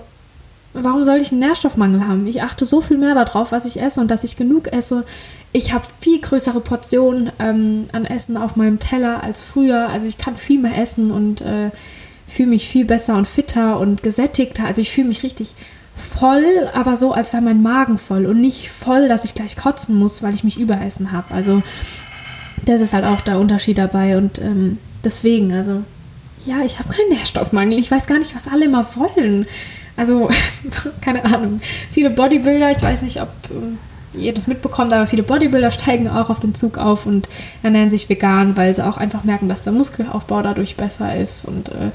warum 0.74 1.04
soll 1.04 1.18
ich 1.18 1.32
einen 1.32 1.42
Nährstoffmangel 1.42 2.08
haben? 2.08 2.28
Ich 2.28 2.42
achte 2.42 2.66
so 2.66 2.82
viel 2.82 2.98
mehr 2.98 3.16
darauf, 3.16 3.52
was 3.52 3.66
ich 3.66 3.82
esse 3.82 4.02
und 4.02 4.10
dass 4.12 4.24
ich 4.24 4.38
genug 4.38 4.72
esse. 4.72 5.06
Ich 5.52 5.74
habe 5.74 5.86
viel 6.00 6.22
größere 6.22 6.60
Portionen 6.60 7.32
ähm, 7.40 7.86
an 7.92 8.06
Essen 8.06 8.38
auf 8.38 8.56
meinem 8.56 8.80
Teller 8.80 9.24
als 9.24 9.44
früher. 9.44 9.90
Also 9.90 10.06
ich 10.08 10.18
kann 10.18 10.36
viel 10.36 10.60
mehr 10.60 10.78
essen 10.78 11.12
und 11.12 11.42
äh, 11.42 11.72
fühle 12.28 12.50
mich 12.50 12.68
viel 12.68 12.86
besser 12.86 13.16
und 13.16 13.28
fitter 13.28 13.80
und 13.80 14.04
gesättigter. 14.04 14.66
Also 14.66 14.82
ich 14.82 14.92
fühle 14.92 15.08
mich 15.08 15.24
richtig 15.24 15.56
voll, 15.96 16.70
aber 16.74 16.96
so, 16.98 17.14
als 17.14 17.34
wäre 17.34 17.44
mein 17.44 17.62
Magen 17.62 17.98
voll 17.98 18.26
und 18.26 18.40
nicht 18.40 18.70
voll, 18.70 19.08
dass 19.08 19.26
ich 19.26 19.36
gleich 19.36 19.58
kotzen 19.58 19.96
muss, 19.96 20.24
weil 20.24 20.34
ich 20.34 20.44
mich 20.44 20.60
überessen 20.60 21.12
habe. 21.12 21.34
Also 21.34 21.62
das 22.66 22.82
ist 22.82 22.94
halt 22.94 23.06
auch 23.06 23.22
der 23.22 23.40
Unterschied 23.40 23.78
dabei 23.78 24.18
und 24.18 24.40
ähm, 24.40 24.78
deswegen, 25.04 25.52
also 25.54 25.84
ja, 26.46 26.62
ich 26.64 26.80
habe 26.80 26.90
keinen 26.90 27.10
Nährstoffmangel. 27.10 27.78
Ich 27.78 27.92
weiß 27.92 28.08
gar 28.08 28.20
nicht, 28.20 28.36
was 28.36 28.48
alle 28.48 28.66
immer 28.66 28.86
wollen. 28.96 29.46
Also, 29.96 30.30
keine 31.02 31.26
Ahnung. 31.26 31.62
Viele 31.92 32.10
Bodybuilder, 32.10 32.72
ich 32.72 32.82
weiß 32.82 33.02
nicht, 33.02 33.22
ob 33.22 33.30
äh, 34.14 34.18
ihr 34.18 34.34
das 34.34 34.48
mitbekommt, 34.48 34.94
aber 34.94 35.08
viele 35.08 35.24
Bodybuilder 35.24 35.72
steigen 35.72 36.08
auch 36.08 36.30
auf 36.30 36.40
den 36.40 36.56
Zug 36.56 36.78
auf 36.78 37.06
und 37.06 37.28
ernähren 37.64 37.90
sich 37.90 38.10
vegan, 38.10 38.56
weil 38.58 38.74
sie 38.74 38.86
auch 38.86 38.98
einfach 38.98 39.24
merken, 39.24 39.50
dass 39.50 39.62
der 39.64 39.74
Muskelaufbau 39.74 40.42
dadurch 40.42 40.76
besser 40.76 41.16
ist. 41.16 41.46
Und 41.46 41.70
äh, 41.70 41.92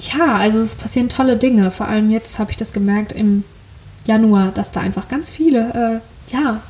ja, 0.00 0.36
also 0.36 0.58
es 0.58 0.74
passieren 0.74 1.08
tolle 1.08 1.36
Dinge. 1.36 1.70
Vor 1.70 1.86
allem 1.86 2.10
jetzt 2.10 2.38
habe 2.38 2.50
ich 2.50 2.56
das 2.56 2.72
gemerkt 2.72 3.12
im 3.12 3.44
Januar, 4.06 4.50
dass 4.52 4.72
da 4.72 4.80
einfach 4.80 5.08
ganz 5.08 5.30
viele, 5.30 6.00
äh, 6.02 6.34
ja, 6.34 6.60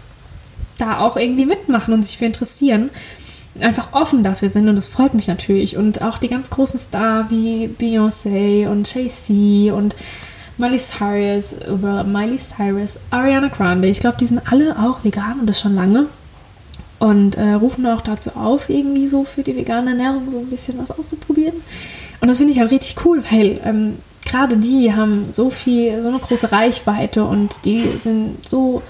da 0.78 0.98
auch 0.98 1.16
irgendwie 1.16 1.46
mitmachen 1.46 1.94
und 1.94 2.02
sich 2.04 2.18
für 2.18 2.24
interessieren 2.24 2.90
einfach 3.58 3.92
offen 3.92 4.22
dafür 4.22 4.48
sind 4.48 4.68
und 4.68 4.76
das 4.76 4.86
freut 4.86 5.14
mich 5.14 5.26
natürlich. 5.26 5.76
Und 5.76 6.02
auch 6.02 6.18
die 6.18 6.28
ganz 6.28 6.50
großen 6.50 6.78
Stars 6.78 7.30
wie 7.30 7.68
Beyoncé 7.68 8.68
und 8.68 8.92
Jay-Z 8.92 9.72
und 9.72 9.94
Miley 10.58 10.78
Cyrus, 10.78 11.54
über 11.68 12.04
Miley 12.04 12.36
Cyrus, 12.36 12.98
Ariana 13.10 13.48
Grande. 13.48 13.88
Ich 13.88 14.00
glaube, 14.00 14.18
die 14.20 14.26
sind 14.26 14.40
alle 14.52 14.78
auch 14.78 15.02
vegan 15.02 15.40
und 15.40 15.46
das 15.46 15.60
schon 15.60 15.74
lange. 15.74 16.06
Und 16.98 17.36
äh, 17.36 17.52
rufen 17.52 17.86
auch 17.86 18.02
dazu 18.02 18.30
auf, 18.36 18.68
irgendwie 18.68 19.06
so 19.06 19.24
für 19.24 19.42
die 19.42 19.56
vegane 19.56 19.90
Ernährung 19.90 20.30
so 20.30 20.38
ein 20.38 20.50
bisschen 20.50 20.78
was 20.78 20.90
auszuprobieren. 20.90 21.54
Und 22.20 22.28
das 22.28 22.36
finde 22.36 22.52
ich 22.52 22.60
halt 22.60 22.70
richtig 22.70 22.96
cool, 23.06 23.24
weil 23.30 23.58
ähm, 23.64 23.96
gerade 24.26 24.58
die 24.58 24.94
haben 24.94 25.32
so 25.32 25.48
viel, 25.48 26.02
so 26.02 26.08
eine 26.08 26.18
große 26.18 26.52
Reichweite 26.52 27.24
und 27.24 27.64
die 27.64 27.84
sind 27.96 28.36
so, 28.46 28.82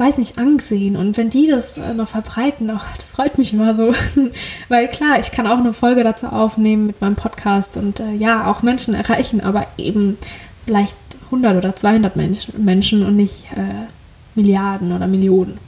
weiß 0.00 0.16
nicht, 0.16 0.38
angesehen. 0.38 0.96
Und 0.96 1.18
wenn 1.18 1.28
die 1.28 1.46
das 1.46 1.76
äh, 1.76 1.92
noch 1.92 2.08
verbreiten, 2.08 2.70
auch, 2.70 2.84
das 2.96 3.12
freut 3.12 3.36
mich 3.36 3.52
immer 3.52 3.74
so. 3.74 3.94
weil 4.68 4.88
klar, 4.88 5.20
ich 5.20 5.30
kann 5.30 5.46
auch 5.46 5.58
eine 5.58 5.74
Folge 5.74 6.02
dazu 6.02 6.28
aufnehmen 6.28 6.86
mit 6.86 7.00
meinem 7.02 7.16
Podcast 7.16 7.76
und 7.76 8.00
äh, 8.00 8.14
ja, 8.14 8.50
auch 8.50 8.62
Menschen 8.62 8.94
erreichen, 8.94 9.42
aber 9.42 9.66
eben 9.76 10.16
vielleicht 10.64 10.96
100 11.26 11.56
oder 11.56 11.76
200 11.76 12.16
Mensch, 12.16 12.48
Menschen 12.56 13.04
und 13.04 13.14
nicht 13.14 13.46
äh, 13.54 13.86
Milliarden 14.34 14.92
oder 14.92 15.06
Millionen. 15.06 15.58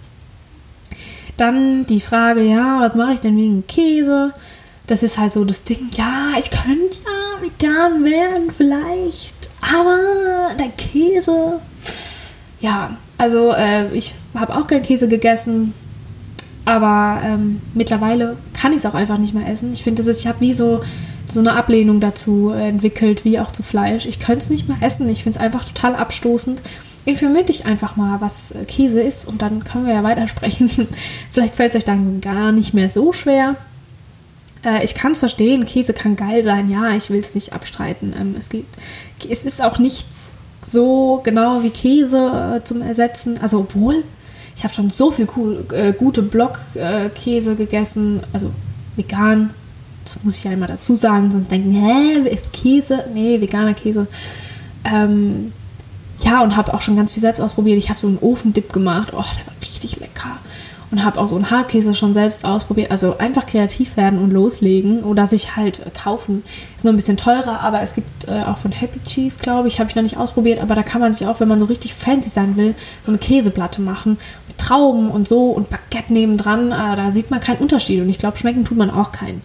Dann 1.37 1.87
die 1.87 2.01
Frage, 2.01 2.43
ja, 2.43 2.81
was 2.81 2.95
mache 2.95 3.15
ich 3.15 3.21
denn 3.21 3.37
wegen 3.37 3.67
Käse? 3.67 4.33
Das 4.87 5.03
ist 5.03 5.19
halt 5.19 5.33
so 5.33 5.45
das 5.45 5.65
Ding, 5.65 5.91
ja, 5.93 6.31
ich 6.39 6.51
könnte 6.51 6.99
ja 7.05 7.43
vegan 7.43 8.05
werden 8.05 8.51
vielleicht, 8.51 9.51
aber 9.61 10.55
der 10.59 10.71
Käse, 10.71 11.61
ja, 12.61 12.97
also 13.19 13.53
äh, 13.53 13.93
ich 13.95 14.15
habe 14.35 14.55
auch 14.55 14.67
gern 14.67 14.83
Käse 14.83 15.09
gegessen, 15.09 15.75
aber 16.65 17.21
ähm, 17.25 17.61
mittlerweile 17.75 18.37
kann 18.55 18.73
ich 18.73 18.79
es 18.79 18.87
auch 18.87 18.95
einfach 18.95 19.19
nicht 19.19 19.35
mehr 19.35 19.49
essen. 19.49 19.73
Ich 19.73 19.83
finde, 19.83 20.03
ich 20.09 20.27
habe 20.27 20.41
wie 20.41 20.53
so 20.53 20.81
so 21.27 21.41
eine 21.41 21.55
Ablehnung 21.55 22.01
dazu 22.01 22.51
entwickelt, 22.51 23.25
wie 23.25 23.39
auch 23.39 23.51
zu 23.51 23.63
Fleisch. 23.63 24.07
Ich 24.07 24.19
könnte 24.19 24.45
es 24.45 24.51
nicht 24.51 24.69
mehr 24.69 24.79
essen. 24.81 25.09
Ich 25.09 25.23
finde 25.23 25.39
es 25.39 25.45
einfach 25.45 25.65
total 25.65 25.95
abstoßend. 25.95 26.61
Informiert 27.05 27.49
dich 27.49 27.67
einfach 27.67 27.97
mal, 27.97 28.21
was 28.21 28.53
äh, 28.53 28.65
Käse 28.65 29.01
ist 29.01 29.27
und 29.27 29.43
dann 29.43 29.65
können 29.65 29.87
wir 29.87 29.95
ja 29.95 30.03
weitersprechen. 30.03 30.69
Vielleicht 31.33 31.57
fällt 31.57 31.71
es 31.71 31.77
euch 31.77 31.85
dann 31.85 32.21
gar 32.21 32.53
nicht 32.53 32.75
mehr 32.75 32.91
so 32.91 33.13
schwer. 33.13 33.57
Äh, 34.65 34.85
ich 34.85 34.95
kann 34.95 35.13
es 35.13 35.19
verstehen, 35.19 35.67
Käse 35.67 35.95
kann 35.95 36.15
geil 36.15 36.45
sein, 36.45 36.71
ja, 36.71 36.91
ich 36.95 37.11
will 37.11 37.21
es 37.21 37.35
nicht 37.35 37.53
abstreiten. 37.53 38.15
Ähm, 38.21 38.37
es, 38.39 38.51
gibt, 38.51 38.77
es 39.29 39.45
ist 39.45 39.63
auch 39.63 39.79
nichts 39.81 40.31
so 40.67 41.21
genau 41.25 41.63
wie 41.63 41.71
Käse 41.71 42.57
äh, 42.57 42.65
zum 42.65 42.83
Ersetzen. 42.83 43.39
Also 43.41 43.61
obwohl, 43.61 44.05
ich 44.57 44.65
habe 44.65 44.75
schon 44.75 44.91
so 44.91 45.11
viel 45.11 45.29
cool, 45.37 45.65
äh, 45.73 45.93
gute 45.93 46.23
Blockkäse 46.23 47.57
gegessen, 47.57 48.21
also 48.33 48.51
vegan, 48.97 49.51
das 50.05 50.23
muss 50.25 50.39
ich 50.39 50.45
ja 50.45 50.53
immer 50.53 50.67
dazu 50.67 50.97
sagen, 50.97 51.31
sonst 51.31 51.51
denken, 51.51 51.73
hä, 51.73 52.29
ist 52.29 52.53
Käse? 52.53 53.05
Nee, 53.15 53.41
veganer 53.41 53.75
Käse. 53.75 54.07
Ähm, 54.85 55.53
ja, 56.21 56.43
und 56.43 56.57
habe 56.57 56.75
auch 56.75 56.83
schon 56.83 56.97
ganz 56.97 57.13
viel 57.13 57.21
selbst 57.21 57.41
ausprobiert. 57.41 57.79
Ich 57.79 57.89
habe 57.89 57.99
so 57.99 58.07
einen 58.07 58.19
Ofendip 58.19 58.73
gemacht. 58.73 59.09
Oh, 59.13 59.23
der 59.23 59.47
war 59.47 59.55
richtig 59.61 60.01
lecker. 60.01 60.39
Und 60.93 61.05
habe 61.05 61.19
auch 61.19 61.27
so 61.27 61.37
einen 61.37 61.51
Hartkäse 61.51 61.95
schon 61.95 62.13
selbst 62.13 62.45
ausprobiert. 62.45 62.91
Also 62.91 63.17
einfach 63.17 63.47
kreativ 63.47 63.97
werden 63.97 64.19
und 64.19 64.31
loslegen 64.31 65.03
oder 65.03 65.27
sich 65.27 65.57
halt 65.57 65.81
kaufen. 65.95 66.45
Ist 66.77 66.85
nur 66.85 66.93
ein 66.93 66.97
bisschen 66.97 67.17
teurer, 67.17 67.61
aber 67.61 67.81
es 67.81 67.95
gibt 67.95 68.29
äh, 68.29 68.43
auch 68.43 68.59
von 68.59 68.73
Happy 68.73 69.01
Cheese, 69.03 69.39
glaube 69.39 69.69
ich, 69.69 69.81
habe 69.81 69.89
ich 69.89 69.97
noch 69.97 70.03
nicht 70.03 70.19
ausprobiert. 70.19 70.61
Aber 70.61 70.75
da 70.75 70.83
kann 70.83 71.01
man 71.01 71.15
sich 71.15 71.27
auch, 71.27 71.41
wenn 71.41 71.49
man 71.49 71.59
so 71.59 71.65
richtig 71.65 71.95
fancy 71.95 72.29
sein 72.29 72.57
will, 72.57 72.75
so 73.01 73.11
eine 73.11 73.17
Käseplatte 73.17 73.81
machen. 73.81 74.19
Mit 74.49 74.59
Trauben 74.59 75.11
und 75.11 75.27
so 75.27 75.47
und 75.47 75.71
Baguette 75.71 76.13
nebendran. 76.13 76.73
Äh, 76.73 76.97
da 76.97 77.11
sieht 77.11 77.31
man 77.31 77.41
keinen 77.41 77.59
Unterschied. 77.59 78.03
Und 78.03 78.11
ich 78.11 78.19
glaube, 78.19 78.37
schmecken 78.37 78.67
tut 78.67 78.77
man 78.77 78.91
auch 78.91 79.13
keinen. 79.13 79.41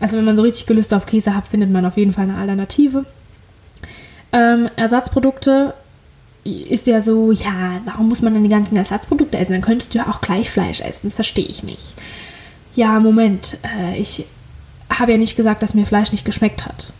Also 0.00 0.18
wenn 0.18 0.26
man 0.26 0.36
so 0.36 0.42
richtig 0.42 0.66
Gelüste 0.66 0.98
auf 0.98 1.06
Käse 1.06 1.34
hat, 1.34 1.46
findet 1.46 1.70
man 1.70 1.86
auf 1.86 1.96
jeden 1.96 2.12
Fall 2.12 2.24
eine 2.24 2.36
Alternative. 2.36 3.06
Ähm, 4.32 4.68
Ersatzprodukte 4.76 5.72
ist 6.44 6.86
ja 6.86 7.00
so, 7.00 7.32
ja, 7.32 7.80
warum 7.84 8.08
muss 8.08 8.22
man 8.22 8.34
dann 8.34 8.42
die 8.42 8.50
ganzen 8.50 8.76
Ersatzprodukte 8.76 9.38
essen? 9.38 9.52
Dann 9.52 9.62
könntest 9.62 9.94
du 9.94 9.98
ja 9.98 10.08
auch 10.08 10.20
gleich 10.20 10.50
Fleisch 10.50 10.80
essen. 10.80 11.06
Das 11.08 11.14
verstehe 11.14 11.46
ich 11.46 11.62
nicht. 11.62 11.94
Ja, 12.74 13.00
Moment. 13.00 13.58
Äh, 13.62 13.98
ich 13.98 14.26
habe 14.90 15.12
ja 15.12 15.18
nicht 15.18 15.36
gesagt, 15.36 15.62
dass 15.62 15.74
mir 15.74 15.86
Fleisch 15.86 16.12
nicht 16.12 16.24
geschmeckt 16.24 16.66
hat. 16.66 16.92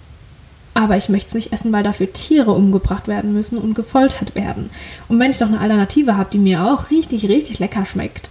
Aber 0.72 0.96
ich 0.96 1.08
möchte 1.08 1.28
es 1.28 1.34
nicht 1.34 1.52
essen, 1.52 1.72
weil 1.72 1.84
dafür 1.84 2.12
Tiere 2.12 2.50
umgebracht 2.50 3.06
werden 3.06 3.32
müssen 3.32 3.58
und 3.58 3.74
gefoltert 3.74 4.34
werden. 4.34 4.70
Und 5.08 5.20
wenn 5.20 5.30
ich 5.30 5.38
doch 5.38 5.46
eine 5.46 5.60
Alternative 5.60 6.16
habe, 6.16 6.30
die 6.32 6.38
mir 6.38 6.64
auch 6.64 6.90
richtig, 6.90 7.28
richtig 7.28 7.60
lecker 7.60 7.86
schmeckt, 7.86 8.30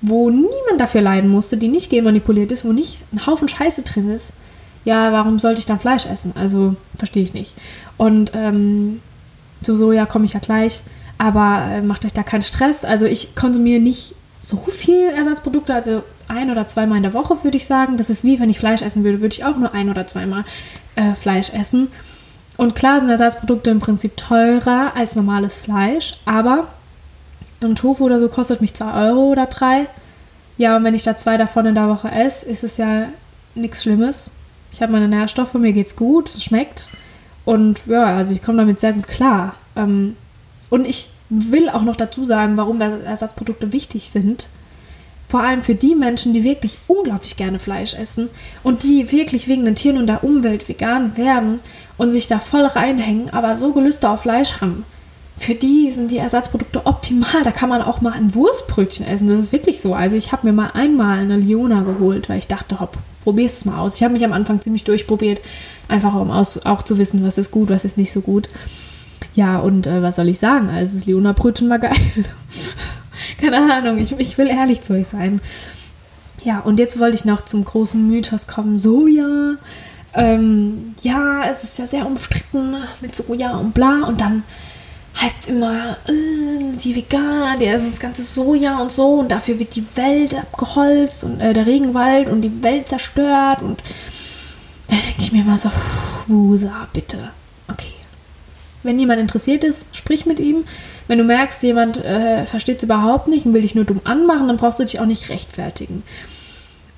wo 0.00 0.28
niemand 0.28 0.78
dafür 0.78 1.02
leiden 1.02 1.30
musste, 1.30 1.56
die 1.56 1.68
nicht 1.68 1.90
genmanipuliert 1.90 2.50
ist, 2.50 2.64
wo 2.64 2.72
nicht 2.72 2.98
ein 3.12 3.26
Haufen 3.26 3.48
Scheiße 3.48 3.82
drin 3.82 4.10
ist, 4.10 4.32
ja, 4.84 5.12
warum 5.12 5.38
sollte 5.38 5.60
ich 5.60 5.66
dann 5.66 5.78
Fleisch 5.78 6.04
essen? 6.04 6.32
Also 6.34 6.74
verstehe 6.96 7.22
ich 7.22 7.32
nicht. 7.32 7.54
Und 7.96 8.32
ähm, 8.34 9.00
zu 9.62 9.76
Soja 9.76 10.06
komme 10.06 10.24
ich 10.24 10.34
ja 10.34 10.40
gleich, 10.40 10.82
aber 11.18 11.64
äh, 11.70 11.82
macht 11.82 12.04
euch 12.04 12.12
da 12.12 12.22
keinen 12.22 12.42
Stress. 12.42 12.84
Also 12.84 13.06
ich 13.06 13.34
konsumiere 13.34 13.80
nicht 13.80 14.14
so 14.40 14.56
viel 14.56 15.08
Ersatzprodukte, 15.10 15.74
also 15.74 16.02
ein 16.28 16.50
oder 16.50 16.66
zweimal 16.66 16.98
in 16.98 17.02
der 17.02 17.14
Woche 17.14 17.42
würde 17.42 17.56
ich 17.56 17.66
sagen. 17.66 17.96
Das 17.96 18.10
ist 18.10 18.24
wie 18.24 18.38
wenn 18.40 18.50
ich 18.50 18.58
Fleisch 18.58 18.82
essen 18.82 19.04
würde, 19.04 19.20
würde 19.20 19.34
ich 19.34 19.44
auch 19.44 19.56
nur 19.56 19.72
ein 19.72 19.90
oder 19.90 20.06
zweimal 20.06 20.44
äh, 20.96 21.14
Fleisch 21.14 21.50
essen. 21.50 21.88
Und 22.56 22.74
klar 22.74 23.00
sind 23.00 23.08
Ersatzprodukte 23.08 23.70
im 23.70 23.80
Prinzip 23.80 24.16
teurer 24.16 24.92
als 24.94 25.16
normales 25.16 25.56
Fleisch, 25.56 26.14
aber 26.24 26.68
ein 27.60 27.74
Tofu 27.74 28.04
oder 28.04 28.20
so 28.20 28.28
kostet 28.28 28.60
mich 28.60 28.74
2 28.74 29.08
Euro 29.08 29.30
oder 29.30 29.46
3. 29.46 29.86
Ja, 30.56 30.76
und 30.76 30.84
wenn 30.84 30.94
ich 30.94 31.02
da 31.02 31.16
zwei 31.16 31.36
davon 31.36 31.66
in 31.66 31.74
der 31.74 31.88
Woche 31.88 32.10
esse, 32.10 32.46
ist 32.46 32.62
es 32.62 32.76
ja 32.76 33.06
nichts 33.54 33.82
Schlimmes. 33.82 34.30
Ich 34.72 34.82
habe 34.82 34.92
meine 34.92 35.08
Nährstoffe, 35.08 35.54
mir 35.54 35.72
geht's 35.72 35.96
gut, 35.96 36.28
es 36.28 36.44
schmeckt. 36.44 36.90
Und 37.44 37.86
ja, 37.86 38.16
also 38.16 38.32
ich 38.32 38.42
komme 38.42 38.58
damit 38.58 38.80
sehr 38.80 38.92
gut 38.92 39.06
klar. 39.06 39.54
Ähm, 39.76 40.16
und 40.70 40.86
ich 40.86 41.10
will 41.28 41.68
auch 41.68 41.82
noch 41.82 41.96
dazu 41.96 42.24
sagen, 42.24 42.56
warum 42.56 42.80
Ersatzprodukte 42.80 43.72
wichtig 43.72 44.10
sind. 44.10 44.48
Vor 45.28 45.40
allem 45.40 45.62
für 45.62 45.74
die 45.74 45.94
Menschen, 45.94 46.34
die 46.34 46.44
wirklich 46.44 46.78
unglaublich 46.86 47.36
gerne 47.36 47.58
Fleisch 47.58 47.94
essen 47.94 48.28
und 48.62 48.82
die 48.82 49.10
wirklich 49.10 49.48
wegen 49.48 49.64
den 49.64 49.74
Tieren 49.74 49.98
und 49.98 50.06
der 50.06 50.22
Umwelt 50.22 50.68
vegan 50.68 51.16
werden 51.16 51.60
und 51.96 52.10
sich 52.10 52.26
da 52.26 52.38
voll 52.38 52.66
reinhängen, 52.66 53.30
aber 53.30 53.56
so 53.56 53.72
Gelüste 53.72 54.08
auf 54.10 54.22
Fleisch 54.22 54.60
haben 54.60 54.84
für 55.36 55.54
die 55.54 55.90
sind 55.90 56.10
die 56.10 56.18
Ersatzprodukte 56.18 56.86
optimal. 56.86 57.42
Da 57.42 57.50
kann 57.50 57.68
man 57.68 57.82
auch 57.82 58.00
mal 58.00 58.12
ein 58.12 58.34
Wurstbrötchen 58.34 59.06
essen. 59.06 59.26
Das 59.26 59.40
ist 59.40 59.52
wirklich 59.52 59.80
so. 59.80 59.94
Also 59.94 60.16
ich 60.16 60.32
habe 60.32 60.46
mir 60.46 60.52
mal 60.52 60.70
einmal 60.74 61.18
eine 61.18 61.36
Liona 61.36 61.82
geholt, 61.82 62.28
weil 62.28 62.38
ich 62.38 62.46
dachte, 62.46 62.80
hopp, 62.80 62.96
probier 63.24 63.46
es 63.46 63.64
mal 63.64 63.78
aus. 63.78 63.96
Ich 63.96 64.02
habe 64.02 64.14
mich 64.14 64.24
am 64.24 64.32
Anfang 64.32 64.60
ziemlich 64.60 64.84
durchprobiert, 64.84 65.40
einfach 65.88 66.14
um 66.14 66.30
aus, 66.30 66.64
auch 66.64 66.82
zu 66.82 66.98
wissen, 66.98 67.24
was 67.24 67.38
ist 67.38 67.50
gut, 67.50 67.70
was 67.70 67.84
ist 67.84 67.96
nicht 67.96 68.12
so 68.12 68.20
gut. 68.20 68.48
Ja, 69.34 69.58
und 69.58 69.86
äh, 69.86 70.02
was 70.02 70.16
soll 70.16 70.28
ich 70.28 70.38
sagen? 70.38 70.68
Also 70.68 70.96
das 70.96 71.06
Liona-Brötchen 71.06 71.68
war 71.68 71.78
geil. 71.80 71.96
Keine 73.40 73.74
Ahnung, 73.74 73.98
ich, 73.98 74.12
ich 74.18 74.38
will 74.38 74.46
ehrlich 74.46 74.82
zu 74.82 74.92
euch 74.92 75.08
sein. 75.08 75.40
Ja, 76.44 76.60
und 76.60 76.78
jetzt 76.78 77.00
wollte 77.00 77.16
ich 77.16 77.24
noch 77.24 77.44
zum 77.44 77.64
großen 77.64 78.06
Mythos 78.06 78.46
kommen. 78.46 78.78
Soja. 78.78 79.56
Ähm, 80.12 80.94
ja, 81.02 81.44
es 81.50 81.64
ist 81.64 81.78
ja 81.78 81.86
sehr 81.86 82.06
umstritten 82.06 82.76
mit 83.00 83.16
Soja 83.16 83.56
und 83.56 83.74
bla. 83.74 84.04
Und 84.06 84.20
dann 84.20 84.44
heißt 85.20 85.48
immer, 85.48 85.96
äh, 86.08 86.76
die 86.76 86.96
Veganer, 86.96 87.56
die 87.58 87.66
essen 87.66 87.90
das 87.90 88.00
ganze 88.00 88.22
Soja 88.22 88.78
und 88.78 88.90
so 88.90 89.20
und 89.20 89.30
dafür 89.30 89.58
wird 89.58 89.76
die 89.76 89.84
Welt 89.96 90.34
abgeholzt 90.34 91.24
und 91.24 91.40
äh, 91.40 91.52
der 91.52 91.66
Regenwald 91.66 92.28
und 92.28 92.42
die 92.42 92.62
Welt 92.62 92.88
zerstört 92.88 93.62
und 93.62 93.82
da 94.88 94.96
denke 94.96 95.20
ich 95.20 95.32
mir 95.32 95.42
immer 95.42 95.58
so, 95.58 95.70
Wusa, 96.26 96.88
bitte. 96.92 97.30
Okay. 97.68 97.92
Wenn 98.82 98.98
jemand 98.98 99.20
interessiert 99.20 99.64
ist, 99.64 99.86
sprich 99.92 100.26
mit 100.26 100.38
ihm. 100.38 100.64
Wenn 101.08 101.18
du 101.18 101.24
merkst, 101.24 101.62
jemand 101.62 102.02
äh, 102.04 102.44
versteht 102.46 102.78
es 102.78 102.82
überhaupt 102.82 103.28
nicht 103.28 103.46
und 103.46 103.54
will 103.54 103.62
dich 103.62 103.74
nur 103.74 103.84
dumm 103.84 104.00
anmachen, 104.04 104.46
dann 104.48 104.56
brauchst 104.56 104.78
du 104.78 104.84
dich 104.84 105.00
auch 105.00 105.06
nicht 105.06 105.28
rechtfertigen. 105.28 106.02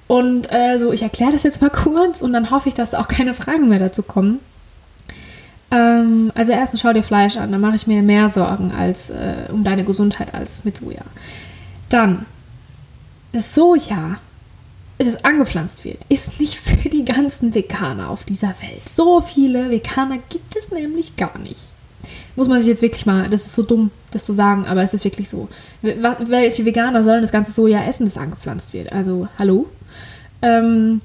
Und 0.06 0.52
äh, 0.52 0.78
so, 0.78 0.92
ich 0.92 1.02
erkläre 1.02 1.32
das 1.32 1.42
jetzt 1.42 1.60
mal 1.60 1.70
kurz 1.84 2.22
und 2.22 2.32
dann 2.32 2.50
hoffe 2.50 2.68
ich, 2.68 2.74
dass 2.74 2.94
auch 2.94 3.08
keine 3.08 3.34
Fragen 3.34 3.68
mehr 3.68 3.78
dazu 3.78 4.02
kommen. 4.02 4.40
Ähm, 5.70 6.30
also 6.34 6.52
erstens 6.52 6.80
schau 6.80 6.92
dir 6.92 7.02
Fleisch 7.02 7.36
an, 7.36 7.52
da 7.52 7.58
mache 7.58 7.76
ich 7.76 7.86
mir 7.86 8.02
mehr 8.02 8.28
Sorgen 8.28 8.72
als 8.72 9.10
äh, 9.10 9.48
um 9.50 9.64
deine 9.64 9.84
Gesundheit 9.84 10.34
als 10.34 10.64
mit 10.64 10.76
Soja. 10.76 11.02
Dann, 11.88 12.26
das 13.32 13.54
Soja, 13.54 14.18
das 14.98 15.24
angepflanzt 15.24 15.84
wird, 15.84 15.98
ist 16.08 16.40
nicht 16.40 16.54
für 16.56 16.88
die 16.88 17.04
ganzen 17.04 17.54
Veganer 17.54 18.10
auf 18.10 18.24
dieser 18.24 18.54
Welt. 18.60 18.88
So 18.90 19.20
viele 19.20 19.70
Veganer 19.70 20.18
gibt 20.28 20.56
es 20.56 20.70
nämlich 20.70 21.16
gar 21.16 21.38
nicht. 21.38 21.70
Muss 22.36 22.48
man 22.48 22.60
sich 22.60 22.68
jetzt 22.68 22.82
wirklich 22.82 23.06
mal, 23.06 23.28
das 23.28 23.46
ist 23.46 23.54
so 23.54 23.62
dumm, 23.62 23.90
das 24.12 24.24
zu 24.24 24.32
sagen, 24.32 24.66
aber 24.66 24.82
es 24.82 24.94
ist 24.94 25.04
wirklich 25.04 25.28
so. 25.28 25.48
Welche 25.82 26.64
Veganer 26.64 27.02
sollen 27.02 27.22
das 27.22 27.32
ganze 27.32 27.52
Soja 27.52 27.82
essen, 27.84 28.04
das 28.04 28.16
angepflanzt 28.16 28.72
wird? 28.72 28.92
Also, 28.92 29.26
hallo? 29.38 29.66
Ähm, 30.42 31.00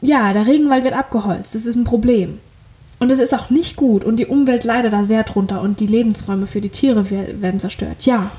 ja, 0.00 0.32
der 0.32 0.46
Regenwald 0.46 0.84
wird 0.84 0.94
abgeholzt, 0.94 1.54
das 1.54 1.66
ist 1.66 1.76
ein 1.76 1.84
Problem. 1.84 2.38
Und 3.02 3.10
es 3.10 3.18
ist 3.18 3.34
auch 3.34 3.50
nicht 3.50 3.74
gut 3.74 4.04
und 4.04 4.20
die 4.20 4.26
Umwelt 4.26 4.62
leidet 4.62 4.92
da 4.92 5.02
sehr 5.02 5.24
drunter 5.24 5.60
und 5.60 5.80
die 5.80 5.88
Lebensräume 5.88 6.46
für 6.46 6.60
die 6.60 6.68
Tiere 6.68 7.10
werden 7.10 7.58
zerstört. 7.58 8.06
Ja, 8.06 8.30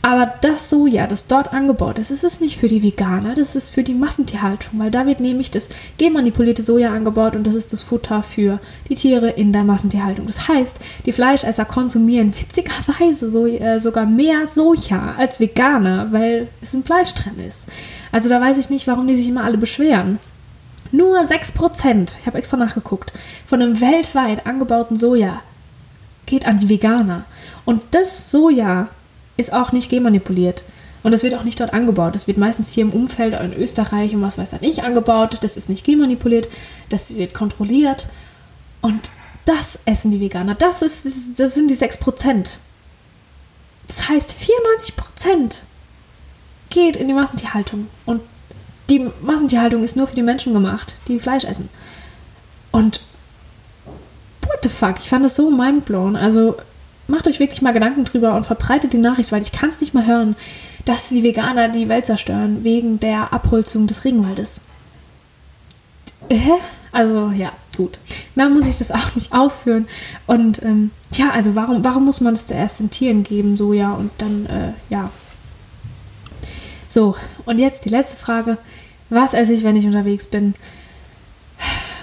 Aber 0.00 0.32
das 0.40 0.70
Soja, 0.70 1.06
das 1.06 1.26
dort 1.26 1.52
angebaut 1.52 1.98
ist, 1.98 2.10
das 2.10 2.24
ist 2.24 2.40
nicht 2.40 2.56
für 2.56 2.68
die 2.68 2.82
Veganer, 2.82 3.34
das 3.34 3.54
ist 3.54 3.74
für 3.74 3.82
die 3.82 3.92
Massentierhaltung, 3.92 4.78
weil 4.78 4.90
da 4.90 5.06
wird 5.06 5.20
nämlich 5.20 5.50
das 5.50 5.68
genmanipulierte 5.98 6.62
Soja 6.62 6.90
angebaut 6.94 7.36
und 7.36 7.46
das 7.46 7.54
ist 7.54 7.74
das 7.74 7.82
Futter 7.82 8.22
für 8.22 8.60
die 8.88 8.94
Tiere 8.94 9.28
in 9.28 9.52
der 9.52 9.64
Massentierhaltung. 9.64 10.26
Das 10.26 10.48
heißt, 10.48 10.78
die 11.04 11.12
Fleischesser 11.12 11.66
konsumieren 11.66 12.32
witzigerweise 12.34 13.28
so, 13.28 13.46
äh, 13.46 13.78
sogar 13.78 14.06
mehr 14.06 14.46
Soja 14.46 15.16
als 15.18 15.38
Veganer, 15.38 16.12
weil 16.12 16.48
es 16.62 16.72
ein 16.72 16.84
Fleisch 16.84 17.12
drin 17.12 17.38
ist. 17.46 17.66
Also 18.10 18.30
da 18.30 18.40
weiß 18.40 18.56
ich 18.56 18.70
nicht, 18.70 18.86
warum 18.86 19.06
die 19.06 19.16
sich 19.16 19.28
immer 19.28 19.44
alle 19.44 19.58
beschweren. 19.58 20.18
Nur 20.90 21.18
6%, 21.18 22.18
ich 22.20 22.26
habe 22.26 22.38
extra 22.38 22.56
nachgeguckt, 22.56 23.12
von 23.46 23.60
einem 23.60 23.80
weltweit 23.80 24.46
angebauten 24.46 24.96
Soja 24.96 25.42
geht 26.26 26.46
an 26.46 26.58
die 26.58 26.68
Veganer. 26.68 27.24
Und 27.64 27.82
das 27.90 28.30
Soja 28.30 28.88
ist 29.36 29.52
auch 29.52 29.72
nicht 29.72 29.90
genmanipuliert. 29.90 30.64
Und 31.02 31.12
das 31.12 31.22
wird 31.22 31.34
auch 31.34 31.44
nicht 31.44 31.60
dort 31.60 31.72
angebaut. 31.72 32.14
Das 32.14 32.26
wird 32.26 32.38
meistens 32.38 32.72
hier 32.72 32.82
im 32.82 32.92
Umfeld 32.92 33.34
in 33.40 33.54
Österreich 33.54 34.14
und 34.14 34.22
was 34.22 34.36
weiß 34.36 34.54
ich 34.54 34.60
nicht 34.60 34.82
angebaut. 34.82 35.38
Das 35.42 35.56
ist 35.56 35.68
nicht 35.68 35.84
genmanipuliert. 35.84 36.48
Das 36.88 37.16
wird 37.16 37.34
kontrolliert. 37.34 38.08
Und 38.80 39.10
das 39.44 39.78
essen 39.84 40.10
die 40.10 40.20
Veganer. 40.20 40.54
Das, 40.54 40.82
ist, 40.82 41.06
das 41.36 41.54
sind 41.54 41.70
die 41.70 41.76
6%. 41.76 42.56
Das 43.86 44.08
heißt, 44.08 44.34
94% 45.30 45.60
geht 46.70 46.96
in 46.96 47.08
die 47.08 47.14
Massentierhaltung. 47.14 47.88
Und 48.04 48.20
die 48.98 49.10
Massentierhaltung 49.22 49.82
ist 49.82 49.96
nur 49.96 50.06
für 50.06 50.16
die 50.16 50.22
Menschen 50.22 50.52
gemacht, 50.52 50.96
die 51.08 51.18
Fleisch 51.18 51.44
essen. 51.44 51.68
Und 52.70 53.00
what 54.42 54.58
the 54.62 54.68
fuck? 54.68 54.96
Ich 54.98 55.08
fand 55.08 55.24
das 55.24 55.36
so 55.36 55.50
mindblown. 55.50 56.16
Also 56.16 56.56
macht 57.06 57.26
euch 57.26 57.40
wirklich 57.40 57.62
mal 57.62 57.72
Gedanken 57.72 58.04
drüber 58.04 58.34
und 58.34 58.44
verbreitet 58.44 58.92
die 58.92 58.98
Nachricht, 58.98 59.32
weil 59.32 59.42
ich 59.42 59.52
kann 59.52 59.70
es 59.70 59.80
nicht 59.80 59.94
mal 59.94 60.06
hören, 60.06 60.36
dass 60.84 61.08
die 61.08 61.22
Veganer 61.22 61.68
die 61.68 61.88
Welt 61.88 62.06
zerstören 62.06 62.64
wegen 62.64 63.00
der 63.00 63.32
Abholzung 63.32 63.86
des 63.86 64.04
Regenwaldes. 64.04 64.62
Hä? 66.30 66.52
Also 66.92 67.30
ja, 67.30 67.52
gut. 67.76 67.98
Mehr 68.34 68.48
muss 68.48 68.66
ich 68.66 68.78
das 68.78 68.90
auch 68.90 69.14
nicht 69.14 69.32
ausführen. 69.32 69.88
Und 70.26 70.62
ähm, 70.62 70.90
ja, 71.12 71.30
also 71.30 71.54
warum, 71.54 71.84
warum 71.84 72.04
muss 72.04 72.20
man 72.20 72.34
es 72.34 72.46
zuerst 72.46 72.80
den 72.80 72.90
Tieren 72.90 73.22
geben, 73.22 73.56
so 73.56 73.72
ja, 73.72 73.92
und 73.92 74.10
dann, 74.18 74.46
äh, 74.46 74.72
ja. 74.88 75.10
So, 76.86 77.16
und 77.44 77.58
jetzt 77.58 77.84
die 77.84 77.90
letzte 77.90 78.16
Frage. 78.16 78.56
Was 79.10 79.34
esse 79.34 79.52
ich, 79.52 79.64
wenn 79.64 79.76
ich 79.76 79.86
unterwegs 79.86 80.26
bin? 80.26 80.54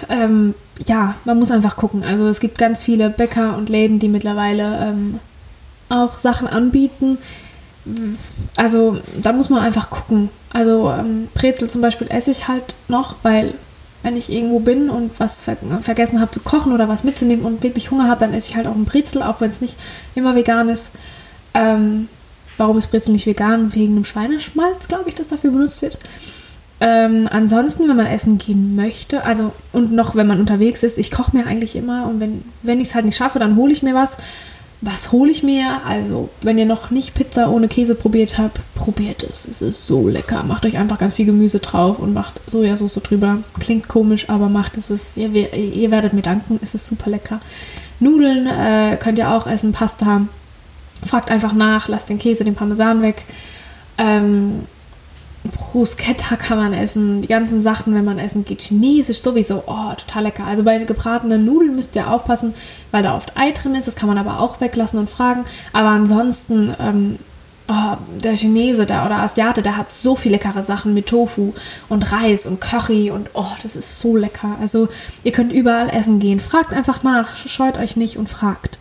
ähm, 0.10 0.54
ja, 0.86 1.16
man 1.26 1.40
muss 1.40 1.52
einfach 1.52 1.76
gucken. 1.76 2.04
Also 2.04 2.28
es 2.28 2.40
gibt 2.40 2.58
ganz 2.58 2.82
viele 2.82 3.10
Bäcker 3.10 3.58
und 3.58 3.70
Läden, 3.70 4.00
die 4.00 4.10
mittlerweile 4.10 4.90
ähm, 4.90 5.20
auch 5.90 6.18
Sachen 6.18 6.48
anbieten. 6.48 7.18
Also 8.56 9.00
da 9.22 9.32
muss 9.32 9.50
man 9.50 9.62
einfach 9.62 9.90
gucken. 9.90 10.30
Also 10.52 10.92
ähm, 10.92 11.28
Brezel 11.34 11.70
zum 11.70 11.82
Beispiel 11.82 12.08
esse 12.10 12.32
ich 12.32 12.48
halt 12.48 12.74
noch, 12.88 13.16
weil 13.24 13.54
wenn 14.02 14.18
ich 14.18 14.32
irgendwo 14.32 14.60
bin 14.60 14.90
und 14.90 15.12
was 15.20 15.40
ver 15.40 15.58
vergessen 15.82 16.20
habe 16.20 16.32
zu 16.32 16.40
kochen 16.40 16.74
oder 16.74 16.88
was 16.88 17.04
mitzunehmen 17.04 17.46
und 17.46 17.64
wirklich 17.64 17.90
Hunger 17.92 18.08
habe, 18.08 18.20
dann 18.20 18.34
esse 18.34 18.52
ich 18.52 18.56
halt 18.56 18.68
auch 18.68 18.76
ein 18.76 18.86
Brezel, 18.86 19.24
auch 19.24 19.42
wenn 19.42 19.50
es 19.50 19.62
nicht 19.62 19.78
immer 20.14 20.36
vegan 20.36 20.70
ist. 20.70 20.92
Ähm, 21.54 22.08
warum 22.58 22.78
ist 22.78 22.88
Brezel 22.88 23.14
nicht 23.14 23.26
vegan? 23.26 23.74
Wegen 23.74 23.96
einem 23.96 24.06
Schweineschmalz, 24.06 24.88
glaube 24.88 25.10
ich, 25.10 25.16
das 25.16 25.28
dafür 25.28 25.52
benutzt 25.52 25.82
wird. 25.82 25.98
Ähm, 26.82 27.30
ansonsten, 27.32 27.88
wenn 27.88 27.96
man 27.96 28.06
essen 28.06 28.38
gehen 28.38 28.76
möchte, 28.76 29.24
also 29.24 29.54
und 29.72 29.94
noch 29.94 30.16
wenn 30.16 30.28
man 30.28 30.40
unterwegs 30.40 30.84
ist, 30.84 30.98
ich 30.98 31.10
koche 31.10 31.36
mir 31.36 31.48
eigentlich 31.48 31.76
immer 31.76 32.06
und 32.06 32.20
wenn, 32.20 32.44
wenn 32.64 32.82
ich 32.82 32.90
es 32.90 32.96
halt 32.96 33.06
nicht 33.06 33.16
schaffe, 33.16 33.40
dann 33.40 33.56
hole 33.56 33.72
ich 33.72 33.82
mir 33.82 33.96
was. 33.96 34.18
Was 34.82 35.12
hole 35.14 35.32
ich 35.32 35.42
mir? 35.42 35.80
Also, 35.88 36.30
wenn 36.42 36.58
ihr 36.58 36.66
noch 36.66 36.92
nicht 36.92 37.14
Pizza 37.16 37.50
ohne 37.50 37.70
Käse 37.70 37.96
probiert 37.96 38.38
habt, 38.38 38.60
probiert 38.76 39.24
es. 39.24 39.48
Es 39.48 39.62
ist 39.62 39.88
so 39.88 40.10
lecker. 40.10 40.44
Macht 40.44 40.66
euch 40.66 40.78
einfach 40.78 41.00
ganz 41.00 41.14
viel 41.14 41.26
Gemüse 41.26 41.60
drauf 41.60 41.98
und 41.98 42.14
macht 42.14 42.40
Sojasauce 42.46 43.02
drüber. 43.02 43.38
Klingt 43.60 43.88
komisch, 43.88 44.30
aber 44.30 44.50
macht 44.50 44.76
es. 44.76 44.90
Ist, 44.90 45.16
ihr, 45.16 45.34
ihr 45.34 45.92
werdet 45.92 46.14
mir 46.14 46.22
danken, 46.22 46.60
es 46.62 46.76
ist 46.76 46.86
super 46.86 47.10
lecker. 47.10 47.40
Nudeln 48.02 48.48
äh, 48.48 48.98
könnt 48.98 49.18
ihr 49.18 49.32
auch 49.32 49.48
essen, 49.48 49.72
Pasta. 49.72 50.28
Fragt 51.06 51.32
einfach 51.32 51.54
nach, 51.54 51.88
lasst 51.88 52.10
den 52.10 52.20
Käse, 52.20 52.44
den 52.44 52.56
Parmesan 52.56 53.02
weg. 53.02 53.24
Ähm, 53.98 54.66
Bruschetta 55.50 56.36
kann 56.36 56.58
man 56.58 56.74
essen, 56.74 57.22
die 57.22 57.28
ganzen 57.28 57.62
Sachen, 57.62 57.94
wenn 57.96 58.06
man 58.06 58.20
essen 58.20 58.46
geht, 58.46 58.62
chinesisch 58.62 59.20
sowieso, 59.20 59.64
oh, 59.68 59.94
total 59.98 60.24
lecker. 60.24 60.46
Also 60.46 60.64
bei 60.64 60.78
gebratenen 60.80 61.46
Nudeln 61.46 61.76
müsst 61.76 61.96
ihr 61.96 62.10
aufpassen, 62.12 62.54
weil 62.92 63.04
da 63.04 63.16
oft 63.16 63.38
Ei 63.38 63.52
drin 63.52 63.76
ist, 63.76 63.88
das 63.88 63.96
kann 63.96 64.08
man 64.08 64.18
aber 64.18 64.40
auch 64.40 64.62
weglassen 64.62 65.00
und 65.00 65.10
fragen. 65.10 65.44
Aber 65.74 65.90
ansonsten, 65.90 66.74
ähm, 66.80 67.20
oh, 67.68 67.98
der 68.24 68.36
Chinese 68.36 68.86
der, 68.86 69.06
oder 69.06 69.18
Asiate, 69.18 69.62
der 69.62 69.78
hat 69.78 69.92
so 69.92 70.16
viele 70.16 70.36
leckere 70.36 70.64
Sachen 70.64 70.94
mit 70.94 71.08
Tofu 71.08 71.54
und 71.90 72.12
Reis 72.12 72.46
und 72.46 72.62
Curry 72.62 73.12
und 73.12 73.30
oh, 73.34 73.52
das 73.64 73.76
ist 73.76 74.00
so 74.00 74.16
lecker. 74.16 74.58
Also 74.60 74.88
ihr 75.24 75.32
könnt 75.32 75.54
überall 75.54 75.90
essen 75.90 76.20
gehen. 76.20 76.40
Fragt 76.40 76.74
einfach 76.74 77.04
nach, 77.04 77.36
scheut 77.36 77.78
euch 77.78 77.96
nicht 77.96 78.18
und 78.18 78.30
fragt. 78.30 78.80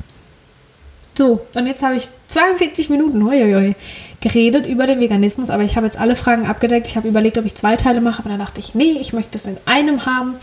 So, 1.17 1.47
und 1.55 1.67
jetzt 1.67 1.83
habe 1.83 1.95
ich 1.95 2.05
42 2.29 2.91
Minuten 2.91 3.25
hoi, 3.25 3.75
geredet 4.21 4.67
über 4.67 4.87
den 4.87 5.01
Veganismus, 5.01 5.51
aber 5.51 5.63
ich 5.63 5.77
habe 5.77 5.87
jetzt 5.87 5.99
alle 5.99 6.17
Fragen 6.17 6.47
abgedeckt. 6.47 6.89
Ich 6.89 6.97
habe 6.97 7.07
überlegt, 7.07 7.39
ob 7.39 7.45
ich 7.45 7.55
zwei 7.55 7.77
Teile 7.77 8.01
mache, 8.01 8.21
aber 8.21 8.31
dann 8.31 8.39
dachte 8.39 8.59
ich, 8.59 8.75
nee, 8.75 8.97
ich 9.01 9.13
möchte 9.13 9.39
es 9.39 9.47
in 9.47 9.57
einem 9.67 10.07
haben. 10.07 10.35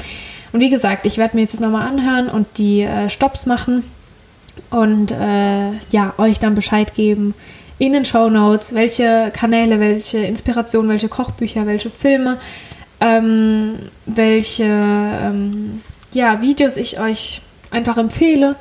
Und 0.53 0.61
wie 0.61 0.69
gesagt, 0.69 1.05
ich 1.05 1.17
werde 1.17 1.35
mir 1.35 1.41
jetzt 1.41 1.53
das 1.53 1.59
nochmal 1.59 1.87
anhören 1.87 2.29
und 2.29 2.47
die 2.57 2.81
äh, 2.81 3.09
Stops 3.09 3.45
machen 3.45 3.83
und 4.69 5.11
äh, 5.11 5.71
ja, 5.91 6.13
euch 6.17 6.39
dann 6.39 6.55
Bescheid 6.55 6.93
geben 6.93 7.33
in 7.79 7.93
den 7.93 8.05
Show 8.05 8.29
Notes, 8.29 8.75
welche 8.75 9.31
Kanäle, 9.33 9.79
welche 9.79 10.19
Inspirationen, 10.19 10.89
welche 10.89 11.09
Kochbücher, 11.09 11.65
welche 11.65 11.89
Filme, 11.89 12.37
ähm, 12.99 13.79
welche 14.05 14.65
ähm, 14.65 15.81
ja, 16.13 16.41
Videos 16.41 16.77
ich 16.77 16.99
euch 16.99 17.41
einfach 17.71 17.97
empfehle 17.97 18.55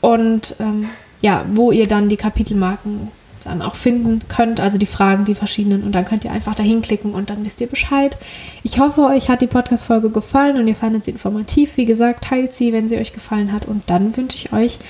und 0.00 0.56
ähm, 0.58 0.88
ja, 1.24 1.42
wo 1.54 1.72
ihr 1.72 1.88
dann 1.88 2.10
die 2.10 2.18
Kapitelmarken 2.18 3.08
dann 3.44 3.62
auch 3.62 3.76
finden 3.76 4.20
könnt, 4.28 4.60
also 4.60 4.76
die 4.76 4.84
Fragen, 4.84 5.24
die 5.24 5.34
verschiedenen. 5.34 5.82
Und 5.82 5.92
dann 5.92 6.04
könnt 6.04 6.22
ihr 6.26 6.30
einfach 6.30 6.54
dahin 6.54 6.82
klicken 6.82 7.14
und 7.14 7.30
dann 7.30 7.46
wisst 7.46 7.62
ihr 7.62 7.66
Bescheid. 7.66 8.14
Ich 8.62 8.78
hoffe, 8.78 9.04
euch 9.04 9.30
hat 9.30 9.40
die 9.40 9.46
Podcast-Folge 9.46 10.10
gefallen 10.10 10.58
und 10.58 10.68
ihr 10.68 10.76
fandet 10.76 11.06
sie 11.06 11.12
informativ. 11.12 11.78
Wie 11.78 11.86
gesagt, 11.86 12.24
teilt 12.24 12.52
sie, 12.52 12.74
wenn 12.74 12.86
sie 12.86 12.98
euch 12.98 13.14
gefallen 13.14 13.52
hat. 13.52 13.64
Und 13.64 13.88
dann 13.88 14.14
wünsche 14.18 14.36
ich 14.36 14.52
euch 14.52 14.80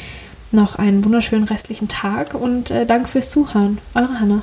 noch 0.51 0.75
einen 0.75 1.05
wunderschönen 1.05 1.45
restlichen 1.45 1.87
Tag 1.87 2.35
und 2.35 2.73
äh, 2.73 2.85
danke 2.85 3.09
fürs 3.09 3.31
Zuhören. 3.31 3.79
Eure 3.95 4.19
Hannah. 4.19 4.43